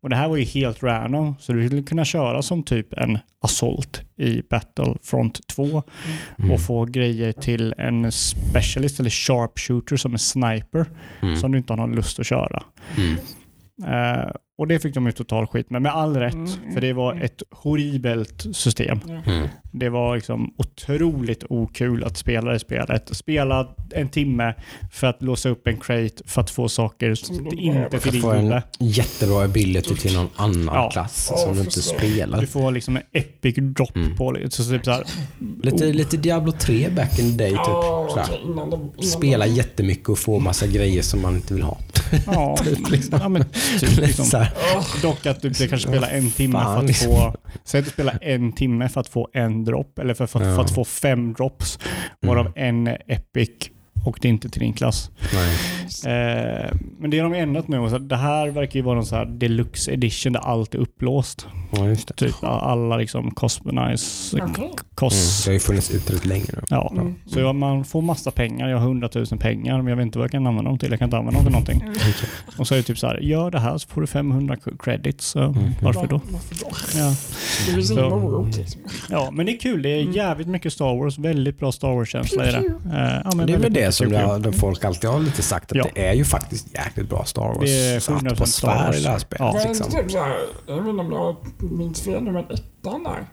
[0.02, 3.20] Och det här var ju helt random, så du skulle kunna köra som typ en
[3.42, 5.84] Assault i Battlefront 2
[6.40, 6.52] Mm.
[6.52, 10.86] och få grejer till en specialist eller sharpshooter som en sniper
[11.22, 11.36] Mm.
[11.36, 12.64] som du inte har någon lust att köra.
[12.98, 13.16] Mm.
[13.94, 16.34] Eh, och det fick de ju total skit med, med all rätt.
[16.34, 19.00] Mm, För det var ett horribelt system.
[19.26, 19.48] Mm.
[19.72, 23.10] Det var liksom otroligt okul att spela det spelet.
[23.16, 24.54] Spela en timme
[24.92, 28.32] för att låsa upp en crate för att få saker som de inte din Få
[28.32, 30.90] en jättebra ability till någon annan Ja.
[30.92, 31.94] klass som du inte förstår.
[32.00, 32.46] Du spelar.
[32.46, 34.16] får liksom en epic drop Mm.
[34.18, 34.54] på det.
[34.54, 35.04] Så typ så här,
[35.64, 37.60] Lite, lite Diablo 3 back in the day typ.
[37.66, 38.24] Sådär.
[38.24, 41.64] okej, innan de, innan Spela de, jättemycket och få massa grejer som man inte vill
[41.64, 41.78] ha.
[42.26, 42.58] ja,
[42.92, 43.20] liksom.
[43.22, 43.44] ja, men
[43.80, 44.26] typ Lite liksom.
[44.26, 44.52] så här.
[45.02, 47.08] Dock att du kanske spelar en timme Fan, för att liksom.
[47.12, 47.36] få...
[47.64, 50.46] Säg att du spelar en timme för att få en dropp, eller för, för, för
[50.46, 50.62] Ja.
[50.62, 51.80] att få fem drops,
[52.22, 53.50] varav en epic
[54.06, 55.10] och det är inte till din klass.
[55.34, 55.54] Nej.
[56.14, 57.90] Eh, men det har de ändrat nu.
[57.90, 61.48] så Det här verkar ju vara någon så här deluxe edition där allt är upplåst.
[61.76, 62.14] Ja, just det.
[62.14, 64.66] Typ alla liksom Cosmonize, Okej.
[64.66, 64.72] Mm.
[65.42, 66.62] Det har ju funnits ute länge nu.
[66.70, 67.16] Ja, Mm.
[67.26, 68.70] så ja, man får massa pengar.
[68.70, 70.90] Jag har 100 000 pengar, men jag vet inte vad jag kan använda dem till.
[70.90, 72.04] Jag kan inte använda dem till någonting.
[72.58, 75.26] Och så är det typ så här, gör det här så får du 500 credits.
[75.28, 76.22] Så varför då?
[76.32, 76.72] Varför då?
[77.00, 77.10] Ja.
[77.66, 78.84] Det finns Så- liksom.
[79.10, 79.82] ja, men det är kul.
[79.82, 81.18] Det är jävligt mycket Star Wars.
[81.18, 82.58] Väldigt bra Star Wars-känsla i det.
[82.58, 85.72] Eh, ja, men Det är väl det som det, har- folk alltid har lite sagt,
[85.72, 85.86] att Ja.
[85.96, 87.60] det är ju faktiskt jäkligt bra Star Wars.
[87.60, 88.98] Det är 100% atmosfär Star Wars.
[89.00, 89.54] i det här spelet.
[89.56, 89.64] Ja.
[89.68, 89.92] Liksom.
[89.92, 90.36] typ så här,
[90.68, 91.36] jag vet inte om jag
[91.72, 93.26] minns fel nu, men ettan där.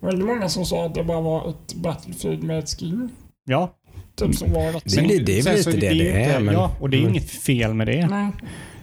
[0.00, 3.08] Väldigt många som sa att det bara var ett Battlefield med ett skin.
[3.44, 3.74] Ja,
[4.16, 6.28] Typ som var rätt Men det, det är väl så lite det det är.
[6.28, 8.06] inte- Men, Ja, och det är men- inget fel med det.
[8.06, 8.30] Nej.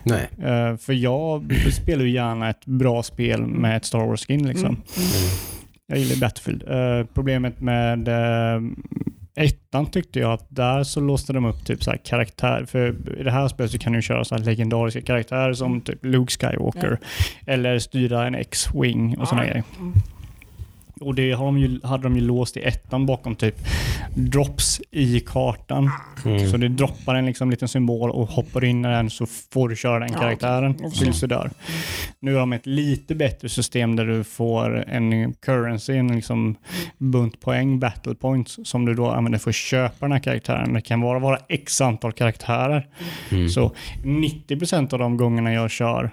[0.04, 0.30] Nej.
[0.50, 4.48] Eh, för jag spelar ju gärna ett bra spel med ett Star Wars-skin.
[4.48, 4.68] Liksom.
[4.70, 4.80] Mm.
[5.88, 6.64] Jag gillar Battlefield.
[6.64, 8.70] Eh, problemet med uh,
[9.36, 12.66] ettan tyckte jag att där så låste de upp typ så karaktär.
[12.66, 16.32] För i det här spelet så kan du köra så legendariska karaktärer som typ Luke
[16.32, 17.00] Skywalker.
[17.46, 19.64] Eller styra en X-Wing och sådana grejer.
[19.80, 19.94] Mm.
[21.02, 23.56] Och det har de ju, hade de ju låst i ettan bakom typ
[24.16, 25.92] drops i kartan.
[26.26, 26.50] Mm.
[26.50, 29.76] Så det droppar en liksom liten symbol och hoppar in i den så får du
[29.76, 30.92] köra den Ja, karaktären okej.
[30.92, 31.50] tills du dör.
[32.20, 36.56] Nu har de ett lite bättre system där du får en currency, en liksom
[36.98, 40.74] bunt poäng, battle points, som du då använder för att köpa den här karaktären.
[40.74, 42.88] Det kan bara vara x antal karaktärer.
[43.32, 43.50] Mm.
[43.50, 43.72] Så
[44.04, 46.12] 90% av de gångerna jag kör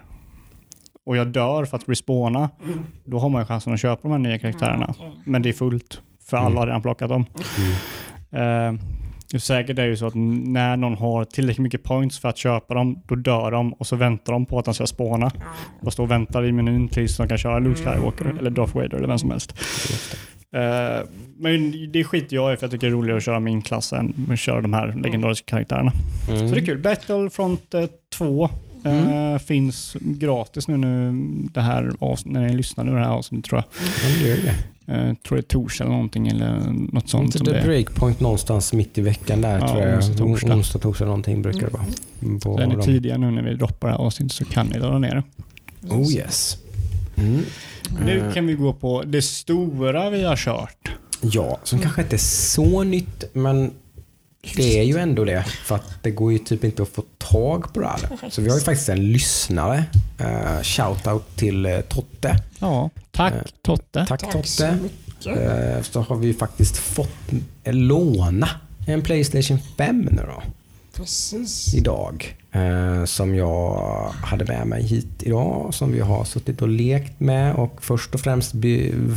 [1.07, 2.79] och jag dör för att respawna, mm.
[3.05, 4.95] då har man ju chansen att köpa de här nya karaktärerna.
[5.25, 6.57] Men det är fullt, för alla mm.
[6.57, 7.27] har redan plockat dem.
[8.33, 8.75] Mm.
[8.75, 8.81] Uh,
[9.39, 12.75] säkert är det ju så att när någon har tillräckligt mycket points för att köpa
[12.75, 15.31] dem, då dör de och så väntar de på att de ska spåna.
[15.81, 17.95] Bara står och väntar i menyn tills de kan köra Luke mm.
[17.95, 18.39] Skywalker mm.
[18.39, 19.55] eller Darth Vader eller vem som helst.
[20.57, 23.63] Uh, men det skiter jag i för jag tycker det är roligare att köra min
[23.63, 25.93] klass än att köra de här legendariska karaktärerna.
[26.29, 26.49] Mm.
[26.49, 26.79] Så det är kul.
[26.79, 27.85] Battlefront eh,
[28.19, 28.51] 2
[28.85, 29.33] Eh, mm.
[29.33, 31.13] Uh, finns gratis nu, nu
[31.55, 31.93] det här
[32.25, 34.11] när ni lyssnar nu det här avsnittet tror jag.
[34.11, 34.57] Mm, gör det.
[34.93, 36.61] Uh, tror det är torsdag eller någonting eller
[36.93, 37.25] något sånt.
[37.25, 39.97] Inte som det breakpoint någonstans mitt i veckan där ja, tror jag.
[39.97, 40.55] Onsdag, torsdag.
[40.55, 41.85] onsdag, torsdag någonting brukar det vara.
[42.23, 42.41] Mm.
[42.41, 44.79] På så är ni tidiga nu när vi droppar det här avsnittet så kan ni
[44.79, 45.23] ladda ner det.
[45.95, 46.59] Oh yes.
[47.17, 47.43] Mm.
[48.05, 48.33] Nu eh.
[48.33, 50.91] kan vi gå på det stora vi har kört.
[51.21, 53.71] Ja, som kanske inte är så nytt men
[54.57, 55.45] det är ju ändå det.
[55.65, 58.31] För att det går ju typ inte att få tag på det här.
[58.31, 59.85] Så vi har ju faktiskt en lyssnare.
[60.21, 62.37] Uh, Shoutout till uh, Totte.
[62.59, 64.07] Ja, tack Eh, Totte.
[64.09, 64.79] Tack, Tack så Totte.
[64.83, 65.27] mycket.
[65.27, 67.33] Eh, så har vi faktiskt fått
[67.65, 68.49] låna
[68.87, 70.43] en Playstation 5 nu då.
[70.97, 71.75] Precis.
[71.75, 72.37] idag.
[73.07, 73.75] Som jag
[74.23, 75.75] hade med mig hit idag.
[75.75, 78.55] Som vi har suttit och lekt med och först och främst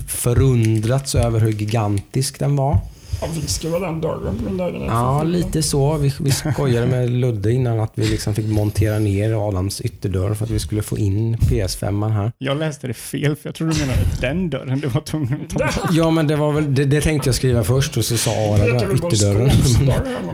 [0.07, 2.79] förundrats över hur gigantisk den var.
[3.21, 4.89] Ja, viskade väl den dörren på min lägenhet.
[4.91, 5.97] Ja, lite så.
[5.97, 10.45] Vi, vi skojade med Ludde innan att vi liksom fick montera ner Adams ytterdörr för
[10.45, 12.31] att vi skulle få in PS5 här.
[12.37, 15.49] Jag läste det fel för jag trodde du menade den dörren du var tvungen att
[15.49, 15.89] ta bort.
[15.91, 18.75] Ja, men det, var väl, det, det tänkte jag skriva först och så sa Det
[18.75, 19.49] Adam ytterdörren.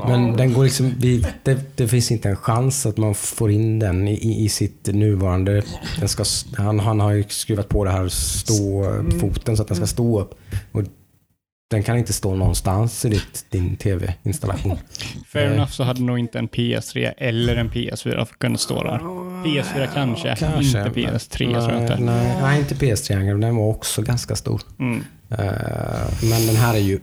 [0.07, 3.79] Men den går liksom, vi, det, det finns inte en chans att man får in
[3.79, 5.63] den i, i sitt nuvarande...
[5.99, 6.23] Den ska,
[6.57, 10.35] han, han har ju skruvat på det här ståfoten så att den ska stå upp.
[10.71, 10.81] Och
[11.67, 14.77] den kan inte stå någonstans i ditt, din tv-installation.
[15.27, 15.55] Fair Nej.
[15.55, 18.99] enough så hade nog inte en PS3 eller en PS4 kunnat stå där.
[19.45, 21.97] PS4 kanske, inte PS3 tror jag nej, inte.
[21.99, 23.39] Nej, nej, inte PS3.
[23.41, 24.61] Den var också ganska stor.
[24.79, 25.03] Mm.
[25.29, 25.37] Eh,
[26.29, 26.99] men den här är ju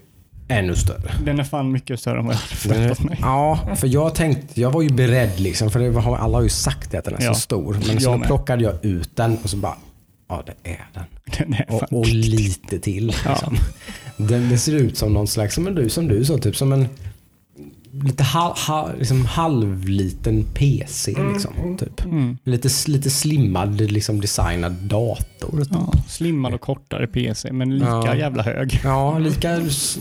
[0.48, 1.12] ännu större.
[1.24, 3.18] Den är fan mycket större än vad jag hade förväntat mig.
[3.20, 6.90] ja, för jag tänkte, jag var ju beredd liksom, för var, alla har ju sagt
[6.90, 7.34] det att den är Ja.
[7.34, 7.76] så stor.
[7.86, 9.76] Men så plockade jag ut den och så bara,
[10.28, 11.04] ja det är den.
[11.38, 13.06] Den är Och, och lite till.
[13.06, 13.56] Liksom.
[14.26, 16.86] Den, det ser ut som någon slags, som du, som du sa, typ som en
[18.04, 21.14] lite hal, ha, liksom halvliten PC.
[21.32, 22.02] Liksom, typ.
[22.44, 25.66] Lite, lite slimmad, liksom designad dator.
[25.70, 28.16] Ja, slimmad och kortare PC, men lika Ja.
[28.16, 28.80] jävla hög.
[28.84, 29.56] Ja, lika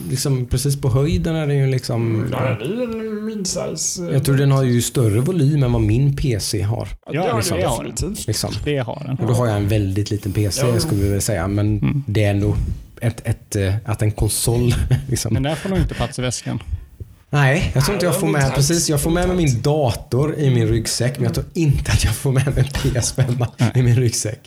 [0.10, 2.26] liksom, precis på höjden är den ju liksom...
[2.32, 4.08] Ja, det är en midsize.
[4.08, 6.88] eh, Jag tror den har ju större volym än vad min PC har.
[7.12, 8.16] Ja, det liksom, det har den.
[8.28, 8.52] Liksom.
[8.66, 9.18] Det har den.
[9.18, 10.80] Och då har jag en väldigt liten PC Ja.
[10.80, 11.48] skulle vi väl säga.
[11.48, 12.56] Men det är ändå
[13.02, 14.76] ett, ett, eh, att en konsol...
[15.10, 15.34] Liksom.
[15.34, 16.64] Men där får nog inte plats i väskan.
[17.30, 18.54] Nej, jag tror inte jag får med...
[18.56, 21.14] Precis, jag får med mig min dator i min ryggsäck.
[21.18, 23.46] Men jag tror inte att jag får med mig en PS5
[23.76, 24.40] i min ryggsäck.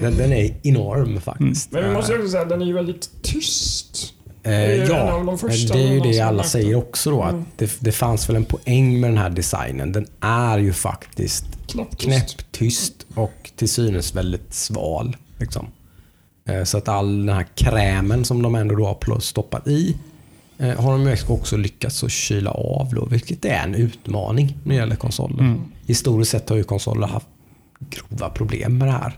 [0.00, 1.72] Den, den är enorm faktiskt.
[1.72, 4.14] Men vi måste ju också säga att den är ju väldigt tyst.
[4.42, 5.36] Eh, ja,
[5.72, 7.22] det är ju det alla säger också då.
[7.22, 7.44] Att Mm.
[7.56, 9.92] det, det fanns väl en poäng med den här designen.
[9.92, 12.02] Den är ju faktiskt Knäpptyst.
[12.02, 15.16] knäpptyst och till synes väldigt sval.
[15.38, 15.66] Liksom.
[16.50, 19.96] Eh, Så att all den här krämen som de ändå då har stoppat i
[20.58, 24.80] eh, har de också lyckats att kyla av då, vilket är en utmaning när det
[24.80, 25.40] gäller konsoler.
[25.40, 25.60] Mm.
[25.86, 27.26] Historiskt sett har ju konsoler haft
[27.90, 29.16] grova problem med det här.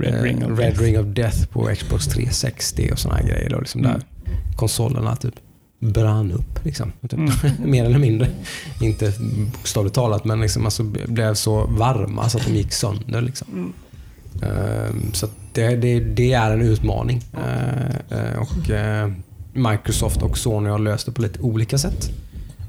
[0.00, 0.82] Red Ring Eh, of Red Death.
[0.82, 3.50] Ring of Death på Xbox 360 och här grejer.
[3.50, 3.92] Då, liksom Mm.
[3.92, 4.02] Där
[4.56, 5.34] konsolerna typ
[5.80, 6.64] brann upp.
[6.64, 6.92] Liksom.
[7.02, 7.12] Typ.
[7.12, 7.30] Mm.
[7.70, 8.28] Mer eller mindre.
[8.80, 9.12] Inte
[9.52, 13.20] bokstavligt talat, men liksom, alltså, blev så varma så att de gick sönder.
[13.20, 13.72] Liksom.
[14.42, 17.22] Ehm, så det, det, det är en utmaning.
[17.34, 19.10] Eh, eh, och eh,
[19.52, 22.10] Microsoft och Sony har löst det på lite olika sätt.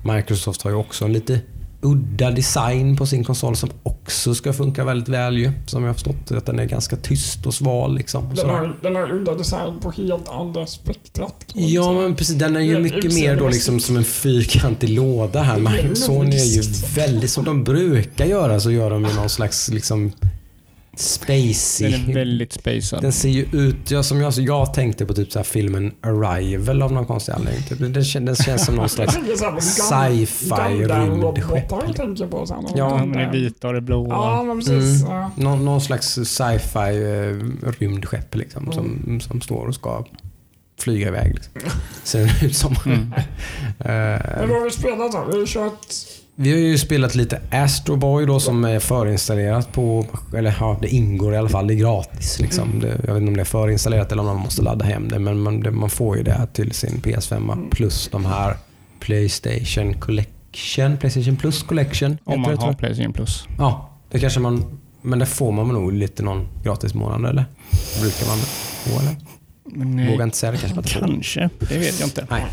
[0.04, 1.40] Microsoft har ju också en lite
[1.82, 5.52] udda design på sin konsol som också ska funka väldigt väl ju.
[5.66, 7.96] Som jag har förstått att den är ganska tyst och sval.
[7.96, 8.36] Liksom.
[8.36, 11.46] Den har, den har udda design på helt andra spektrat.
[11.54, 12.36] Ja, men precis.
[12.36, 15.60] Den är ju Rent mycket mer då liksom som en fyrkantig låda här.
[15.60, 16.62] Men Sony är ju
[16.96, 20.12] väldigt, som de brukar göra, så gör de ju någon slags liksom
[21.02, 21.92] spacey.
[21.92, 23.02] Den är väldigt spacad.
[23.02, 26.82] Den ser ju ut, ja, som jag, jag tänkte på typ så här filmen Arrival
[26.82, 27.64] av någon konstig anledning.
[27.64, 27.80] Typ.
[27.80, 29.14] Den, kän- den känns som någon slags
[29.62, 31.72] sci-fi rymdskepp.
[32.76, 34.08] Ja, men det är vita och det blåa.
[34.10, 35.04] Ja, men precis.
[35.04, 35.16] Mm.
[35.16, 35.32] Ja.
[35.36, 40.06] Någon, någon slags sci-fi eh, rymdskepp liksom, som, som står och ska
[40.80, 41.34] flyga iväg.
[41.34, 41.72] Liksom.
[42.04, 42.76] Ser den ut som.
[42.86, 42.98] Mm.
[43.16, 43.22] Men
[43.80, 45.26] Eh, vad har vi spelat då?
[45.32, 45.88] Vi har kört...
[46.42, 50.06] Vi har ju spelat lite Astro Boy då som är förinstallerat på,
[50.36, 52.40] eller ja, det ingår i alla fall, det är gratis.
[52.40, 52.80] Liksom.
[52.80, 55.20] Det, jag vet inte om det är förinstallerat eller om man måste ladda hem det,
[55.20, 58.58] men man, det, man får ju det till sin PS5 plus de här
[59.00, 62.18] Playstation Collection, Playstation Plus Collection.
[62.24, 62.74] Om man det, har.
[62.74, 63.48] Playstation Plus.
[63.58, 67.46] Ja, det kanske man, men det får man nog lite någon gratis månad eller?
[68.02, 69.16] Brukar man få eller?
[70.04, 71.00] Eh, Vågar inte säga det kanske.
[71.00, 72.28] Kanske, det vet jag inte.
[72.30, 72.46] Nej.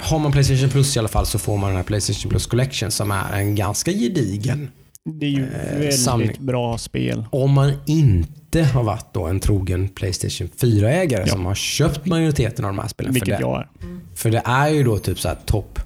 [0.00, 2.90] Har man Playstation Plus i alla fall så får man den här Playstation Plus Collection
[2.90, 4.68] som är en ganska gedigen
[5.04, 6.30] Det är ju Eh, väldigt samling.
[6.38, 7.24] bra spel.
[7.30, 11.32] Om man inte har varit då en trogen Playstation 4-ägare Ja.
[11.32, 13.12] som har köpt majoriteten av de här spelen.
[13.12, 13.68] För Vilket det, jag är.
[14.14, 15.78] för det är ju då typ så här topp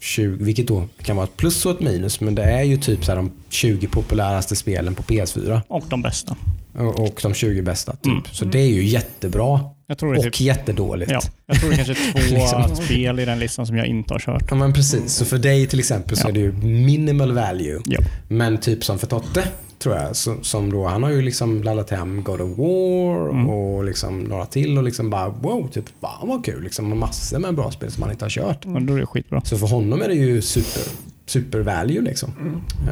[0.00, 3.04] 20, vilket då kan vara ett plus och ett minus, men det är ju typ
[3.04, 6.36] så här de 20 populäraste spelen på PS4 Och de bästa.
[6.74, 7.92] och, och de 20 bästa.
[7.92, 8.06] Typ.
[8.06, 8.22] Mm.
[8.32, 11.10] Så det är ju jättebra Jag tror det är och typ, jättedåligt.
[11.10, 12.76] ja, jag tror det kanske är två Liksom.
[12.84, 14.44] spel i den listan som jag inte har kört.
[14.50, 15.12] Ja men precis.
[15.12, 16.28] Så för dig till exempel så Ja.
[16.28, 17.80] är det ju minimal value.
[17.84, 18.00] Ja.
[18.28, 19.48] Men typ som för Totte,
[19.78, 23.48] tror jag, så, som då, han har ju liksom laddat hem God of War Mm.
[23.50, 26.62] och liksom några till och liksom bara wow, typ fan vad kul.
[26.62, 28.66] Liksom, och massor med bra spel som han inte har kört.
[28.66, 29.40] Men då är det skitbra.
[29.44, 30.82] Så för honom är det ju super,
[31.26, 32.30] super value liksom.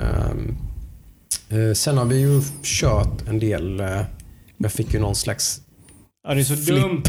[0.02, 0.56] Ehm,
[1.48, 4.00] eh, sen har vi ju kört en del, eh,
[4.56, 5.60] jag fick ju någon slags
[6.28, 7.02] Ja, det är så dumt.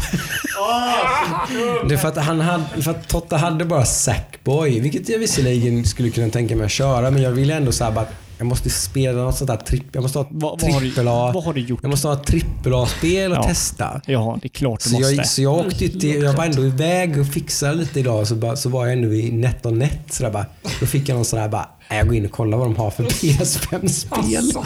[1.88, 5.84] Det är för att, han hade, för att Totta hade bara Sackboy, vilket jag visserligen
[5.84, 8.06] skulle kunna tänka mig att köra, men jag ville ändå säga bara
[8.44, 10.86] jag måste spela något sånt där tripp, jag måste ha ett Vad, vad, har du,
[10.86, 11.30] trippel A.
[11.34, 11.78] vad har du gjort?
[11.82, 13.42] Jag måste ha ett trippel A-spel och Ja.
[13.42, 14.00] testa.
[14.06, 15.14] Ja, det är klart du Så måste.
[15.14, 18.56] jag, så jag åkte till, jag var ändå iväg och fixade lite idag, så, bara,
[18.56, 20.12] så var jag ändå i NetOnNet.
[20.12, 20.46] Så där bara,
[20.80, 22.76] då fick jag någon sån där bara, "Nej, jag går in och kollar vad de
[22.76, 24.36] har för PS5-spel.
[24.36, 24.64] Alltså.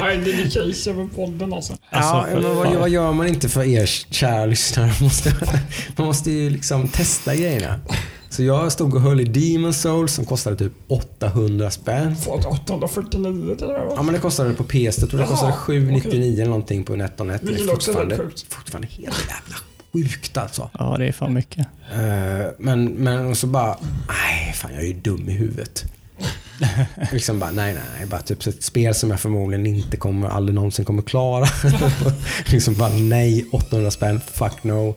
[0.00, 1.72] Nej, dedication med podden alltså.
[1.90, 4.86] Ja, Alltså, men vad, vad gör man inte för er kära lyssnare?
[4.86, 5.34] Man måste,
[5.96, 7.80] man måste ju liksom testa grejerna.
[8.32, 12.16] Så jag stod och höll i Demon Souls som kostade typ 800 spänn.
[12.16, 13.92] Fått 849 till det här, va?
[13.96, 14.98] Ja men det kostade på PS.
[14.98, 16.34] Jag tror det kostade 799 okej.
[16.34, 17.40] eller någonting på NetOnNet.
[17.42, 19.56] Det Vilket är också är fortfarande, fortfarande helt jävla
[19.92, 20.70] sjukt alltså.
[20.78, 21.66] Ja, det är fan mycket.
[21.92, 23.76] Eh, men, men och så bara,
[24.08, 25.84] nej fan jag är ju dum i huvudet.
[27.12, 30.84] liksom bara, nej nej, bara typ ett spel som jag förmodligen inte kommer, aldrig någonsin
[30.84, 31.46] kommer klara.
[32.46, 34.94] liksom bara, nej, 800 spänn, fuck no.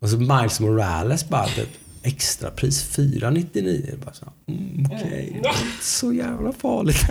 [0.00, 1.68] Och så Miles Morales bara typ
[2.08, 3.94] extra pris 499.
[4.04, 7.06] Bara så, mm, okej, är inte så jävla farligt.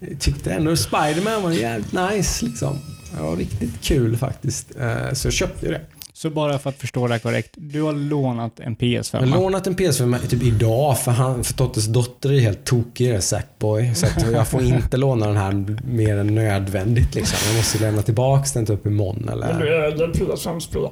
[0.00, 2.78] jag tyckte ändå Spiderman var jävligt nice liksom.
[3.16, 4.76] Det var riktigt kul faktiskt.
[4.76, 5.80] Eh, så jag köpte det.
[6.16, 7.50] Så bara för att förstå det här korrekt.
[7.54, 9.08] Du har lånat en PS5.
[9.12, 13.22] Jag har lånat en PS5 typ idag för, han, för Tottes dotter är helt tokig
[13.22, 13.94] Sackboy.
[13.94, 17.14] Så att jag får inte låna den här mer än nödvändigt.
[17.14, 17.38] Liksom.
[17.48, 19.22] Jag måste lämna tillbaka den typ imorgon.
[19.24, 19.58] Men Eller...
[19.58, 20.88] du äger PS5-spel.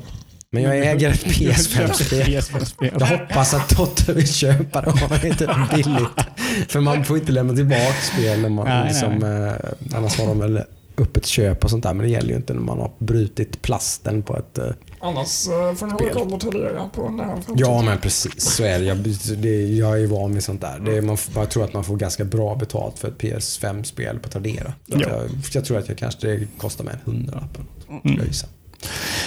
[0.54, 2.26] Men jag äger ett PS5-spel.
[2.26, 2.90] PS5-spel.
[2.98, 6.70] Jag hoppas att Totte vill köpa det och det är inte billigt.
[6.70, 10.38] För man får inte lämna tillbaka spel när man, Nej, liksom, eh, annars har de
[10.38, 10.62] väl
[10.96, 11.94] öppet köp och sånt där.
[11.94, 14.58] Men det gäller ju inte när man har brutit plasten på ett...
[14.58, 14.64] eh,
[15.00, 17.54] Annars eh, får ni hålla koll på Tradera på framtid.
[17.58, 18.84] Ja men precis, så är det.
[18.84, 18.96] Jag,
[19.36, 20.78] det, jag är van vid sånt där.
[20.84, 24.28] Det är, man, jag tror att man får ganska bra betalt för ett PS5-spel på
[24.28, 24.72] Tradera.
[24.86, 24.98] Ja.
[25.00, 25.22] jag,
[25.52, 27.58] jag tror att jag kanske det kostar mig en hundralapp.
[27.88, 28.00] Mm.
[28.04, 28.26] Mm.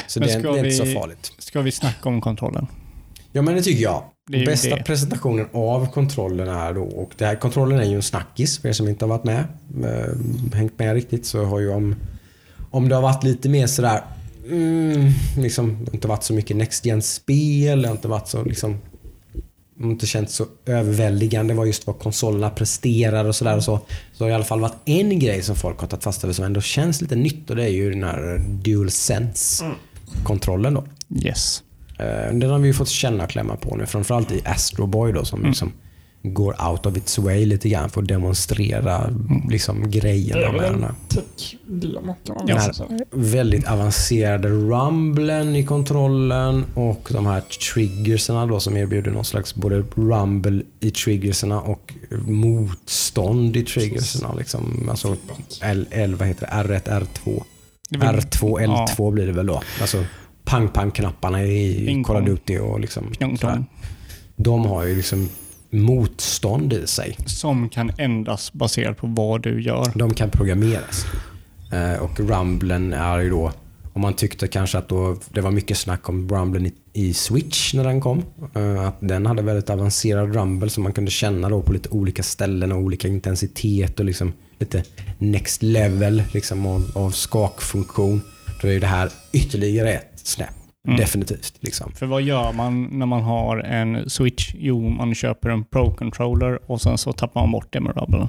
[0.08, 1.32] Så det, är- det är inte så vi- farligt.
[1.38, 2.68] Ska vi snacka om kontrollen?
[3.32, 4.04] Ja men det tycker jag.
[4.30, 4.84] Det Bästa det.
[4.84, 8.74] presentationen av kontrollen är då, och det här, kontrollen är ju en snackis för er
[8.74, 9.44] som inte har varit med,
[9.84, 11.96] eh, hängt med riktigt så har ju om,
[12.72, 14.02] om det har varit lite mer sådär,
[14.50, 18.28] mm, liksom, det har inte varit så mycket Next gen spel det har inte varit
[18.28, 18.78] så liksom,
[19.82, 23.80] inte känts så överväldigande vad just vad konsolerna presterar och sådär så.
[24.14, 26.46] Så har i alla fall varit en grej som folk har tagit fasta över som
[26.46, 30.84] ändå känns lite nytt och det är ju den här DualSense-kontrollen då.
[31.24, 31.64] Yes.
[32.00, 33.86] Eh, Den har vi ju fått känna och klämma på nu.
[33.86, 35.72] Framförallt i Astro Boy då som liksom
[36.24, 39.10] går out of its way lite grann för att demonstrera
[39.50, 40.86] liksom Det grejerna är väl en
[42.26, 42.74] kan man Ja.
[42.74, 42.90] säga.
[43.12, 47.42] väldigt avancerade rumblen i kontrollen och de här
[47.74, 51.94] triggerserna då som erbjuder någon slags både rumble i triggerserna och
[52.28, 54.34] motstånd i triggerserna.
[54.34, 54.88] Liksom.
[54.90, 55.16] Alltså
[55.62, 56.54] L, L, vad heter det?
[56.80, 57.44] R1, R2.
[57.90, 59.62] Det är väl- R2, L2 blir det väl då.
[59.82, 60.04] Alltså
[60.46, 62.26] pang-pang-knapparna i Ping Call of.
[62.26, 63.04] Duty och liksom.
[64.36, 65.30] De har ju liksom
[65.82, 67.18] motstånd i sig.
[67.26, 69.92] Som kan ändras baserat på vad du gör.
[69.96, 71.06] De kan programmeras.
[71.72, 73.52] Eh, och Rumblen är ju då,
[73.94, 77.74] om man tyckte kanske att då, det var mycket snack om Rumblen i, i Switch
[77.74, 78.24] när den kom.
[78.56, 82.24] eh, att den hade väldigt avancerad Rumble som man kunde känna då på lite olika
[82.24, 84.84] ställen och olika intensitet och liksom lite
[85.18, 88.22] next level liksom av, av skakfunktion.
[88.62, 90.57] Då är ju det här ytterligare ett snäpp.
[90.88, 91.00] Mm.
[91.00, 91.54] Definitivt.
[91.60, 91.92] Liksom.
[91.92, 94.52] För vad gör man när man har en switch?
[94.58, 98.28] Jo, man köper en Pro-controller och sen så tappar man bort det med rubblen.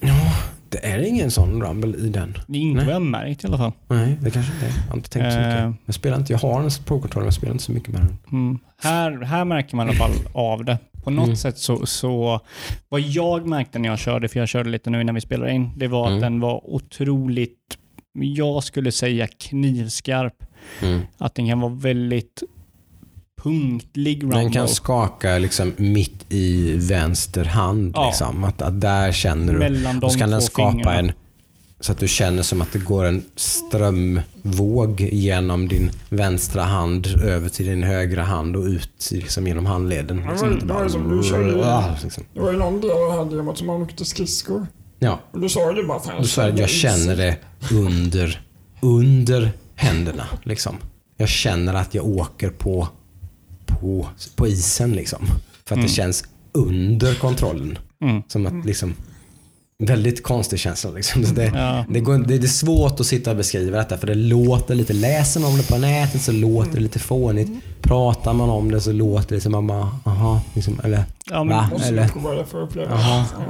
[0.00, 0.32] Ja,
[0.68, 2.38] det är ingen sån Rumble i den.
[2.46, 3.72] Det är inte vad jag märkt i alla fall.
[3.88, 4.70] Nej, det kanske inte är.
[4.84, 5.46] Jag har inte tänkt så Eh.
[5.68, 5.80] mycket.
[5.86, 8.18] Jag, spelar inte, jag har en Pro-controller men jag spelar inte så mycket med den.
[8.32, 8.58] Mm.
[8.82, 10.78] Här, här märker man i alla fall av det.
[11.04, 11.36] På något Mm.
[11.36, 12.40] sätt så, så,
[12.88, 15.70] vad jag märkte när jag körde, för jag körde lite nu innan vi spelade in,
[15.76, 16.20] det var att Mm.
[16.20, 17.58] den var otroligt,
[18.14, 20.34] jag skulle säga knivskarp.
[21.18, 22.42] Att den kan vara väldigt
[23.42, 24.38] punktlig rumble.
[24.38, 27.92] Den kan skaka liksom mitt i vänster hand.
[27.94, 28.06] Ja.
[28.06, 28.44] Liksom.
[28.44, 29.58] Att, att där känner du.
[29.58, 30.98] mellan de Och så kan två den skapa fingrarna.
[30.98, 31.12] en
[31.80, 37.48] så att du känner som att det går en strömvåg genom din vänstra hand över
[37.48, 40.26] till din högra hand och ut liksom genom handleden.
[40.30, 41.62] Liksom, det inte var ju som du körde ju.
[41.64, 42.24] Ah, liksom.
[42.34, 44.66] Det var ju någon del av det här demot som man åkte skridskor.
[44.98, 46.22] Ja, Och du sa ju det bara fan.
[46.22, 47.36] du sa att jag känner det
[47.72, 48.40] under,
[48.80, 49.50] under
[49.82, 50.26] händerna.
[50.42, 50.76] Liksom.
[51.16, 52.88] Jag känner att jag åker på,
[53.66, 54.92] på, på isen.
[54.92, 55.26] Liksom.
[55.64, 55.86] För att Mm.
[55.86, 57.78] det känns under kontrollen.
[58.02, 58.22] Mm.
[58.28, 58.94] Som att liksom,
[59.78, 60.90] väldigt konstig känsla.
[60.90, 61.22] Liksom.
[61.34, 61.84] Det, Ja.
[61.88, 65.40] det, går, det är svårt att sitta och beskriva detta för det låter lite, läser
[65.40, 67.50] man om det på nätet så låter det lite fånigt.
[67.82, 71.70] Pratar man om det så låter det som man bara, aha, liksom, eller Ja, va?
[71.84, 72.10] Eller, det.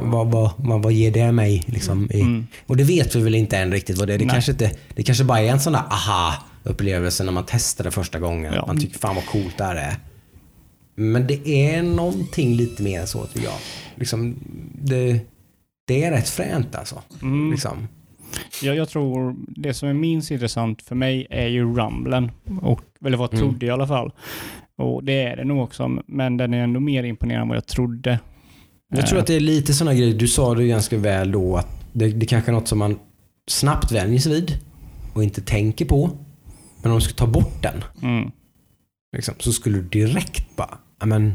[0.02, 1.62] vad, vad, vad, vad ger det mig?
[1.66, 2.46] Liksom, i, Mm.
[2.66, 4.18] Och det vet vi väl inte än riktigt vad det är.
[4.18, 4.32] Det Nej.
[4.34, 8.18] kanske, inte, det kanske bara är en sån där aha-upplevelse när man testar det första
[8.18, 8.52] gången.
[8.54, 8.66] Ja.
[8.66, 9.96] Man tycker fan vad coolt det här är.
[10.94, 13.58] Men det är någonting lite mer än så tycker jag.
[13.94, 14.36] Liksom,
[14.74, 15.20] det,
[15.86, 17.02] det är rätt fränt alltså.
[17.22, 17.50] Mm.
[17.50, 17.88] Liksom.
[18.62, 22.30] Jag, jag tror det som är minst intressant för mig är ju rumblen.
[22.62, 23.50] Och, eller vad jag Mm.
[23.50, 24.12] trodde i alla fall.
[24.76, 27.66] Och det är det nog också, men den är ändå mer imponerande än vad jag
[27.66, 28.18] trodde.
[28.94, 31.68] Jag tror att det är lite sådana grejer, du sa det ganska väl då, att
[31.92, 32.98] det, det kanske är något som man
[33.50, 34.58] snabbt vänjer sig vid
[35.12, 36.10] och inte tänker på.
[36.82, 38.30] Men om du ska ta bort den, Mm.
[39.16, 41.34] liksom, så skulle du direkt bara, "Ja, men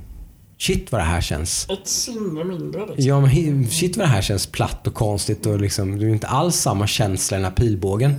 [0.59, 1.67] shit vad det här känns.
[1.69, 3.05] Ett sinne mindre liksom.
[3.05, 6.27] Ja men shit vad det här känns platt och konstigt och liksom, det är inte
[6.27, 8.15] alls samma känsla i den här pilbågen.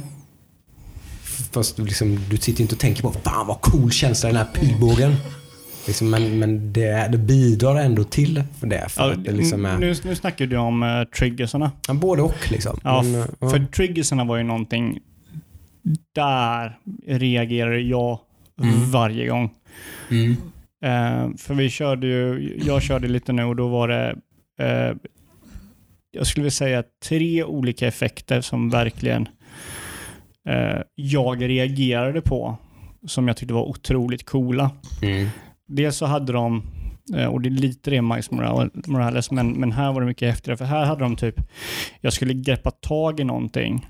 [1.52, 4.47] Fast du liksom, du sitter inte och tänker på, fan vad cool känsla i den
[4.47, 5.15] här pilbågen.
[5.86, 8.89] Liksom, men men det, det bidrar ändå till för det.
[8.89, 11.73] För Ja, att det liksom är, nu, nu snackar du om uh, triggersarna.
[11.89, 12.81] ja, både och liksom.
[12.85, 13.51] Ja, Men, ja.
[13.51, 14.98] För triggersarna var ju någonting,
[16.15, 18.19] där reagerar jag
[18.62, 18.90] Mm.
[18.90, 19.51] varje gång.
[20.10, 20.36] Mm.
[20.84, 24.16] Eh, för vi körde ju, jag körde lite nu och då var det,
[24.59, 24.96] eh,
[26.10, 29.28] jag skulle vilja säga tre olika effekter som verkligen
[30.48, 32.56] eh, jag reagerade på.
[33.06, 34.70] som jag tyckte var otroligt coola.
[35.02, 35.28] Mm.
[35.68, 36.62] Dels så hade de,
[37.16, 40.28] eh, och det är lite det Miles Morales- Morales, men, men här var det mycket
[40.28, 40.56] häftigare.
[40.56, 41.34] För här hade de typ,
[42.00, 43.86] jag skulle greppa tag i någonting.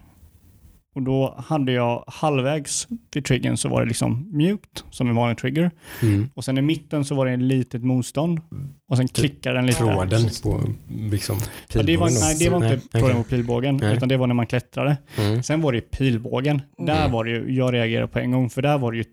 [0.99, 5.39] Och då hade jag halvvägs vid triggern så var det liksom mjukt, som en vanlig
[5.39, 5.71] trigger.
[6.03, 6.31] Mm.
[6.35, 8.41] Och sen i mitten så var det ett litet motstånd.
[8.89, 9.79] Och sen klickar den lite.
[9.79, 10.61] Tråden på
[11.11, 11.37] liksom,
[11.73, 13.97] Ja, det var, pilbågen nej, det var inte Nej, tråden på pilbågen, Nej.
[13.97, 14.97] utan det var när man klättrade.
[15.19, 15.43] Mm.
[15.43, 16.63] Sen var det pilbågen.
[16.79, 19.05] Där var det ju, jag reagerade på en gång, för där var det ju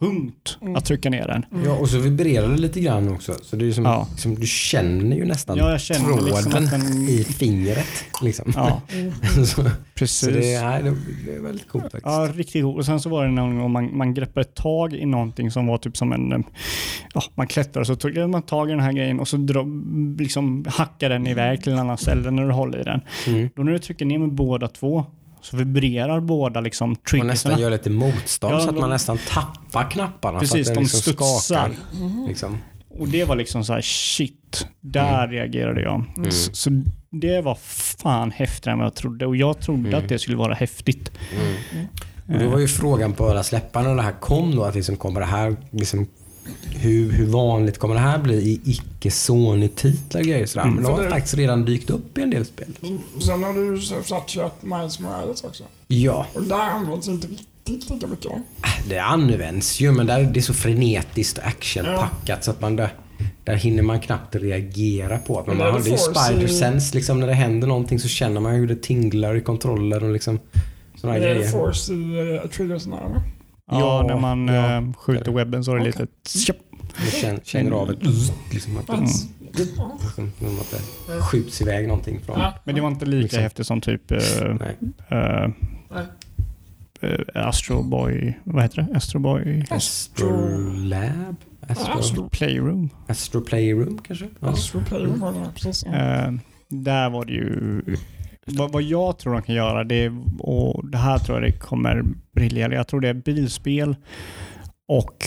[0.00, 1.62] tungt att trycka ner den.
[1.64, 3.34] Ja, och så vibrerar det lite grann också.
[3.42, 4.08] Så det är som, Ja.
[4.10, 7.86] liksom, du känner ju nästan Ja, jag känner tråden liksom att den- i fingret.
[8.22, 8.52] Liksom.
[8.56, 8.80] Ja,
[9.36, 9.64] så, så
[9.94, 10.28] precis.
[10.28, 10.82] det, nej,
[11.26, 12.04] det är väldigt coolt faktiskt.
[12.04, 12.76] Ja, riktigt god.
[12.76, 15.78] Och sen så var det någon gång man, man greppade tag i någonting som var
[15.78, 16.44] typ som en...
[17.14, 19.66] Ja, man klättrar och så tog man tag i den här grejen och så dra,
[20.18, 23.00] liksom hackar den iväg till en annan ställe när du håller i den.
[23.26, 23.48] Mm.
[23.56, 25.04] Då när du trycker ner med båda två
[25.44, 29.90] så vibrerar båda liksom Man nästan gör lite motstånd Ja, så att man nästan tappar
[29.90, 30.38] knapparna.
[30.40, 31.38] Precis, för att de liksom studsar.
[31.40, 31.70] skakar.
[32.28, 32.58] Liksom.
[32.98, 36.04] Och det var liksom så här shit, där reagerade jag.
[36.16, 36.30] Mm.
[36.30, 36.70] Så, så
[37.10, 37.54] det var
[37.98, 40.02] fan häftigare än vad jag trodde och jag trodde Mm.
[40.02, 41.12] att det skulle vara häftigt.
[42.28, 44.96] Och då var ju frågan på alla släpparna när det här kom då, att liksom
[44.96, 46.06] kommer det här liksom
[46.74, 50.66] hur, hur vanligt kommer det här bli i icke Sony-titlar och grejer sådär.
[50.66, 52.66] Men det har det- faktiskt redan dykt upp i en del spel.
[53.20, 55.64] Sen har du satt kört Miles Morales också.
[55.88, 58.26] Ja, Och där används inte riktigt lika mycket.
[58.30, 58.40] va?
[58.88, 62.92] det används ju men där, det är så frenetiskt actionpackat så att man där,
[63.44, 65.44] där hinner man knappt reagera på.
[65.46, 67.98] Men man har, det det är Force spider i- sense liksom när det händer någonting
[67.98, 70.38] så känner man hur det tinglar i kontroller och liksom
[71.00, 71.48] sådana Det är grejer.
[71.50, 71.96] Force i
[72.44, 73.22] uh, triggersen här va?
[73.70, 74.76] Ja, Ja, när man ja.
[74.76, 75.92] eh, skjuter webben så är det Okej.
[76.00, 76.52] lite...
[76.98, 77.98] Man känner, känner av ett
[78.52, 79.06] liksom att det, Mm.
[79.52, 79.98] liksom,
[80.38, 80.70] som att
[81.06, 82.40] det skjuts iväg någonting från.
[82.64, 83.42] Men det var inte lika Liksom.
[83.42, 84.18] häftigt som typ eh,
[85.08, 85.50] eh,
[87.00, 88.96] eh, Astro Boy, vad heter det?
[88.96, 91.36] Astro Boy Astrolab?
[91.68, 92.90] Astro, Astro, Playroom.
[93.06, 94.26] Astro Playroom kanske?
[94.40, 94.48] Ja.
[94.48, 95.84] Astro Playroom var det, precis.
[95.86, 95.92] Ja.
[95.94, 96.32] Eh,
[96.68, 97.82] där var det ju...
[98.46, 101.58] Vad, vad jag tror de kan göra, det är, och det här tror jag det
[101.58, 102.02] kommer
[102.34, 102.74] briljera.
[102.74, 103.96] Jag tror det är bilspel
[104.88, 105.24] och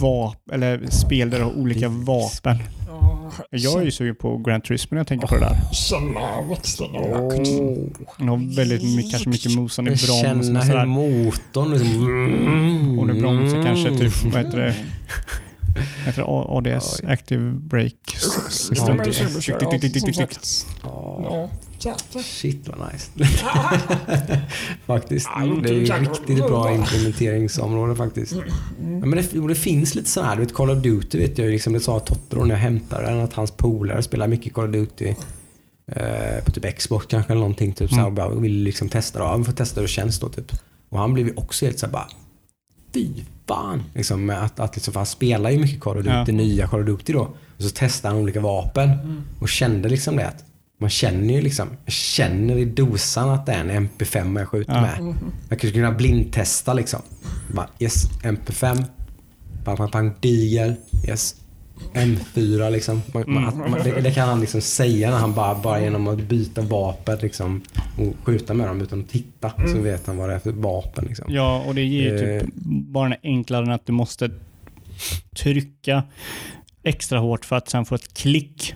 [0.00, 2.56] vap, eller spel där du har olika vapen.
[2.88, 5.56] Ja, Jag är ju sugen på Grand Turismo när jag tänker på det där.
[5.72, 6.98] Känna växterna.
[8.18, 10.86] Den har väldigt mycket, kanske mycket mosande broms Känna och hur sådär.
[10.86, 12.98] motorn liksom...
[12.98, 14.74] Och nu bromsar kanske typ, vad heter det?
[16.04, 16.28] Heter det?
[16.28, 16.46] A-
[16.76, 18.96] ADS, Active Brake Ja, System.
[20.82, 21.48] Ja,
[22.22, 23.10] shit vad nice.
[24.86, 25.28] faktiskt.
[25.62, 28.32] Det är ju riktigt bra implementeringsområde faktiskt.
[28.32, 28.42] Ja,
[29.06, 31.72] men det, det finns lite sådana här, du vet Call of Duty vet jag liksom,
[31.72, 35.14] det sa Totoro när jag hämtade den, att hans polare spelar mycket Call of Duty.
[35.92, 37.72] Eh, på typ Xbox kanske eller någonting.
[37.72, 39.24] Typ, så här, och bara vill liksom testa det.
[39.24, 40.52] Ja, vi får testa hur det känns då typ.
[40.88, 42.08] Och han blev ju också helt såhär bara
[42.94, 43.08] Fy
[43.48, 43.82] fan!
[43.94, 46.32] Liksom, med att, att liksom, för han spelar ju mycket Call of Duty, Ja.
[46.32, 47.20] nya Call of Duty då.
[47.56, 48.90] Och så testade han olika vapen
[49.40, 50.44] och kände liksom det att
[50.80, 54.72] man känner ju liksom, jag känner i dosan att det är en MP5 jag skjuter
[54.74, 54.80] Ja.
[54.80, 55.14] med.
[55.48, 57.00] Jag skulle kunna blindtesta liksom.
[57.54, 58.84] Bara, yes, MP5.
[59.64, 60.74] Pang, pang, pang, digel.
[61.08, 61.34] Yes.
[61.94, 63.02] M4 liksom.
[63.14, 66.08] Man, man, att man, det, det kan han liksom säga när han bara, bara genom
[66.08, 67.62] att byta vapen liksom,
[67.98, 71.04] och skjuta med dem utan att titta så vet han vad det är för vapen.
[71.08, 71.26] Liksom.
[71.28, 72.40] Ja, och det ger ju Eh.
[72.40, 74.30] typ bara den enklare än att du måste
[75.36, 76.02] trycka
[76.82, 78.74] extra hårt för att sen få ett klick.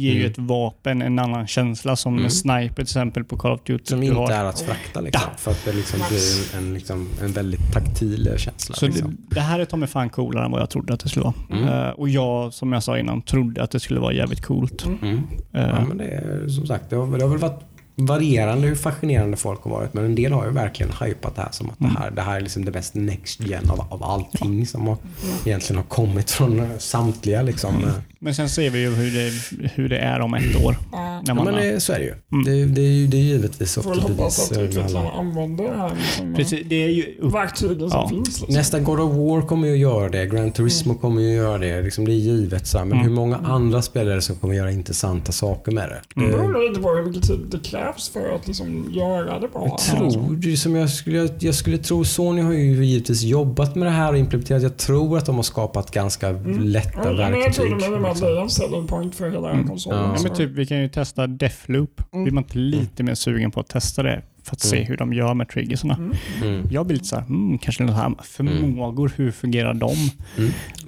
[0.00, 0.30] Ger ju Mm.
[0.30, 2.24] ett vapen en annan känsla som Mm.
[2.24, 3.84] en sniper till exempel på Call of Duty.
[3.84, 4.30] Som inte har.
[4.30, 5.22] är att frakta liksom.
[5.38, 8.74] För att det liksom blir en, en, liksom, en väldigt taktil känsla.
[8.74, 9.16] Så liksom.
[9.28, 11.24] det, det här är ta mig fan coolare än vad jag trodde att det skulle
[11.24, 11.34] vara.
[11.50, 11.68] Mm.
[11.68, 14.84] Eh, och jag, som jag sa innan, trodde att det skulle vara jävligt coolt.
[15.02, 15.16] Mm.
[15.52, 17.60] Eh, Ja, men det är som sagt, det har, det har väl varit
[17.96, 19.94] varierande hur fascinerande folk har varit.
[19.94, 21.92] Men en del har ju verkligen hypat det här som att Mm.
[21.94, 24.96] det, här, det här är liksom det mest next gen av, av allting som har,
[25.44, 27.42] egentligen har kommit från samtliga.
[27.42, 27.74] Liksom.
[28.22, 28.24] Mm.
[28.24, 29.32] Men sen ser vi ju hur det,
[29.74, 30.76] hur det är om ett år.
[30.92, 30.98] Ja.
[30.98, 32.14] När Ja, man men har, det, så är det ju.
[32.32, 32.44] Mm.
[32.44, 34.50] Det, det, är ju det är givetvis upp till hoppas bevis.
[34.50, 38.08] att eh, utvecklarna använder det här som precis, det är ju upp, verktygen som Ja.
[38.08, 38.26] finns.
[38.40, 38.54] Liksom.
[38.54, 40.26] Nästa God of War kommer ju att göra det.
[40.26, 41.82] Gran Turismo kommer ju att göra det.
[41.82, 42.66] Liksom det är givet.
[42.66, 42.84] Så här.
[42.84, 43.04] Men Mm.
[43.08, 46.00] hur många andra spelare som kommer göra intressanta saker med det?
[46.20, 46.30] Mm.
[46.30, 49.48] Det det beror lite på hur mycket tid det krävs för att liksom göra det
[49.48, 49.66] bra.
[49.68, 53.86] Jag tror, som jag skulle, jag, jag skulle tro, Sony har ju givetvis jobbat med
[53.86, 54.62] det här och implementerat.
[54.62, 58.09] Jag tror att de har skapat ganska lätta Ja, men jag tror verktyg.
[58.10, 58.28] Liksom.
[58.28, 59.68] det är en selling point för hela Mm.
[59.68, 59.98] konsolen.
[60.00, 60.10] Ja.
[60.12, 62.02] ja, så- men typ, vi kan ju testa Deathloop.
[62.12, 62.24] Mm.
[62.24, 64.88] Blir man inte lite mer sugen på att testa det för att se Mm.
[64.88, 65.94] hur de gör med triggersarna?
[65.94, 66.12] Mm.
[66.42, 66.68] Mm.
[66.70, 69.94] Jag blir lite såhär, mm, kanske något här förmågor, hur fungerar de?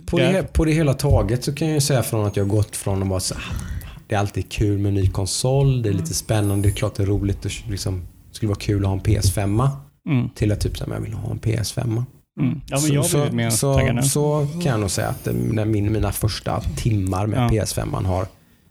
[0.07, 2.51] På, det, på det hela taget så kan jag ju säga från att jag har
[2.51, 3.45] gått från att vara så här,
[4.09, 6.95] det är alltid kul med en ny konsol, det är lite spännande, det är klart
[6.95, 7.99] det är roligt och liksom,
[8.31, 9.69] det skulle vara kul att ha en PS5
[10.09, 10.29] Mm.
[10.29, 12.03] till att typ så här, jag vill ha en PS5.
[12.41, 12.61] Mm.
[12.67, 13.27] Ja, men jag har så,
[13.57, 14.03] så, nu.
[14.03, 17.49] så kan jag nog säga att det, när min, mina första timmar med Ja.
[17.65, 18.27] PS5 har,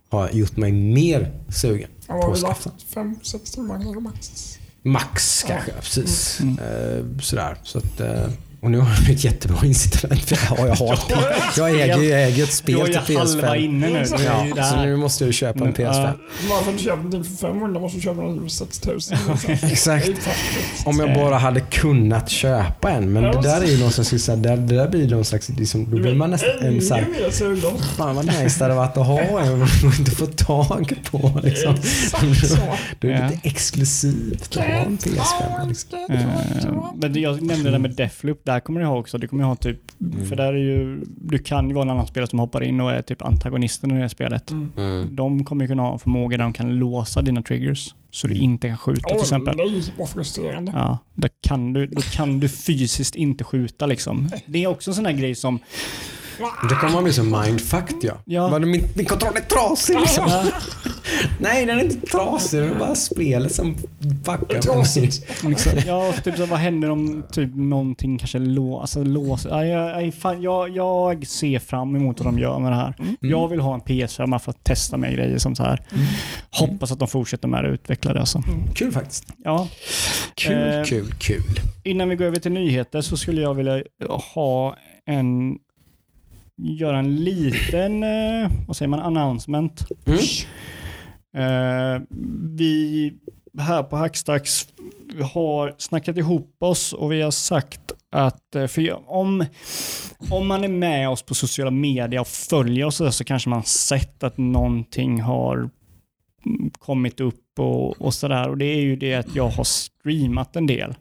[0.10, 2.72] har gjort mig mer sugen Jag på att skaffa.
[2.94, 4.58] fem, sex timmar kanske max.
[4.84, 6.40] Max kanske, precis.
[6.40, 6.58] Mm.
[6.60, 7.58] Eh, sådär.
[7.64, 8.28] Så att, eh,
[8.62, 11.00] och nu har jag ett jättebra incitament för jag, jag, har,
[11.58, 13.56] jag, äger, jag äger ett Du spel har till ju halva PS5.
[13.56, 14.04] inne nu.
[14.18, 16.04] Du är ju Ja, så nu måste jag köpa en Men, PS5.
[16.04, 16.14] ja.
[16.50, 19.18] Varför du köper någonting för 500 måste du köpa någonting för 6000.
[19.72, 20.08] Exakt.
[20.08, 20.16] Är.
[20.86, 23.14] Om jag bara hade kunnat köpa en.
[23.14, 25.50] Men det där är ju någon som skulle säga, det, det där blir någon slags,
[25.50, 27.72] liksom, då blir man nästan en sån här, Ännu mer sugen.
[27.98, 31.40] Fan vad nice det hade varit att ha en och inte få tag på.
[31.44, 31.76] Liksom.
[32.48, 32.58] Så.
[33.00, 33.28] Det är Ja.
[33.30, 35.68] lite exklusivt att ha en PS5.
[35.70, 36.00] Liksom.
[36.10, 39.44] Eh, Men jag nämnde det där med Deathloop, där kommer du ha också, det kommer
[39.44, 40.26] ha typ, Mm.
[40.26, 42.92] för där är ju, du kan ju vara en annan spelare som hoppar in och
[42.92, 44.52] är typ antagonisten i det spelet.
[44.52, 45.08] Mm.
[45.16, 48.34] De kommer ju kunna ha en förmåga där de kan låsa dina triggers, så du
[48.36, 49.58] inte kan skjuta till Åh exempel.
[49.58, 50.72] nej, vad frustrerande.
[50.76, 54.30] Ja, då kan, du, då kan du fysiskt inte skjuta liksom.
[54.46, 55.60] Det är också en sån här grej som,
[56.70, 58.14] Det man bli så mindfucked ja.
[58.26, 58.50] Ja.
[58.50, 60.26] Men min, min kontroll är trasig liksom.
[60.28, 60.44] ja,
[61.40, 63.76] Nej den är inte trasig, det är bara spelet som
[64.26, 65.10] fuckar mig.
[65.50, 69.50] liksom, ja typ så, vad händer om typ någonting kanske lå, alltså, låser?
[69.50, 72.96] Ja, jag, jag, jag, jag ser fram emot vad de gör med det här.
[73.20, 75.82] Jag vill ha en PS5 för att testa med grejer som så här.
[76.52, 78.20] Hoppas att de fortsätter med det och utveckla det.
[78.20, 78.44] Alltså.
[78.76, 79.26] Kul faktiskt.
[79.44, 79.68] Ja.
[80.36, 81.44] Kul, Eh, kul, kul.
[81.84, 83.84] Innan vi går över till nyheter så skulle jag vilja
[84.34, 85.58] ha en
[86.58, 89.86] göra en liten, eh, vad säger man, announcement.
[90.06, 90.20] Mm.
[91.34, 92.02] Eh,
[92.58, 93.14] vi
[93.60, 94.68] här på Hackstacks
[95.34, 99.46] har snackat ihop oss och vi har sagt att eh, för om,
[100.32, 104.24] om man är med oss på sociala medier och följer oss så kanske man sett
[104.24, 105.58] att någonting har
[106.46, 108.50] mm, kommit upp och, och sådär.
[108.50, 110.96] Och det är ju det att jag har streamat en del.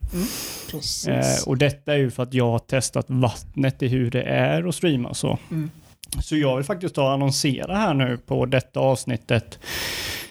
[0.70, 1.08] Precis.
[1.08, 4.68] Eh, och detta är ju för att jag har testat vattnet i hur det är
[4.68, 5.38] att streama och så.
[5.50, 5.70] Mm.
[6.22, 9.58] Så jag vill faktiskt ta och annonsera här nu på detta avsnittet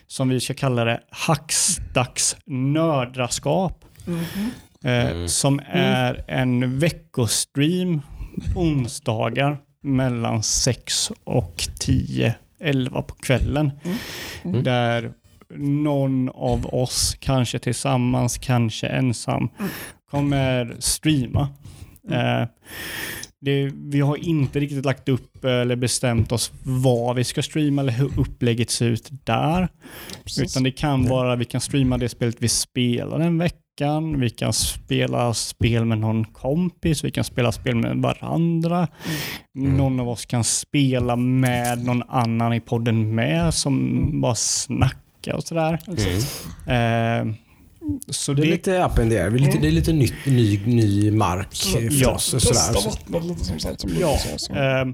[0.07, 3.85] som vi ska kalla det Hackstacks nördraskap.
[4.05, 4.23] Mhm.
[4.83, 5.27] Eh, Mm.
[5.27, 8.01] Som är en veckostream
[8.55, 13.71] onsdagar mellan 6 och 10, 11 på kvällen.
[14.43, 14.63] Mm.
[14.63, 15.11] Där
[15.57, 19.49] någon av oss, kanske tillsammans, kanske ensam,
[20.11, 21.49] kommer streama.
[22.11, 22.47] Eh,
[23.41, 27.93] det, vi har inte riktigt lagt upp eller bestämt oss vad vi ska streama eller
[27.93, 29.67] hur upplägget ser ut där.
[30.23, 30.43] Precis.
[30.43, 34.53] Utan det kan vara, vi kan streama det spelet vi spelar den veckan, vi kan
[34.53, 38.87] spela spel med någon kompis, vi kan spela spel med varandra.
[39.57, 39.77] Mm.
[39.77, 44.21] Någon av oss kan spela med någon annan i podden med som Mm.
[44.21, 45.79] bara snackar och sådär.
[46.67, 47.29] Mm.
[47.29, 47.35] Eh,
[48.09, 49.29] så Det är det, lite up in the air.
[49.29, 52.33] Det är lite, det är lite nytt, ny, ny mark för Ja, oss.
[52.33, 52.91] Och sådär.
[53.99, 54.37] Ja, ja.
[54.37, 54.93] så.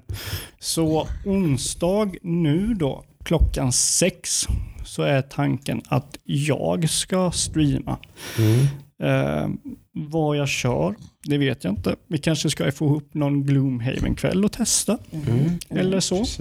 [0.59, 4.47] Så onsdag nu då, klockan sex,
[4.85, 7.97] så är tanken att jag ska streama.
[8.37, 8.65] mm.
[9.03, 9.57] Ehm,
[9.93, 11.95] vad jag kör, det vet jag inte.
[12.07, 14.97] Vi kanske ska få ihop någon Gloomhaven-kväll och testa.
[15.11, 15.49] Mm.
[15.69, 16.17] Eller så.
[16.19, 16.39] precis.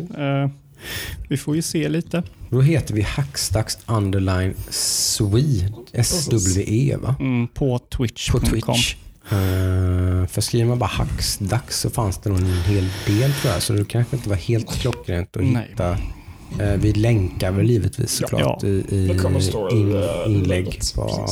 [1.28, 2.22] Vi får ju se lite.
[2.50, 5.72] Då heter vi Hackstacks underline Swede.
[5.92, 7.16] S-W-E va?
[7.20, 8.40] Mm, på På twitch.com.
[8.40, 8.94] Twitch.
[9.32, 13.62] Uh, för skriver man bara Hacksdags så fanns det nog en hel del tror jag.
[13.62, 15.66] Så det kanske inte var helt klockrent att Nej.
[15.70, 15.98] hitta.
[16.60, 18.68] Eh, vi länkar väl givetvis såklart Ja.
[18.68, 21.26] i, i i, in, eh, inlägg på.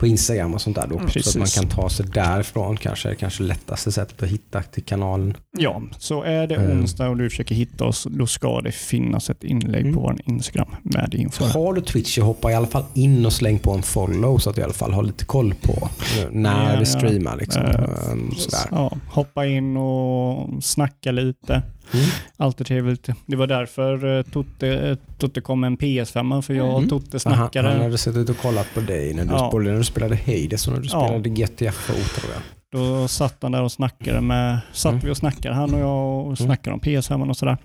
[0.00, 0.86] På Instagram och sånt där.
[0.86, 1.36] Då, så att Precis.
[1.36, 3.08] man kan ta sig därifrån kanske.
[3.08, 5.36] Det är kanske lättaste sättet att hitta till kanalen.
[5.58, 6.80] Ja, så är det Mm.
[6.80, 9.94] onsdag och du försöker hitta oss, då ska det finnas ett inlägg Mm.
[9.94, 11.44] på vår Instagram med info.
[11.44, 14.56] Har du Twitch hoppa i alla fall in och släng på en follow så att
[14.56, 17.36] du i alla fall har lite koll på eh, när Ja, vi streamar.
[17.36, 17.62] Liksom.
[17.62, 18.66] Eh, sådär.
[18.70, 21.62] Ja, hoppa in och snacka lite.
[21.94, 22.06] Mm.
[22.36, 23.08] Alltid trevligt.
[23.26, 26.88] Det var därför eh, Totte, eh, Totte kom med en PS5 för jag och Mm.
[26.90, 27.68] Totte Han, snackade.
[27.68, 29.48] han hade suttit och kollat på dig när du, Ja.
[29.52, 31.06] både när du spelade Hades och när du Ja.
[31.06, 32.42] spelade GTFO tror jag.
[32.72, 35.04] Då satt han där och snackade med, satt Mm.
[35.04, 37.56] vi och snackade han och jag och snackade om PS5 och sådär.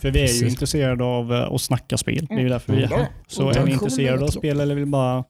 [0.00, 0.42] För vi är ju Precis.
[0.52, 2.26] intresserade av eh, att snacka spel.
[2.28, 2.98] Det är ju därför vi är Mm.
[2.98, 3.08] här.
[3.28, 5.24] Så är ni intresserade av spel eller vill bara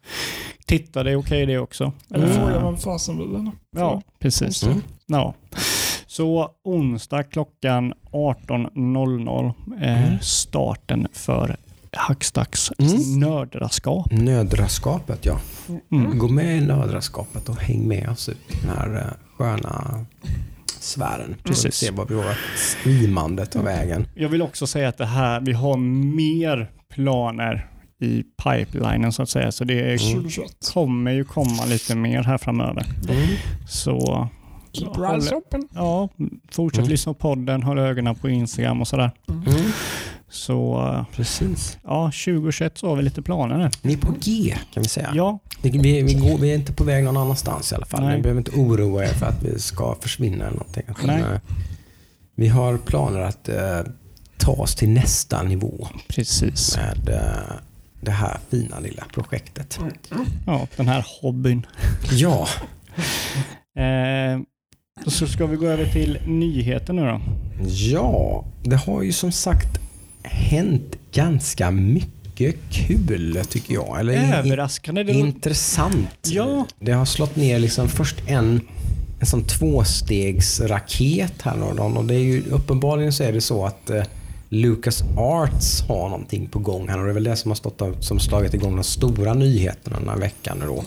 [0.66, 1.92] titta, det är okej det också.
[2.14, 3.50] Eller Eh, fråga vem fasen vill.
[3.76, 4.62] Ja, precis.
[4.62, 4.82] Mm.
[5.06, 5.34] Ja.
[6.16, 10.18] Så onsdag klockan 18.00 är Mm.
[10.20, 11.56] starten för
[11.92, 13.20] Hackstacks Mm.
[13.20, 14.06] nördraskap.
[14.12, 15.38] Nödraskapet ja.
[15.92, 16.18] Mm.
[16.18, 20.04] Gå med i nödraskapet och häng med oss ut i den här eh, sköna
[20.80, 21.34] sfären.
[21.44, 21.74] Precis.
[21.74, 24.06] Se vad vi har streamandet tar vägen.
[24.14, 25.76] Jag vill också säga att det här, vi har
[26.16, 27.70] mer planer
[28.00, 29.52] i pipelinen så att säga.
[29.52, 29.98] Så det Mm.
[29.98, 30.50] 2021.
[30.74, 32.86] kommer ju komma lite mer här framöver.
[33.68, 34.28] Så
[34.78, 35.68] Keep your eyes open.
[35.74, 36.08] ja,
[36.50, 36.90] fortsätt Mm.
[36.90, 39.10] lyssna på podden, håll ögonen på Instagram och sådär.
[39.28, 39.44] Mm.
[40.28, 41.78] Så eh, Precis.
[41.84, 43.70] ja, 2021 så har vi lite planer nu.
[43.82, 45.12] Ni är på G kan vi säga.
[45.14, 48.04] Ja, Vi, vi, vi, går, vi är inte på väg någon annanstans i alla fall.
[48.04, 48.16] Nej.
[48.16, 50.84] Ni behöver inte oroa er för att vi ska försvinna eller någonting.
[51.04, 51.20] Nej.
[51.22, 51.40] eh,
[52.34, 53.80] Vi har planer att eh,
[54.38, 56.76] ta oss till nästa nivå precis.
[56.76, 57.56] med eh,
[58.00, 59.78] det här fina lilla projektet.
[60.46, 61.66] Ja, den här hobbyn.
[62.12, 62.48] Ja,
[63.76, 64.38] Eh,
[65.04, 67.20] så ska vi gå över till nyheter nu då.
[67.68, 69.80] ja, det har ju som sagt
[70.22, 74.00] hänt ganska mycket kul tycker jag.
[74.00, 75.04] Eller Överraskande.
[75.04, 76.28] Var, intressant.
[76.28, 76.66] Ja.
[76.78, 78.60] Det har slått ner liksom först en,
[79.20, 81.82] en sån tvåstegsraket här då.
[81.82, 84.02] och det är ju uppenbarligen så är det så att eh,
[84.48, 87.82] Lucas Arts har någonting på gång här och det är väl det som har stått
[88.04, 90.84] som slagit igång de stora nyheterna den här veckan då.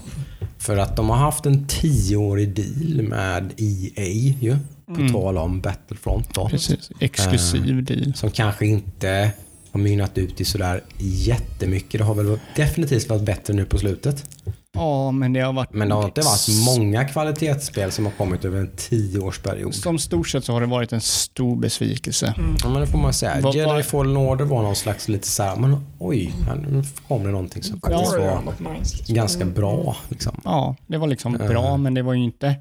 [0.60, 4.58] För att de har haft en tioårig deal med EA ju,
[4.88, 6.50] på tal om Battlefront då.
[6.50, 6.92] precis.
[7.00, 8.14] Exklusiv deal.
[8.16, 9.32] Som kanske inte
[9.72, 12.00] har mynnat ut i sådär jättemycket.
[12.00, 14.26] Det har väl definitivt varit bättre nu på slutet.
[14.74, 15.74] Ja, men det har varit...
[15.74, 19.76] Men det har inte varit många kvalitetsspel som har kommit över en tioårsperiod.
[19.76, 22.34] Som stort sett så har det varit en stor besvikelse.
[22.64, 23.42] Ja, men det får man säga.
[23.42, 27.30] Vad- Jedi Fallen Order var någon slags lite såhär, men oj, här, nu kom det
[27.32, 28.44] någonting som faktiskt var
[28.80, 29.16] liksom.
[29.16, 29.96] ganska bra.
[30.10, 30.42] Liksom.
[30.46, 31.48] Ja, det var liksom Eh.
[31.48, 32.56] bra, men det var ju inte...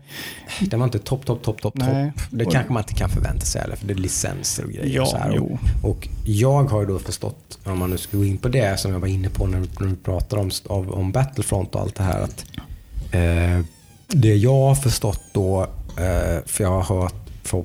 [0.61, 2.13] Det var inte topp, topp, topp, topp, Nej.
[2.15, 2.23] topp.
[2.31, 4.97] Det kanske man inte kan förvänta sig heller, för det är licenser och grejer.
[4.97, 5.33] Ja, och så här.
[5.37, 5.59] jo.
[5.83, 8.93] Och jag har ju då förstått, om man nu ska gå in på det som
[8.93, 12.21] jag var inne på när, vi pratade om, om Battlefront och allt det här.
[12.21, 12.45] Att,
[13.11, 13.65] eh,
[14.07, 15.63] det jag har förstått då,
[15.97, 17.15] eh, för jag har hört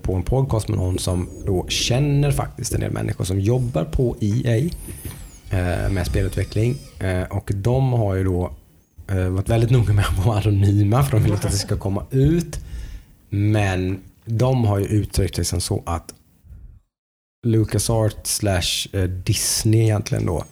[0.01, 4.15] på en podcast med någon som då känner faktiskt en del människor som jobbar på
[4.19, 4.69] EA
[5.49, 6.77] eh, med spelutveckling.
[6.99, 8.51] Eh, och de har ju då
[9.07, 11.77] eh, varit väldigt noga med att vara anonyma för de vill inte att det ska
[11.77, 12.59] komma ut.
[13.29, 16.13] Men de har ju uttryckt sig som så att
[17.45, 20.43] LucasArts slash eh, Disney egentligen då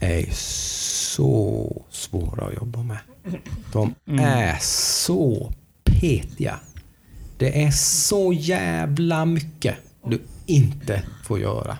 [0.00, 2.98] är så svåra att jobba med.
[3.72, 4.24] De Mm.
[4.24, 5.52] är så
[5.84, 6.60] petiga.
[7.38, 9.74] Det är så jävla mycket
[10.06, 11.78] du inte får göra.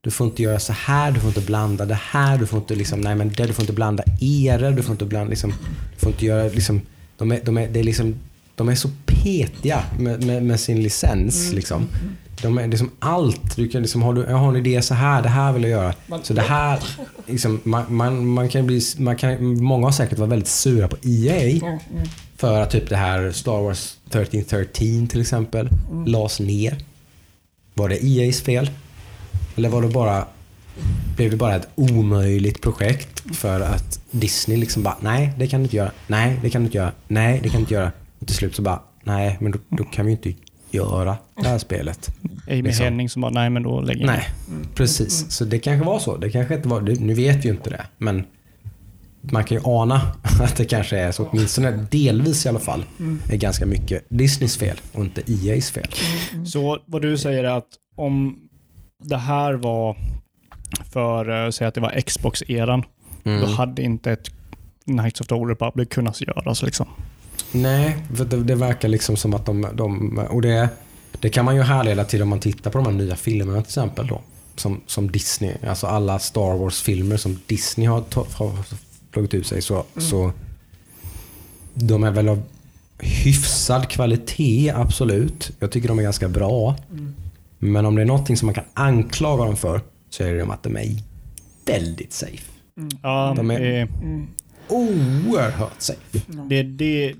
[0.00, 2.74] Du får inte göra så här, du får inte blanda det här, du får inte
[2.74, 5.50] liksom, nej men det, du får inte blanda eror, du får inte blanda liksom,
[5.94, 6.80] du får inte göra liksom,
[7.16, 8.14] de är, de är, det är liksom,
[8.54, 11.86] de är så petiga med, med, med sin licens liksom.
[12.42, 13.56] De är liksom allt.
[13.56, 15.70] Du kan liksom, har du, jag har en idé så här, det här vill jag
[15.70, 15.94] göra.
[16.22, 16.82] Så det här,
[17.26, 20.96] liksom, man, man, man kan bli, man kan, många har säkert varit väldigt sura på
[21.02, 21.48] EA.
[21.48, 21.80] Ja, mm.
[22.36, 25.68] För att typ det här Star Wars 1313 till exempel
[26.06, 26.78] lades ner.
[27.74, 28.70] Var det EA's fel?
[29.56, 30.26] Eller var det bara
[31.16, 35.64] blev det bara ett omöjligt projekt för att Disney liksom bara nej det kan du
[35.64, 37.92] inte göra, nej det kan du inte göra, nej det kan du inte göra.
[38.18, 40.34] Och till slut så bara nej men då, då kan vi inte
[40.70, 42.10] göra det här spelet.
[42.48, 42.84] Amy Liksom.
[42.84, 44.28] Henning som bara, nej men då lägger jag Nej,
[44.74, 45.30] precis.
[45.30, 46.16] Så det kanske var så.
[46.16, 47.86] Det kanske inte var, nu vet vi ju inte det.
[47.98, 48.24] Men
[49.20, 50.00] man kan ju ana
[50.42, 52.84] att det kanske är så, åtminstone delvis i alla fall,
[53.30, 55.88] är ganska mycket Disneys fel och inte EA's fel.
[56.46, 58.38] Så vad du säger är att om
[59.04, 59.96] det här var
[60.92, 62.84] för, eh, säg att det var Xbox-eran,
[63.24, 63.40] Mm.
[63.40, 64.30] då hade inte ett
[64.84, 66.62] Knights of the Old Republic kunnat göras.
[66.62, 66.86] Liksom.
[67.52, 69.66] Nej, för det, det verkar liksom som att de...
[69.74, 70.68] de och det,
[71.20, 73.68] det kan man ju härleda till om man tittar på de här nya filmerna till
[73.68, 74.06] exempel.
[74.06, 74.20] Då,
[74.56, 78.52] som, som Disney, alltså alla Star Wars-filmer som Disney har, har
[79.10, 79.62] plockat ut sig.
[79.62, 80.32] Så, så
[81.74, 82.42] de är väl av
[82.98, 85.50] hyfsad kvalitet, absolut.
[85.58, 86.76] Jag tycker de är ganska bra.
[87.58, 89.80] Men om det är någonting som man kan anklaga dem för
[90.10, 90.96] så är det att de är
[91.66, 92.42] väldigt safe.
[93.02, 93.88] Ja, De är- det,
[94.68, 95.98] Oerhört safe.
[96.48, 97.14] det, det,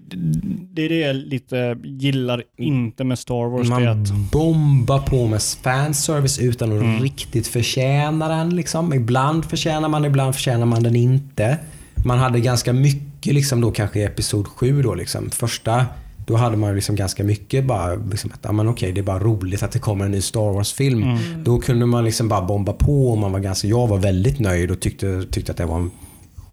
[0.73, 3.68] det är det jag lite gillar inte med Star Wars.
[3.68, 7.02] Man att, bombar på med fanservice utan att Mm.
[7.02, 8.56] riktigt förtjäna den.
[8.56, 8.93] Liksom.
[8.94, 11.59] Ibland förtjänar man, ibland förtjänar man den inte.
[12.05, 15.31] Man hade ganska mycket liksom då kanske i Episod 7 då liksom.
[15.31, 15.86] Första,
[16.27, 19.18] då hade man liksom ganska mycket bara liksom att, ja men okej det är bara
[19.18, 21.02] roligt att det kommer en ny Star Wars-film.
[21.02, 21.44] Mm.
[21.44, 24.70] Då kunde man liksom bara bomba på och man var ganska, jag var väldigt nöjd
[24.70, 25.90] och tyckte, tyckte att det var en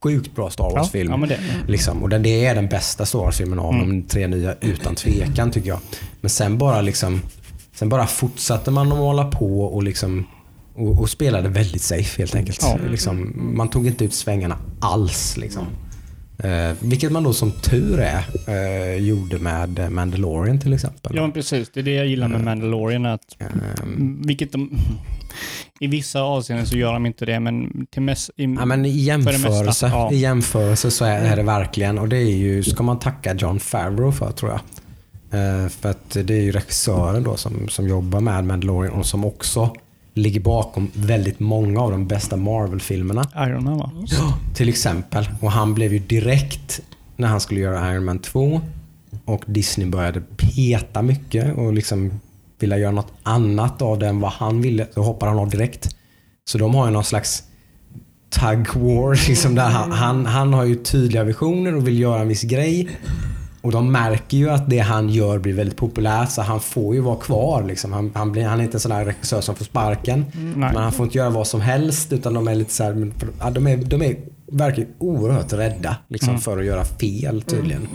[0.03, 1.11] sjukt bra Star ja, Wars-film.
[1.21, 1.39] ja, det.
[1.67, 2.03] Liksom.
[2.03, 3.89] Och den, det är den bästa Star Wars-filmen av Mm.
[3.89, 5.79] de tre nya utan tvekan tycker jag.
[6.21, 7.21] Men sen bara liksom
[7.75, 10.25] Sen bara fortsatte man att hålla på och liksom
[10.75, 12.59] och, och spelade väldigt safe helt enkelt.
[12.61, 12.77] Ja.
[12.89, 15.37] Liksom, man tog inte ut svängarna alls.
[15.37, 15.65] Liksom.
[16.37, 21.15] Eh, vilket man då som tur är eh, gjorde med Mandalorian till exempel.
[21.15, 21.69] Ja, precis.
[21.73, 23.05] Det är det jag gillar med Mandalorian.
[23.05, 24.77] Att, Ehm, vilket de,
[25.79, 28.29] I vissa avseenden så gör de inte det, men till mest...
[28.37, 30.11] I, Ja, men i jämförelse, mesta, ja.
[30.11, 33.59] i jämförelse så är, är det verkligen, och det är ju, ska man tacka John
[33.59, 34.59] Favreau för tror jag.
[35.39, 39.25] Eh, för att det är ju regissören då som, som jobbar med Mandalorian och som
[39.25, 39.75] också
[40.13, 43.25] ligger bakom väldigt många av de bästa Marvel-filmerna.
[43.35, 43.91] Iron Man va?
[44.53, 45.29] Till exempel.
[45.41, 46.81] Och han blev ju direkt
[47.17, 48.61] när han skulle göra Iron Man 2
[49.25, 52.19] och Disney började peta mycket och liksom
[52.59, 55.95] vilja göra något annat av det än vad han ville, så hoppar han av direkt.
[56.45, 57.43] Så de har ju någon slags
[58.29, 59.27] tug war.
[59.27, 62.89] Liksom där han, han, han har ju tydliga visioner och vill göra en viss grej.
[63.63, 67.01] Och de märker ju att det han gör blir väldigt populärt så han får ju
[67.01, 67.63] vara kvar.
[67.63, 67.93] Liksom.
[67.93, 70.25] Han, han, blir, han är inte en sån där regissör som får sparken.
[70.33, 70.53] Nej.
[70.55, 73.67] Men han får inte göra vad som helst utan de är lite så här, de
[73.67, 74.17] är, de är
[74.51, 77.87] verkligen oerhört rädda liksom, för att göra fel tydligen.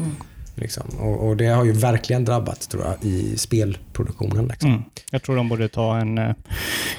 [0.58, 0.88] Liksom.
[1.00, 4.48] Och, och det har ju verkligen drabbat tror jag i spelproduktionen.
[4.48, 4.70] Liksom.
[4.70, 4.82] Mm.
[5.10, 6.34] Jag tror de borde ta en, eh,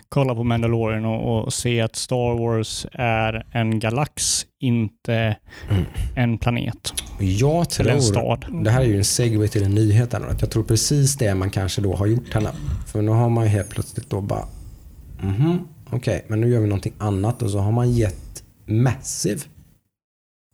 [0.09, 5.35] kolla på Mandalorian och, och se att Star Wars är en galax, inte
[5.69, 5.83] Mm.
[6.15, 6.93] en planet.
[7.19, 8.45] Jag Eller en tror, stad.
[8.63, 10.13] det här är ju en segway till en nyhet.
[10.13, 12.49] här Jag tror precis det man kanske då har gjort här nu.
[12.87, 14.45] För nu har man ju helt plötsligt då bara,
[15.21, 19.41] mhm, okej, men nu gör vi någonting annat och så har man gett Massive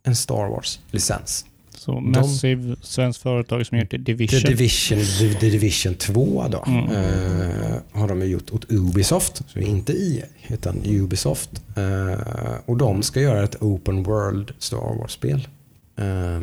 [0.02, 1.44] en Star Wars-licens.
[1.86, 4.50] Så Massive, svenskt företag som heter The Division.
[4.50, 4.98] Division,
[5.40, 6.84] The, Division 2 då, Mm.
[6.84, 9.42] eh, har de gjort åt Ubisoft.
[9.48, 11.50] Så inte EA, utan Ubisoft.
[11.76, 12.20] Eh,
[12.66, 15.48] och de ska göra ett Open World Star Wars-spel.
[15.96, 16.40] Eh,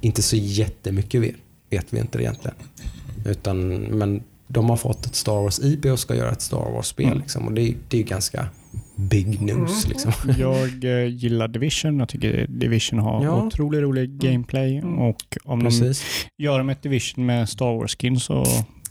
[0.00, 1.34] inte så jättemycket vet,
[1.70, 2.56] vet vi inte egentligen.
[3.26, 7.06] Utan, men de har fått ett Star Wars IP och ska göra ett Star Wars-spel.
[7.06, 7.18] Mm.
[7.18, 8.46] Liksom, och det, det är ganska
[9.08, 9.88] big news.
[9.88, 10.12] Liksom.
[10.38, 11.98] Jag eh, gillar Division.
[11.98, 13.42] Jag tycker Division har Ja.
[13.46, 16.04] otroligt rolig gameplay och om de Precis.
[16.38, 18.44] gör de ett Division med Star Wars-skin så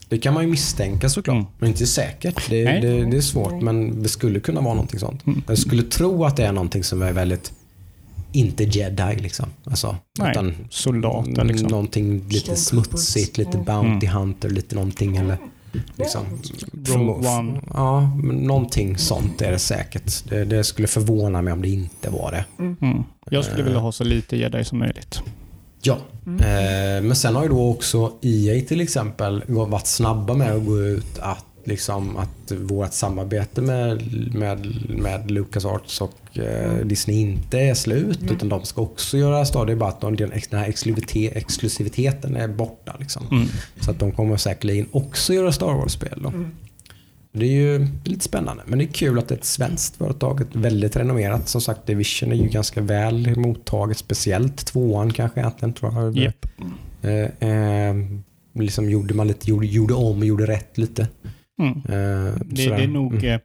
[0.10, 1.48] Det kan man ju misstänka såklart, Mm.
[1.60, 2.50] men inte säkert.
[2.50, 5.26] Det, det, det är svårt, men det skulle kunna vara någonting sånt.
[5.28, 5.42] Mm.
[5.48, 7.54] Jag skulle tro att det är någonting som är väldigt,
[8.32, 9.46] inte jedi liksom.
[9.64, 11.68] Alltså, Nej, utan soldater liksom.
[11.68, 15.38] någonting lite smutsigt, lite Bounty Hunter, lite någonting eller
[15.96, 16.26] liksom.
[16.86, 17.62] Rogue One.
[17.74, 20.30] Ja, någonting sånt är det säkert.
[20.30, 22.64] Det, det skulle förvåna mig om det inte var det.
[22.64, 23.04] Mm.
[23.30, 25.22] Jag skulle vilja ha så lite jedi som möjligt.
[25.84, 30.66] Ja, eh, men sen har ju då också EA till exempel varit snabba med att
[30.66, 37.60] gå ut att, liksom, att vårt samarbete med, med, med LucasArts och eh, Disney inte
[37.60, 40.70] är slut utan de ska också göra Star Det är bara att de, den, här
[40.70, 42.96] exklusivitet, exklusiviteten är borta.
[43.00, 43.28] Liksom.
[43.32, 43.48] Mm.
[43.80, 46.20] Så att de kommer säkerligen också göra Star Wars-spel.
[46.24, 46.34] Då.
[47.34, 48.64] Det är ju lite spännande.
[48.66, 50.42] Men det är kul att det är ett svenskt företag.
[50.42, 51.50] Ett väldigt renommerat.
[51.50, 53.98] Som sagt, Division är ju ganska väl mottaget.
[53.98, 56.18] Speciellt tvåan kanske egentligen tror jag.
[56.18, 56.46] Japp.
[57.02, 57.96] Eh, eh,
[58.54, 61.08] liksom gjorde man lite, gjorde, gjorde om och gjorde rätt lite.
[61.62, 61.78] Mm.
[61.78, 63.26] Eh, Det, det är nog, Mm.
[63.34, 63.40] eh,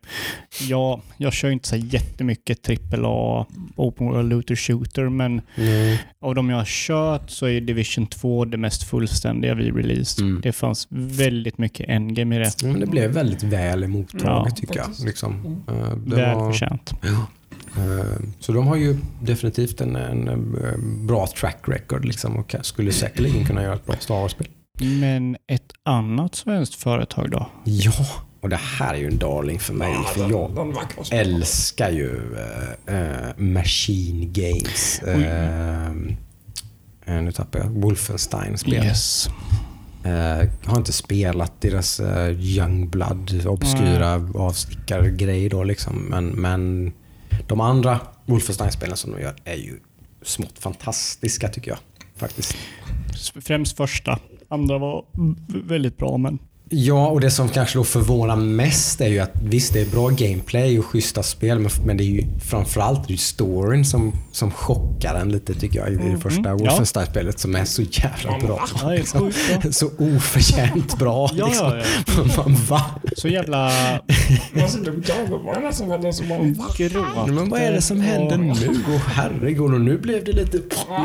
[0.68, 5.96] ja, jag kör inte så jättemycket AAA Open World Looter Shooter, men Mm.
[6.20, 10.24] av de jag har kört så är Division 2 det mest fullständiga vi released.
[10.26, 10.40] Mm.
[10.40, 12.52] Det fanns väldigt mycket endgame i det.
[12.62, 14.88] Men det blev väldigt väl mottaget Ja, tycker jag.
[15.06, 15.34] Liksom.
[15.68, 16.94] Eh, det var- Välförtjänt.
[17.02, 23.44] Eh, Så de har ju definitivt en, en bra track record liksom och skulle säkerligen
[23.44, 24.46] kunna göra ett bra Star Wars-spel.
[24.78, 27.50] Men ett annat svenskt företag då?
[27.64, 27.92] Ja,
[28.40, 29.94] och det här är ju en darling för mig.
[30.14, 31.16] För jag Den spännande.
[31.16, 32.36] älskar ju
[32.86, 34.98] eh, Machine Games.
[35.02, 35.92] Eh,
[37.22, 37.68] nu tappar jag.
[37.68, 38.74] Wolfenstein-spel.
[38.84, 39.28] Yes.
[40.04, 45.96] Eh, har inte spelat deras eh, Youngblood, obskyra avstickargrej då liksom.
[45.96, 46.92] Men, men
[47.46, 49.80] de andra Wolfenstein-spelen som de gör är ju
[50.22, 51.78] smått fantastiska tycker jag.
[52.16, 52.56] Faktiskt.
[53.40, 54.18] Främst första.
[54.48, 55.04] Andra var
[55.48, 59.72] väldigt bra, men Ja, och det som kanske då förvånar mest är ju att visst,
[59.72, 63.16] det är bra gameplay och schyssta spel, men, men det är ju framförallt det är
[63.16, 66.54] storyn som, som chockar en lite tycker jag i det första ja.
[66.56, 68.68] Wolfenstein-spelet som är så jävla bra.
[68.82, 69.12] Ja, sjukt
[69.62, 69.72] bra.
[69.72, 71.30] Så oförtjänt bra.
[71.34, 71.82] Ja, liksom.
[72.06, 72.84] ja, Man, va?
[73.16, 73.70] så jävla
[74.84, 76.74] de garvar nästan väldigt som bara va?
[76.76, 77.28] gråt.
[77.28, 78.82] Men vad är det som händer nu?
[78.88, 80.58] Åh herregud, och nu blev det lite...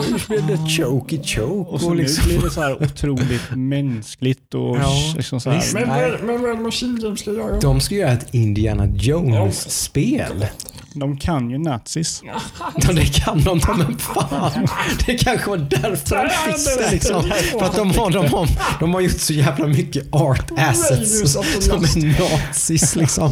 [0.10, 1.72] Nu blev det choky choke.
[1.72, 5.60] Och så liksom- nu blir det så här otroligt mänskligt och Ja, liksom så här.
[5.61, 5.73] visst.
[5.73, 6.11] Men Nej.
[6.11, 7.60] vad men, vad Machine Games ska göra?
[7.60, 10.45] De ska göra ett Indiana Jones-spel.
[10.94, 12.22] De kan ju nazis.
[12.26, 14.68] Ja, det kan de, de men fan.
[15.06, 17.24] Det kanske var därför de fick det liksom.
[17.60, 18.48] För att de har, de, har,
[18.80, 23.32] de har gjort så jävla mycket art assets som är nazis liksom.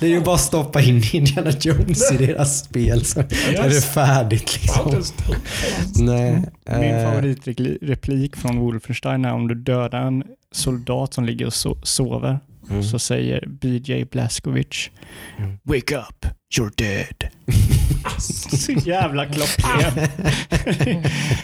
[0.00, 3.80] Det är ju bara att stoppa in Indiana Jones i deras spel så är det
[3.80, 5.02] färdigt liksom.
[6.04, 6.42] Nej.
[6.70, 11.80] Min eh, favoritreplik från Wolfenstein är om du dödar en soldat som ligger och so-
[11.82, 12.38] sover
[12.70, 12.82] Mm.
[12.82, 14.90] så säger BJ Blazkowicz
[15.62, 16.26] Wake up,
[16.58, 17.30] you're dead.
[18.58, 20.08] så jävla klockren.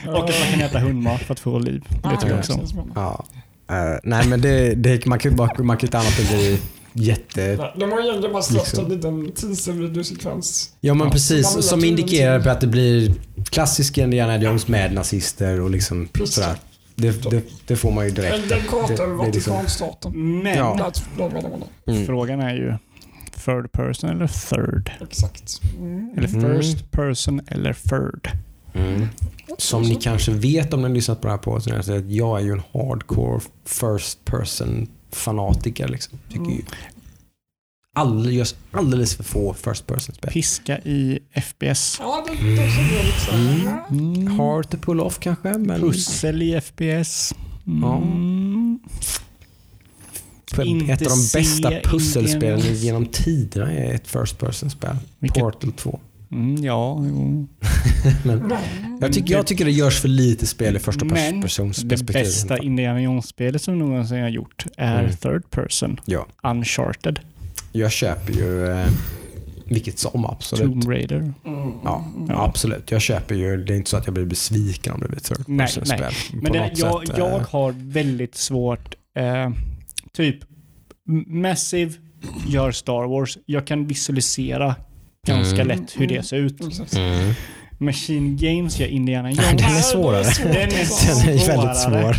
[0.09, 1.83] och att man kan äta hundmat för att få liv.
[2.03, 2.93] Det tycker jag också om.
[2.95, 3.25] Ja.
[3.71, 6.27] Eh, nej men det, det, man kan ju bara- man kan ju inte annat än
[6.27, 6.59] bli
[6.93, 7.73] jätte...
[7.77, 8.85] De har egentligen bara släppt Liksom.
[8.85, 10.71] en liten teaser-videosekvens.
[10.81, 11.13] Ja men Ja.
[11.13, 13.15] precis, Man som ju indikerar på att det blir
[13.51, 16.35] klassisk Indiana Jones med nazister och liksom Precis.
[16.35, 16.55] sådär.
[16.95, 18.35] Det, det, det får man ju direkt.
[18.35, 20.39] En den kartan är liksom- Vatikanstaten.
[20.43, 20.91] Men Ja.
[21.87, 22.07] Mm.
[22.07, 22.75] frågan är ju
[23.45, 24.91] third person eller third?
[25.01, 25.61] Exakt.
[25.79, 26.11] Mm.
[26.17, 26.57] Eller Mm.
[26.57, 28.31] first person eller third?
[28.75, 29.09] Mm.
[29.59, 32.11] Som ni kanske vet om ni har lyssnat på det här på så är att
[32.11, 35.89] jag är ju en hardcore first person fanatiker.
[35.89, 36.19] Liksom.
[36.29, 36.63] Tycker ju
[37.95, 40.31] alldeles, görs alldeles för få first person spel.
[40.33, 41.97] Piska i FPS.
[42.01, 43.39] Ja, det, det är liksom.
[43.91, 44.15] Mm.
[44.17, 44.39] Mm.
[44.39, 47.35] Hard to pull off kanske, men Pussel i FPS.
[47.83, 48.03] Ja.
[50.59, 54.97] Ett av de bästa se pusselspelen genom tiderna är ett first person spel.
[55.19, 56.01] Vilket- Portal 2.
[56.33, 57.49] Mm, ja, jo.
[58.25, 58.53] Men
[59.01, 62.23] jag, tycker, jag tycker det görs för lite spel i första persons det perspektiv.
[62.23, 65.17] bästa Indiana Jones-spelet som någonsin har gjort är Mm.
[65.17, 66.01] third person.
[66.05, 67.21] Ja, Uncharted.
[67.73, 68.87] jag köper ju eh,
[69.67, 70.63] vilket som absolut.
[70.65, 71.17] Tomb Raider.
[71.17, 71.35] Mm.
[71.85, 72.45] Ja, Ja.
[72.45, 72.91] absolut.
[72.91, 75.25] Jag köper ju, det är inte så att jag blir besviken om det blir ett
[75.25, 75.99] third Nej, person nej.
[75.99, 76.41] spel.
[76.43, 79.51] Men det, jag, sätt, jag eh, har väldigt svårt, eh,
[80.17, 80.37] typ
[81.27, 81.93] Massive
[82.49, 83.39] gör Star Wars.
[83.47, 84.75] Jag kan visualisera
[85.27, 85.69] ganska Mm.
[85.69, 86.67] lätt hur det ser ut.
[86.67, 86.95] Exakt.
[86.97, 87.33] Mm.
[87.79, 89.47] Machine Games gör Indiana Jones.
[89.51, 90.23] Den är svårare.
[90.43, 90.67] Den är
[91.27, 92.17] Den är väldigt svår.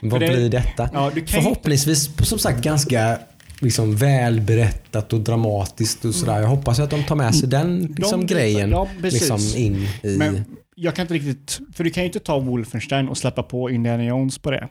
[0.00, 0.90] Vad det- blir detta?
[0.92, 3.18] Ja, du kan ju Förhoppningsvis, som sagt, ganska
[3.60, 6.40] liksom välberättat och dramatiskt och sådär.
[6.40, 10.16] Jag hoppas att de tar med sig den liksom, De- grejen ja, liksom in i...
[10.18, 13.70] Men jag kan inte riktigt, för du kan ju inte ta Wolfenstein och släppa på
[13.70, 14.68] Indiana Jones på det.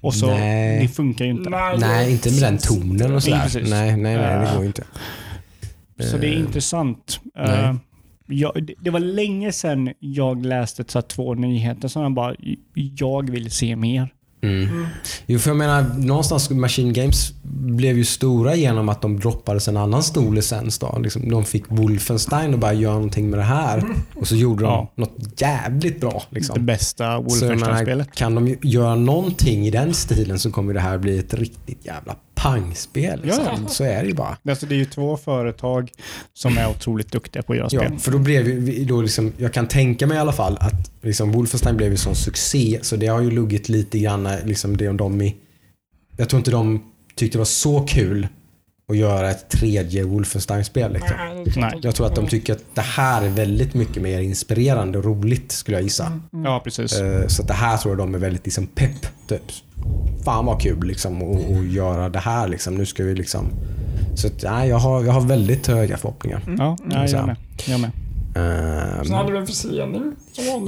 [0.00, 0.82] Och så, Nej.
[0.82, 1.50] det funkar ju inte.
[1.50, 3.50] Nej, nej, inte med den tonen och sådär.
[3.70, 4.84] Nej, nej, nej, det går ju inte.
[6.10, 7.20] Så det är Eh, intressant.
[7.34, 7.64] nej.
[7.64, 7.74] Eh,
[8.26, 12.34] jag, det- det var länge sedan jag läste så två nyheter som jag bara,
[12.74, 14.08] jag vill se mer.
[14.42, 14.86] Mm.
[15.26, 19.76] Jo, för jag menar, någonstans Machine Games blev ju stora genom att de droppades en
[19.76, 20.78] annan stor licens.
[20.78, 20.98] Då.
[21.02, 23.84] Liksom, de fick Wolfenstein och bara göra någonting med det här.
[24.14, 24.92] Och så gjorde de Ja.
[24.96, 26.22] något jävligt bra.
[26.30, 26.66] Det Liksom.
[26.66, 28.14] bästa jag menar, Wolfenstein-spelet.
[28.14, 32.14] kan de göra någonting i den stilen så kommer det här bli ett riktigt jävla
[32.34, 33.20] pangspel.
[33.22, 33.44] Liksom.
[33.44, 33.68] Ja, ja.
[33.68, 34.36] Så är det ju bara.
[34.48, 35.92] Alltså, det är ju två företag
[36.34, 37.98] som är otroligt duktiga på att göra Ja, spel.
[37.98, 41.32] för då blev vi- då liksom, jag kan tänka mig i alla fall att liksom
[41.32, 44.96] Wolfenstein blev ju sån succé så det har ju luggit lite grann liksom det om
[44.96, 45.36] de i...
[46.16, 46.82] Jag tror inte de
[47.14, 48.28] tyckte det var så kul
[48.88, 50.92] att göra ett tredje Wolfenstein-spel.
[50.92, 51.16] Liksom.
[51.18, 51.78] Nej, det Nej.
[51.82, 55.52] jag tror att de tycker att det här är väldigt mycket mer inspirerande och roligt
[55.52, 56.20] skulle jag gissa.
[56.30, 57.00] Ja, precis.
[57.00, 59.06] Eh, Så att det här tror jag de är väldigt liksom pepp.
[59.28, 59.42] Typ.
[60.24, 62.74] Fan vad kul liksom att att göra det här liksom.
[62.74, 63.46] Nu ska vi liksom...
[64.14, 66.42] Så att, nej, jag, har, jag har väldigt höga förhoppningar.
[66.58, 67.16] Ja, ja så.
[67.16, 67.36] jag med.
[67.66, 67.90] Jag med.
[68.36, 70.12] Ehm, Sen hade vi en försening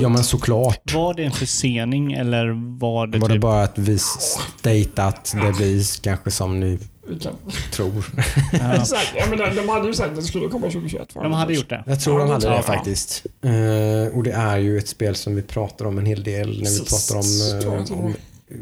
[0.01, 0.95] ja men såklart.
[0.95, 3.43] Var det en försening eller var det Var det typ...
[3.43, 6.79] bara att vi state att det blir kanske som ni
[7.21, 7.37] kan-
[7.73, 7.93] tror?
[8.53, 9.13] Ja, Exakt.
[9.17, 11.15] Ja, men de, de hade ju sagt att det skulle komma 2021.
[11.15, 11.23] va?
[11.23, 11.85] de hade gjort det.
[11.87, 13.27] Jag tror Ja, de det hade det faktiskt.
[13.43, 16.71] Eh, och det är ju ett spel som vi pratar om en hel del när
[16.71, 18.05] vi pratar om, var.
[18.05, 18.15] om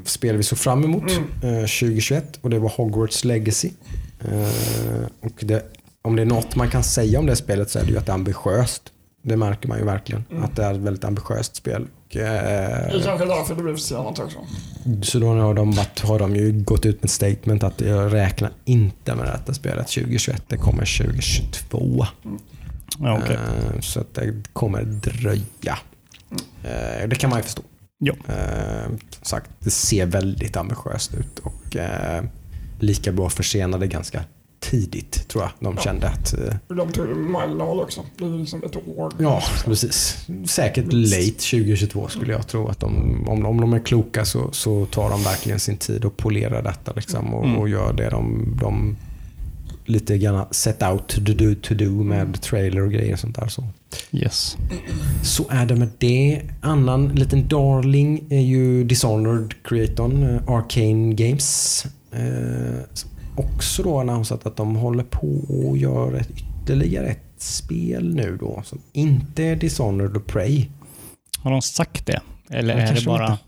[0.05, 1.55] spel vi såg fram emot Mm.
[1.59, 3.71] eh, 2021 och det var Hogwarts Legacy.
[5.21, 5.65] Och det,
[6.03, 8.07] om det är något man kan säga om det spelet så är det ju att
[8.07, 8.83] det är ambitiöst.
[9.23, 10.25] Det märker man ju verkligen.
[10.31, 10.43] Mm.
[10.45, 11.87] Att det är ett väldigt ambitiöst spel.
[12.15, 14.39] Och, Det eh, är kanske därför det blev försenat också.
[15.03, 18.13] så då har de, varit, har de ju gått ut med ett statement att jag
[18.13, 20.43] räknar inte med detta spelet 2021.
[20.49, 22.07] Det kommer 2022.
[22.99, 23.37] Ja, okej.
[23.75, 25.79] Eh, Så att det kommer dröja.
[26.65, 27.63] Eh, Det kan man ju förstå.
[27.99, 28.15] Ja.
[28.29, 32.25] Eh, Som sagt, det ser väldigt ambitiöst ut och eh,
[32.81, 34.25] lika bra försenade ganska
[34.63, 35.51] tidigt tror jag.
[35.61, 35.83] De Ja.
[35.83, 36.35] kände att
[36.69, 38.01] de tog millennial också.
[38.19, 39.13] Det är liksom ett år.
[39.19, 40.17] Ja, precis.
[40.47, 42.69] Säkert late 2022 skulle jag tro.
[42.69, 46.17] att de, om, om de är kloka så, så tar de verkligen sin tid och
[46.17, 47.57] polerar detta liksom, och, Mm.
[47.59, 48.97] och gör det de, de
[49.85, 53.49] lite grann set out to do, to do med trailer och grejer och sånt där.
[53.49, 53.65] Så.
[54.13, 54.57] Yes.
[55.23, 56.43] så är det med det.
[56.61, 61.85] Annan liten darling är ju Dishonored-creatorn eh, Arcane Games.
[62.13, 68.15] Eh, som också då annonsat att de håller på och gör ett, ytterligare ett spel
[68.15, 70.67] nu då som inte är Dishonored och Prey.
[71.39, 72.21] Har de sagt det?
[72.51, 73.39] Eller Det är det, de bara,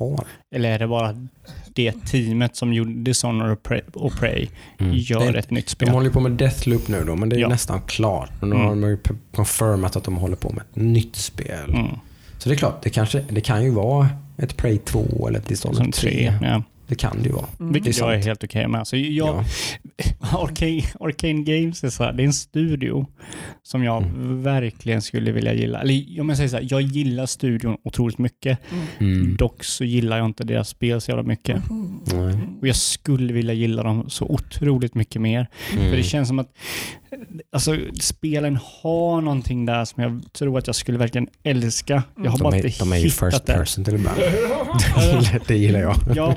[0.54, 1.26] eller är det bara
[1.74, 4.48] det teamet som gjorde Dishonored och Prey, och Prey
[4.78, 5.32] gör Mm.
[5.32, 5.88] Det- ett nytt De spel?
[5.88, 7.48] håller ju på med Deathloop nu då, men det är Ja.
[7.48, 8.30] nästan klart.
[8.40, 8.66] Men nu Mm.
[8.68, 8.98] har de ju
[9.34, 11.70] confirmat att de håller på med ett nytt spel.
[11.74, 11.86] Mm.
[12.38, 14.08] Så det är klart, det, kanske, det kan ju vara
[14.38, 16.10] ett Prey 2 eller ett Dishonored Som 3.
[16.10, 16.32] tre.
[16.48, 16.62] Ja.
[16.88, 17.46] Det kan det ju vara.
[17.60, 18.86] Är Vilket jag är helt okej med.
[18.86, 19.44] Så jag, Ja.
[20.38, 23.06] Arcane, Arcane Games är, så här, det är en studio
[23.62, 24.42] som jag Mm.
[24.42, 25.80] verkligen skulle vilja gilla.
[25.80, 28.58] Eller om jag säger så här, jag gillar studion otroligt mycket.
[28.98, 29.36] Mm.
[29.36, 31.62] Dock så gillar jag inte deras spel så jävla mycket.
[32.60, 35.46] Och jag skulle vilja gilla dem så otroligt mycket mer.
[35.70, 36.02] För det Mm.
[36.02, 36.52] känns som att
[37.52, 42.02] alltså, spelen har någonting där som jag tror att jag skulle verkligen älska.
[42.16, 43.52] Jag har De bara är, inte de är ju first det.
[43.52, 44.12] person till och med.
[45.46, 45.96] Det gillar, jag.
[46.14, 46.34] Ja,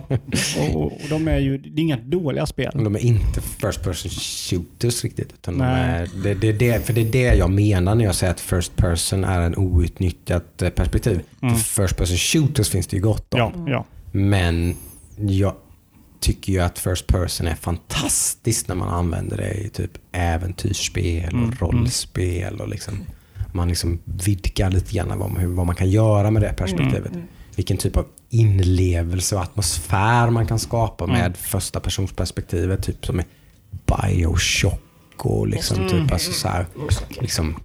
[0.74, 2.72] och, och de är ju, det är inga dåliga spel.
[2.74, 5.34] De är inte first person shooters riktigt.
[5.34, 6.02] Utan de Nej.
[6.02, 8.76] är, det, det, det, för det är det jag menar när jag säger att first
[8.76, 11.22] person är en outnyttjat eh, perspektiv.
[11.41, 11.56] Mm.
[11.56, 13.40] För first person shooters finns det ju gott om.
[13.40, 13.86] Ja, ja.
[14.12, 14.76] Men
[15.18, 15.56] jag
[16.19, 21.34] tycker ju att first person är fantastiskt när man använder det i typ äventyrsspel och
[21.34, 22.61] Mm, rollspel.
[22.61, 22.99] Och liksom,
[23.52, 27.11] man liksom vidgar lite grann vad vad man kan göra med det perspektivet.
[27.56, 31.34] Vilken typ av inlevelse och atmosfär man kan skapa med Mm.
[31.34, 32.84] första personsperspektivet.
[32.84, 33.23] Typ som i
[33.85, 34.81] Bioshock
[35.18, 36.65] och liksom typ alltså så här,
[37.22, 37.56] liksom,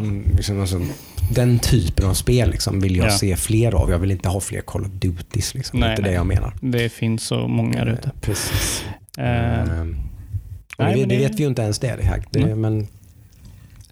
[0.00, 0.80] mm, liksom alltså,
[1.34, 3.10] den typen av spel liksom vill jag Ja.
[3.10, 3.90] se fler av.
[3.90, 5.54] Jag vill inte ha fler Call of Duties.
[5.54, 5.80] Liksom.
[5.80, 6.10] det är Nej, inte nej.
[6.10, 6.54] det jag menar.
[6.60, 8.08] Det finns så många där ute.
[8.08, 8.84] Eh, Precis.
[9.18, 9.96] Eh, Ehm,
[10.78, 11.96] och nej, det, det det- vet vi ju inte ens det.
[11.96, 12.22] det, här.
[12.30, 12.60] det Mm.
[12.60, 12.86] Men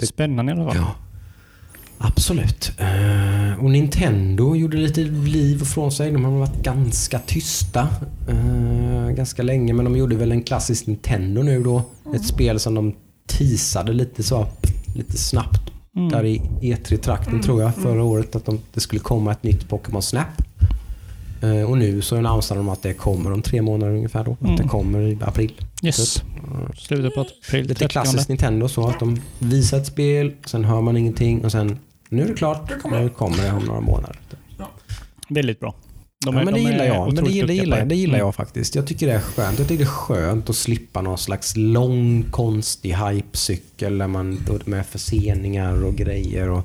[0.02, 0.76] Spännande i alla fall.
[0.76, 0.94] ja,
[1.98, 2.72] absolut.
[2.78, 6.10] Eh, och Nintendo gjorde lite liv från sig.
[6.12, 7.88] De har varit ganska tysta
[8.28, 9.72] eh, ganska länge.
[9.72, 11.82] Men de gjorde väl en klassisk Nintendo nu då.
[12.14, 12.94] Ett spel som de
[13.26, 14.46] teasade lite så
[14.94, 15.60] lite snabbt
[15.96, 16.08] Mm.
[16.08, 20.02] där i E3-trakten tror jag förra året att de, det skulle komma ett nytt Pokémon
[20.02, 20.26] Snap.
[21.42, 24.32] Eh, och nu så annonserar de att det kommer om tre månader ungefär då.
[24.32, 24.56] Att Mm.
[24.56, 25.52] det kommer i april.
[25.82, 26.14] Yes.
[26.14, 26.24] Typ.
[26.78, 27.62] Slutet på april.
[27.62, 27.92] Lite 30.
[27.92, 32.22] klassiskt Nintendo så att de visar ett spel, sen hör man ingenting och sen nu
[32.22, 34.16] är det klart, nu kommer det om några månader.
[35.28, 35.74] Väldigt bra.
[36.24, 37.06] De ja, är- men det gillar jag.
[37.06, 38.26] Men det otroligt gillar, det gillar, jag- det gillar Mm.
[38.26, 38.74] jag faktiskt.
[38.74, 39.58] Jag tycker det är skönt.
[39.58, 44.86] Jag tycker det är skönt att slippa någon slags lång konstig hypecykel där man, med
[44.86, 46.50] förseningar och grejer.
[46.50, 46.62] Och,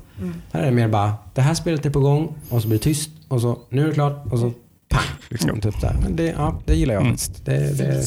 [0.52, 2.84] Här är det mer bara, det här spelet är på gång och så blir det
[2.84, 4.52] tyst och så, nu är det klart och så
[4.88, 5.02] pang.
[5.28, 5.96] Liksom, typ där.
[6.02, 7.12] Men det, ja, det gillar jag Mm.
[7.16, 7.44] faktiskt.
[7.46, 8.04] Det, det,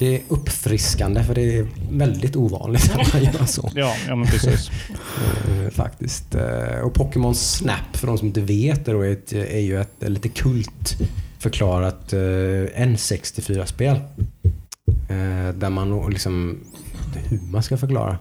[0.00, 3.70] det är uppfriskande för det är väldigt ovanligt att man gör så.
[3.74, 4.70] Ja, ja men precis.
[4.90, 6.34] Eh, faktiskt.
[6.34, 10.28] Eh, och Pokémon Snap, för de som inte vet är, ett, är ju ett lite
[10.28, 10.96] kult
[11.38, 13.96] förklarat eh, N64-spel.
[14.86, 16.60] Eh, där man liksom,
[17.14, 18.18] hur man ska förklara.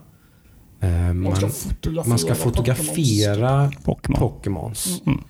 [0.81, 1.14] Man,
[2.06, 4.19] Man ska fotografera, man ska Pokémons.
[4.19, 5.01] Pokémons.
[5.06, 5.23] Mm.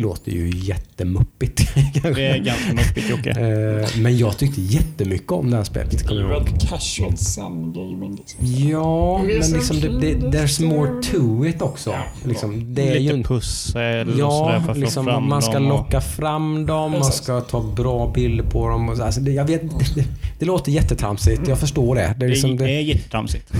[0.00, 1.60] Låter ju jättemuppigt.
[2.02, 3.30] Det är ganska muppigt Jocke.
[3.30, 6.08] Eh, Men jag tyckte jättemycket om det här spelet.
[6.08, 8.16] Det är väl casual sun gaming.
[8.16, 8.68] Liksom.
[8.70, 11.94] Ja, men liksom det, det, there's more är- to it också.
[12.24, 15.28] Liksom, det är ju Lite inte pussel och sådär Ja, för att liksom, få fram
[15.28, 15.66] man ska dem.
[15.66, 18.88] och- locka fram dem, man ska ta bra bilder på dem.
[18.88, 19.62] Och så, alltså, det, jag vet,
[19.94, 20.04] det,
[20.38, 22.14] det låter jättetramsigt, jag förstår det.
[22.18, 23.52] Det är liksom, Det det, är jättetramsigt.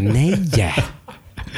[0.00, 0.34] nej!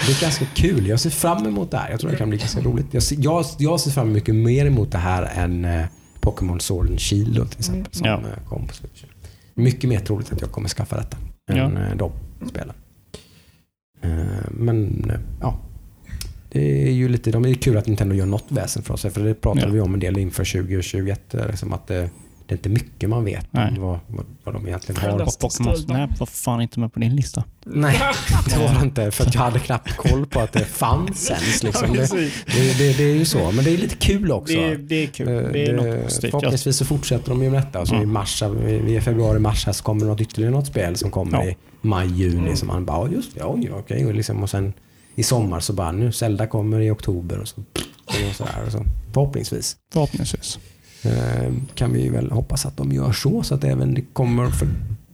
[0.06, 0.86] Det är ganska kul.
[0.86, 1.90] Jag ser fram emot det här.
[1.90, 2.86] Jag tror det kan bli ganska roligt.
[2.90, 5.84] Jag ser, jag, jag ser fram mycket mer emot det här än eh,
[6.20, 7.92] Pokémon Sword and Shield till exempel.
[7.94, 8.14] Som Ja.
[8.16, 9.04] eh, kom på Switch.
[9.54, 11.16] Mycket mer troligt att jag kommer skaffa detta
[11.50, 11.64] än Ja.
[11.90, 12.12] eh, de
[12.48, 12.74] spelen.
[14.02, 14.10] Eh,
[14.50, 15.58] men ja.
[16.50, 19.10] Det är ju lite, de är kul att Nintendo gör något väsen för sig.
[19.10, 19.72] För det pratade Ja.
[19.72, 21.34] vi om en del inför 2021.
[21.34, 22.10] eh, Liksom att det,
[22.48, 23.68] det är inte mycket man vet Nej.
[23.68, 25.18] om vad, vad, vad de egentligen har.
[25.40, 27.44] Pokémon Snap var fan inte med på din lista.
[27.66, 28.00] Nej,
[28.48, 29.10] det var det inte.
[29.10, 31.62] För att jag hade knappt koll på att det fanns ens.
[31.62, 31.92] Liksom.
[31.96, 32.06] Det,
[32.46, 33.52] det, det, det är ju så.
[33.52, 34.54] Men det är lite kul också.
[34.54, 35.28] Det, är- det är kul.
[35.28, 36.30] Eh, Det är något positivt.
[36.30, 37.86] Förhoppningsvis så fortsätter de ju med detta.
[37.86, 38.02] Så Ja.
[38.02, 41.10] i mars, i i februari, mars här så kommer det något ytterligare något spel som
[41.10, 41.50] kommer Ja.
[41.50, 42.56] i maj, juni.
[42.56, 44.06] Som man bara, "Ja, just det, oj, okej.
[44.06, 44.72] Och, liksom, och sen
[45.14, 47.38] i sommar så bara, nu Zelda kommer i oktober.
[47.38, 47.60] Och så,
[48.06, 48.84] och så, där, och så.
[49.12, 49.76] Förhoppningsvis.
[49.92, 50.58] förhoppningsvis.
[51.02, 53.42] Eh, kan vi väl hoppas att de gör så.
[53.42, 54.68] Så att även det kommer, för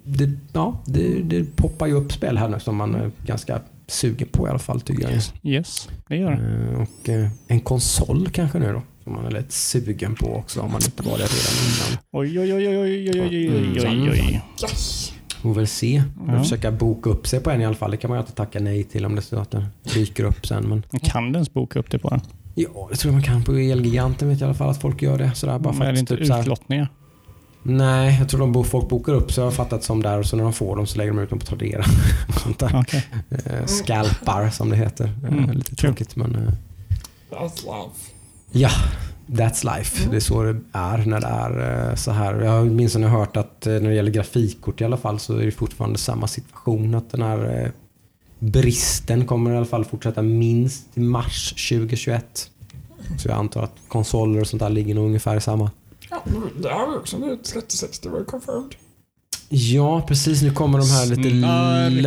[0.04, 4.28] det, ja, det, det poppar ju upp spel här nu som man är ganska sugen
[4.32, 5.12] på i alla fall tycker jag.
[5.52, 6.72] Yes, det gör det.
[6.72, 8.82] Eh, Och eh, en konsol kanske nu då.
[9.04, 11.98] Som man är lite sugen på också om man inte var det redan innan.
[12.12, 14.42] Oj, oj, oj, oj, oj, oj, oj, oj, oj, oj.
[14.62, 15.12] Yes.
[15.42, 16.02] Får väl se.
[16.26, 16.38] Ja.
[16.42, 17.90] Försöka boka upp sig på en i alla fall.
[17.90, 20.46] Det kan man ju alltid tacka nej till om det står att den dyker upp
[20.46, 20.64] sen.
[20.68, 22.20] Men kan du ens boka upp det på den?
[22.54, 25.02] Ja, det tror jag man kan på Elgiganten vet jag i alla fall att folk
[25.02, 25.30] gör det.
[25.34, 26.88] Sådär, bara för Men är att det inte typ så här- utlottningar?
[27.66, 30.26] Nej, jag tror de bo- folk bokar upp så jag har fattat som där och
[30.26, 31.84] så när de får dem så lägger de ut dem på Tradera.
[32.42, 32.76] Sånt där.
[32.80, 33.04] Okej.
[33.30, 35.04] Eh, Scalpar som det heter.
[35.04, 35.76] Eh, Mm, Lite kul.
[35.76, 36.52] tråkigt men eh,
[37.30, 38.12] That's life.
[38.52, 38.68] ja,
[39.26, 40.10] that's life.
[40.10, 42.40] Det är så det är när det är eh, så här.
[42.40, 45.44] Jag har minst hört att eh, när det gäller grafikkort i alla fall så är
[45.44, 46.94] det fortfarande samma situation.
[46.94, 47.70] Att den här eh,
[48.38, 52.50] bristen kommer i alla fall fortsätta minst till mars 2021.
[53.18, 55.70] Så jag antar att konsoler och sånt där ligger nog ungefär i samma
[56.10, 56.22] Ja,
[56.62, 58.74] det här är också nu 3060 var confirmed.
[59.48, 60.42] Ja, precis.
[60.42, 61.28] Nu kommer de här lite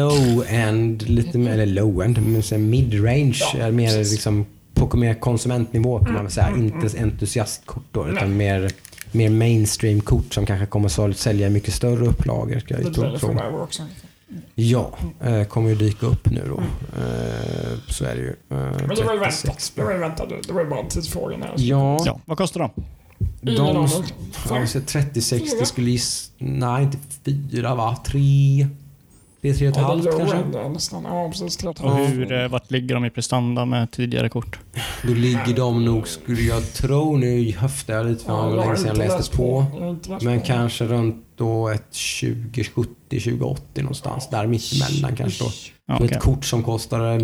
[0.02, 2.18] low-end, lite mer, eller low-end,
[2.58, 3.40] mid-range.
[3.58, 4.12] Ja, mer precis.
[4.12, 6.56] liksom på mer konsumentnivå kan man väl säga.
[6.58, 8.72] Inte entusiastkort då, utan mer,
[9.12, 12.64] mer mainstream-kort som kanske kommer att sälja mycket större upplagor.
[12.68, 13.18] Jag det tro.
[13.18, 13.84] för mig också.
[14.56, 16.58] Ja, eh, kommer ju dyka upp nu då.
[17.02, 18.30] Eh, så är det ju.
[18.30, 19.48] Eh, Men det var ju 36.
[19.48, 19.76] väntat.
[19.76, 20.30] Det var ju väntat.
[20.48, 21.38] Det var ju bara en tidsfråga.
[21.38, 22.72] När Ja, Ja, vad kostar de?
[23.56, 23.88] De...
[24.68, 26.32] så 3060 skulle giss...
[26.38, 27.98] Nej, inte fyra va?
[28.06, 28.68] Tre?
[29.42, 30.38] Tre och ett Ja, halvt det är kanske?
[30.38, 31.04] end nästan.
[31.04, 31.58] Ja, precis.
[31.58, 34.60] Tre och hur, eh, vart ligger de i prestanda med tidigare kort?
[35.04, 38.50] Då ligger de nog, skulle jag tro, nu höftar jag lite för det Ja, var
[38.56, 39.66] jag har länge sedan jag inte läste läst på.
[40.10, 40.46] Läst Men på.
[40.46, 44.28] kanske runt då ett 2070, 2080 någonstans.
[44.32, 45.50] Där mittemellan kanske då.
[45.88, 46.08] Ja, okej.
[46.18, 47.20] Ett kort som kostar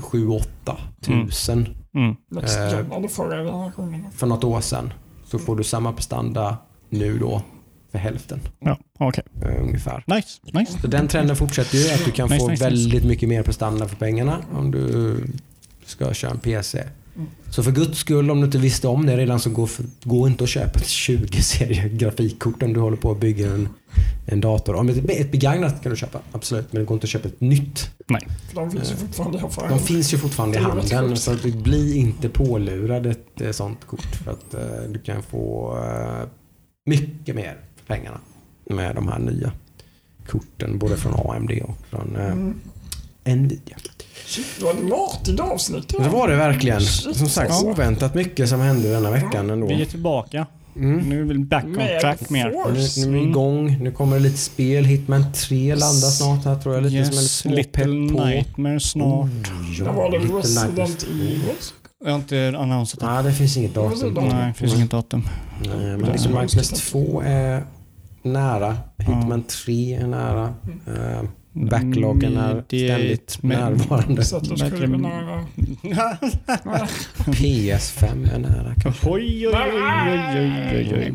[0.00, 0.44] 7-8
[1.00, 2.16] tusen Mm.
[2.30, 3.08] Next eh, det
[4.16, 4.92] för något år sedan.
[5.26, 6.56] Så får du samma prestanda
[6.90, 7.42] nu då
[7.96, 9.24] för hälften Ja, okej.
[9.42, 10.04] eh, ungefär.
[10.06, 10.78] Nice, nice.
[10.80, 13.88] Så den trenden fortsätter ju att du kan Nice, få nice, väldigt mycket mer prestanda
[13.88, 15.16] för pengarna om du
[15.86, 16.78] ska köra en PC.
[17.16, 17.28] Mm.
[17.50, 20.26] Så för guds skull, om du inte visste om det redan så gå, för, gå
[20.28, 23.68] inte och köp ett 20-serie grafikkort om du håller på att bygga en,
[24.26, 24.74] en dator.
[24.74, 26.72] Om ett, ett begagnat kan du köpa, absolut.
[26.72, 27.90] Men det går inte att köpa ett nytt.
[28.06, 28.20] Nej.
[28.54, 31.42] De finns ju Eh, fortfarande här för De finns ju fortfarande i handeln så att
[31.42, 34.16] du blir inte pålurad ett sånt kort.
[34.24, 36.28] För att eh, du kan få eh,
[36.86, 37.56] mycket mer
[37.86, 38.20] pengarna
[38.70, 39.52] med de här nya
[40.28, 40.78] korten.
[40.78, 42.60] Både från AMD och från eh, Mm.
[43.24, 43.76] Nvidia.
[44.26, 45.88] Shit, det var ett matigt avsnitt.
[45.88, 46.80] Det var det verkligen.
[46.80, 49.66] Shit, Som sagt, oväntat mycket som hände denna veckan ändå.
[49.66, 50.46] Vi är tillbaka.
[50.76, 50.98] Mm.
[51.08, 52.48] Nu är vi back on track mer.
[52.48, 53.78] Nu, nu är vi igång.
[53.82, 54.84] Nu kommer det lite spel.
[54.84, 56.84] Hitman 3 landar snart här tror jag.
[56.84, 58.24] Lite som en Yes, lite Little på.
[58.24, 59.30] Nightmare snart.
[59.78, 60.18] Ja, Där var det.
[60.18, 61.40] Resident Evil.
[62.04, 63.06] Jag har inte annonsat det.
[63.06, 64.14] Nej, det finns inget datum.
[64.14, 65.28] Nej, det finns inget datum.
[65.64, 67.64] Nej, men liksom Minecraft 2 är
[68.26, 68.76] nära.
[68.98, 70.54] Hitman 3 är nära.
[70.88, 74.24] Uh, backloggen är ständigt med- närvarande.
[74.24, 74.92] Så att det skulle Verkligen.
[74.92, 75.46] kunna...
[77.26, 79.10] PS5 är nära kanske.
[79.10, 81.12] Oj, oj, oj, oj,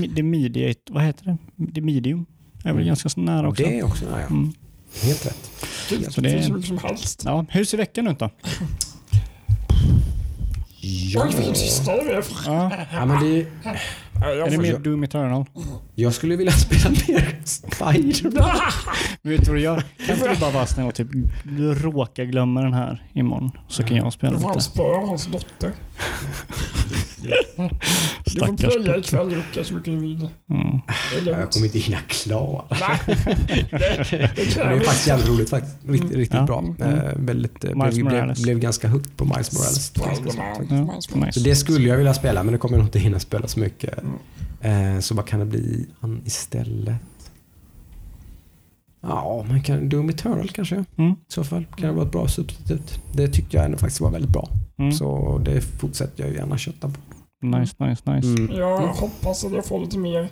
[0.00, 1.36] oj, det mediate, vad heter det?
[1.56, 2.26] Det medium
[2.64, 3.62] är väl ganska så nära också.
[3.62, 4.20] Det är också nära.
[4.20, 4.26] ja.
[4.26, 4.52] Mm.
[5.02, 5.50] Helt rätt.
[5.90, 7.22] Det Så det är- som helst.
[7.24, 8.30] Ja, hur ser veckan ut då?
[10.80, 11.24] Ja.
[11.26, 12.24] Oj, det är.
[12.46, 13.06] Ja.
[13.06, 13.46] men det
[14.20, 15.44] jag Är det mer Doom Eternal?
[15.94, 18.50] jag skulle vilja spela mer Spider-Man.
[19.22, 19.82] Vet du vad du gör?
[20.06, 21.08] Kan inte du bara vara snäll och typ
[21.82, 23.50] råka glömma den här imorgon?
[23.68, 24.70] Så kan jag spela Du får han lite.
[24.70, 25.72] spöa hans dotter.
[28.24, 30.28] Du får plöja ikväll Jocke så mycket du vill.
[30.50, 30.80] Mm.
[31.26, 32.64] Jag kommer inte hinna klara.
[34.10, 35.76] Det, det Men det faktiskt jävligt roligt faktiskt.
[35.88, 36.46] Riktigt, riktigt Ja.
[36.46, 36.64] bra.
[36.80, 38.42] Eh, väldigt, eh, Miles blev, blev, Morales.
[38.42, 39.84] blev ganska hooked på Miles Morales.
[39.86, 40.86] Spiderman.
[40.88, 41.40] Ja, Så nice.
[41.40, 43.98] det skulle jag vilja spela men det kommer jag nog inte hinna spela så mycket.
[44.60, 46.94] Eh, så vad kan det bli an- istället?
[49.02, 51.10] Ja, man kan Doom Eternal kanske Mm.
[51.12, 51.64] i så fall.
[51.76, 53.00] Kan det vara ett bra substitut.
[53.12, 54.48] Det tyckte jag ändå faktiskt var väldigt bra.
[54.78, 54.92] Mm.
[54.92, 56.94] Så det fortsätter jag gärna kötta på.
[57.46, 58.28] Nice, nice, nice.
[58.28, 58.56] Mm.
[58.56, 60.28] Jag hoppas att jag får lite mer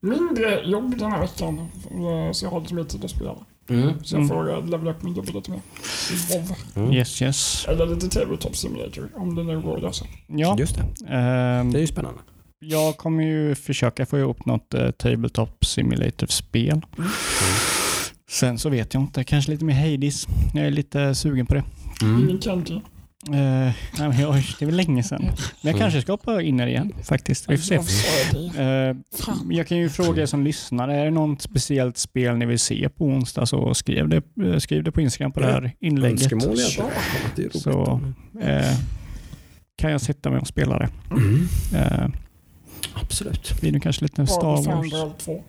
[0.00, 1.58] mindre jobb den här veckan.
[1.90, 3.34] eh, Så jag har lite mer tid att spela.
[3.68, 3.92] Mm.
[4.02, 4.28] Så jag Mm.
[4.28, 5.60] får levela upp min jobb lite mer.
[6.76, 6.92] Mm.
[6.92, 7.66] Yes, yes.
[7.68, 10.04] Eller lite Tabletop Simulator om det nu går att lösa.
[10.26, 10.82] Ja, Just det.
[11.14, 12.20] ehm, Det är ju spännande.
[12.58, 16.80] jag kommer ju försöka få ihop något uh, Tabletop Simulator-spel.
[18.30, 20.26] Sen så vet jag inte, kanske lite mer Hades.
[20.54, 21.64] Jag är lite sugen på det.
[22.02, 22.22] Mm.
[22.28, 22.80] Ingen Kenji.
[23.28, 25.22] Eh, nej, men jag, det är väl länge sedan.
[25.22, 25.32] Men
[25.72, 27.50] jag kanske ska hoppa in det igen faktiskt.
[27.50, 27.76] Vi får se.
[29.10, 32.58] Sa jag kan ju fråga er som lyssnar, är det något speciellt spel ni vill
[32.58, 36.22] se på onsdag så skriv det, eh, skriv det på Instagram på det här inlägget.
[36.22, 37.50] Önskemål är.
[37.58, 38.00] Så-
[38.42, 38.76] Eh,
[39.76, 40.88] kan jag sitta med och spela det.
[41.10, 41.48] Mm.
[42.94, 43.60] Absolut.
[43.60, 44.66] blir det kanske lite Star Wars.
[44.66, 45.44] Fangirl 2.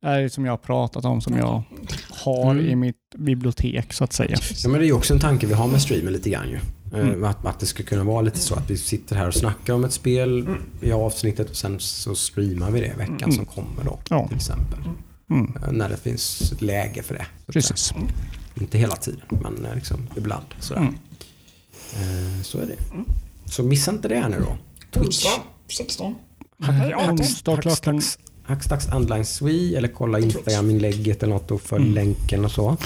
[0.00, 1.62] Det är som jag har pratat om, som jag
[2.10, 2.66] har Mm.
[2.66, 4.36] i mitt bibliotek så att säga.
[4.62, 6.54] Ja, men det är ju också en tanke vi har med streamen lite grann ju.
[6.56, 6.60] Eh,
[7.08, 7.24] Mm.
[7.24, 9.84] Att, att det ska kunna vara lite så att vi sitter här och snackar om
[9.84, 10.58] ett spel Mm.
[10.80, 13.32] i avsnittet och sen så streamar vi det veckan Mm.
[13.32, 13.98] som kommer då.
[14.10, 14.26] Ja.
[14.28, 14.78] Till exempel.
[15.30, 15.54] Mm.
[15.64, 17.26] Eh, När det finns läge för det.
[17.52, 17.92] Precis.
[18.60, 20.44] Inte hela tiden, men eh, liksom ibland.
[20.60, 20.80] Sådär.
[20.80, 20.94] Mm.
[22.42, 22.76] Så är det.
[23.50, 24.56] Så missa inte det här nu då.
[24.90, 25.06] Twitch.
[25.06, 26.14] Onsdag 16.
[26.68, 27.10] Mm.
[27.10, 28.00] Onsdag klockan...
[28.44, 31.94] Hackstacks Underline Swe eller kolla Instagram-inlägget eller något och följ mm.
[31.94, 32.76] länken och så.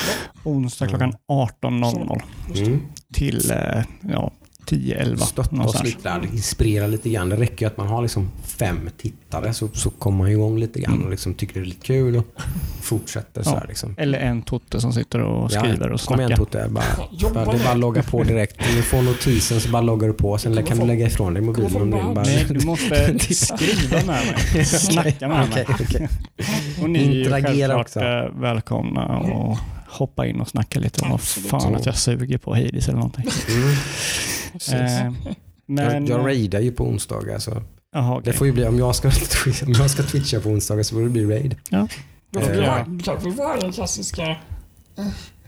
[0.45, 2.23] Onsdag klockan 18.00
[2.57, 2.81] mm.
[3.13, 4.33] till eh, ja,
[4.67, 5.27] 10, 11.
[5.27, 7.29] Stötta och lite inspirera lite grann.
[7.29, 10.81] Det räcker ju att man har liksom fem tittare så, så kommer man igång lite
[10.81, 11.11] grann och mm.
[11.11, 12.25] liksom tycker det är lite kul och
[12.83, 13.43] fortsätter.
[13.43, 13.63] Så ja.
[13.69, 13.95] liksom.
[13.99, 16.17] Eller en totte som sitter och skriver ja, och snackar.
[16.17, 16.85] Kom igen Totte, bara,
[17.35, 18.57] bara, det är bara att logga på direkt.
[18.61, 20.39] Om du får notisen så bara loggar du på.
[20.39, 22.37] Sen kan du lägga ifrån dig mobilen om du vill.
[22.37, 24.65] Nej, du måste skriva med mig.
[24.65, 25.67] Snacka med mig.
[25.81, 26.09] okay.
[26.83, 28.01] Och ni Interagera är självklart också.
[28.01, 29.19] Eh, välkomna.
[29.19, 32.99] Och, hoppa in och snacka lite om vad fan att jag suger på Hades eller
[32.99, 33.25] någonting.
[33.49, 33.75] Mm.
[34.73, 35.13] Eh,
[35.67, 37.39] men, Jag, jag raidar ju på onsdagar.
[37.39, 37.63] Så
[37.93, 38.33] Jaha, det okej.
[38.33, 39.09] får ju bli, om jag, ska,
[39.67, 41.57] om jag ska twitcha på onsdagar så får det bli raid.
[42.31, 43.47] Då får Eh, vi ja.
[43.47, 44.37] ha den klassiska...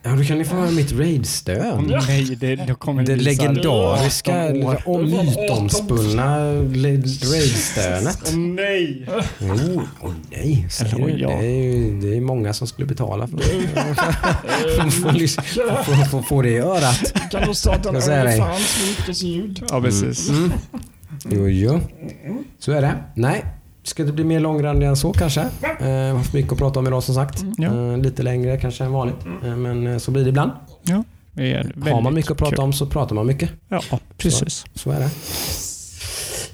[0.03, 1.75] Ja, då kan ni få höra mitt raid-stöd.
[1.75, 4.83] Åh, nej, det, då kommer Det legendariska, 18 år.
[4.87, 6.53] om mytomspunna
[7.33, 8.19] raid-stönet.
[8.27, 9.07] Åh nej!
[9.41, 10.67] Jo, åh nej.
[10.71, 11.19] Säger Eller, du?
[11.19, 11.29] ja.
[11.29, 13.45] Det, är ju, det är många som skulle betala för att
[14.95, 15.13] få,
[15.85, 17.13] få, få, få det i örat.
[17.31, 17.97] Kan du starta en.
[17.97, 19.65] Onlyfans med yrkesljud?
[19.71, 20.29] Ja, precis.
[20.29, 20.53] Mm.
[21.31, 21.81] Jo, jo.
[22.59, 22.95] Så är det.
[23.15, 23.45] Nej,
[23.89, 25.41] ska det bli mer långrandig än så kanske?
[25.41, 27.45] Eh, har haft mycket att prata om idag som sagt.
[27.59, 27.93] Ja.
[27.93, 29.17] Eh, lite längre kanske än vanligt.
[29.45, 30.51] Eh, men eh, så blir det ibland.
[30.83, 32.61] Ja, det Har man mycket att prata kul.
[32.65, 33.51] om så pratar man mycket.
[33.69, 33.81] Ja,
[34.17, 34.65] precis.
[34.75, 35.11] Så är det.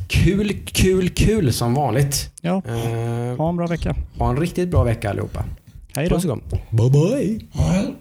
[0.08, 2.30] Kul, kul, kul som vanligt.
[2.40, 3.96] Ja, Eh, ha en bra vecka.
[4.18, 5.44] ha en riktigt bra vecka allihopa.
[5.96, 6.14] Hej då.
[6.14, 6.60] Puss och kram.
[6.70, 7.40] Bye bye.
[7.52, 7.94] Nej.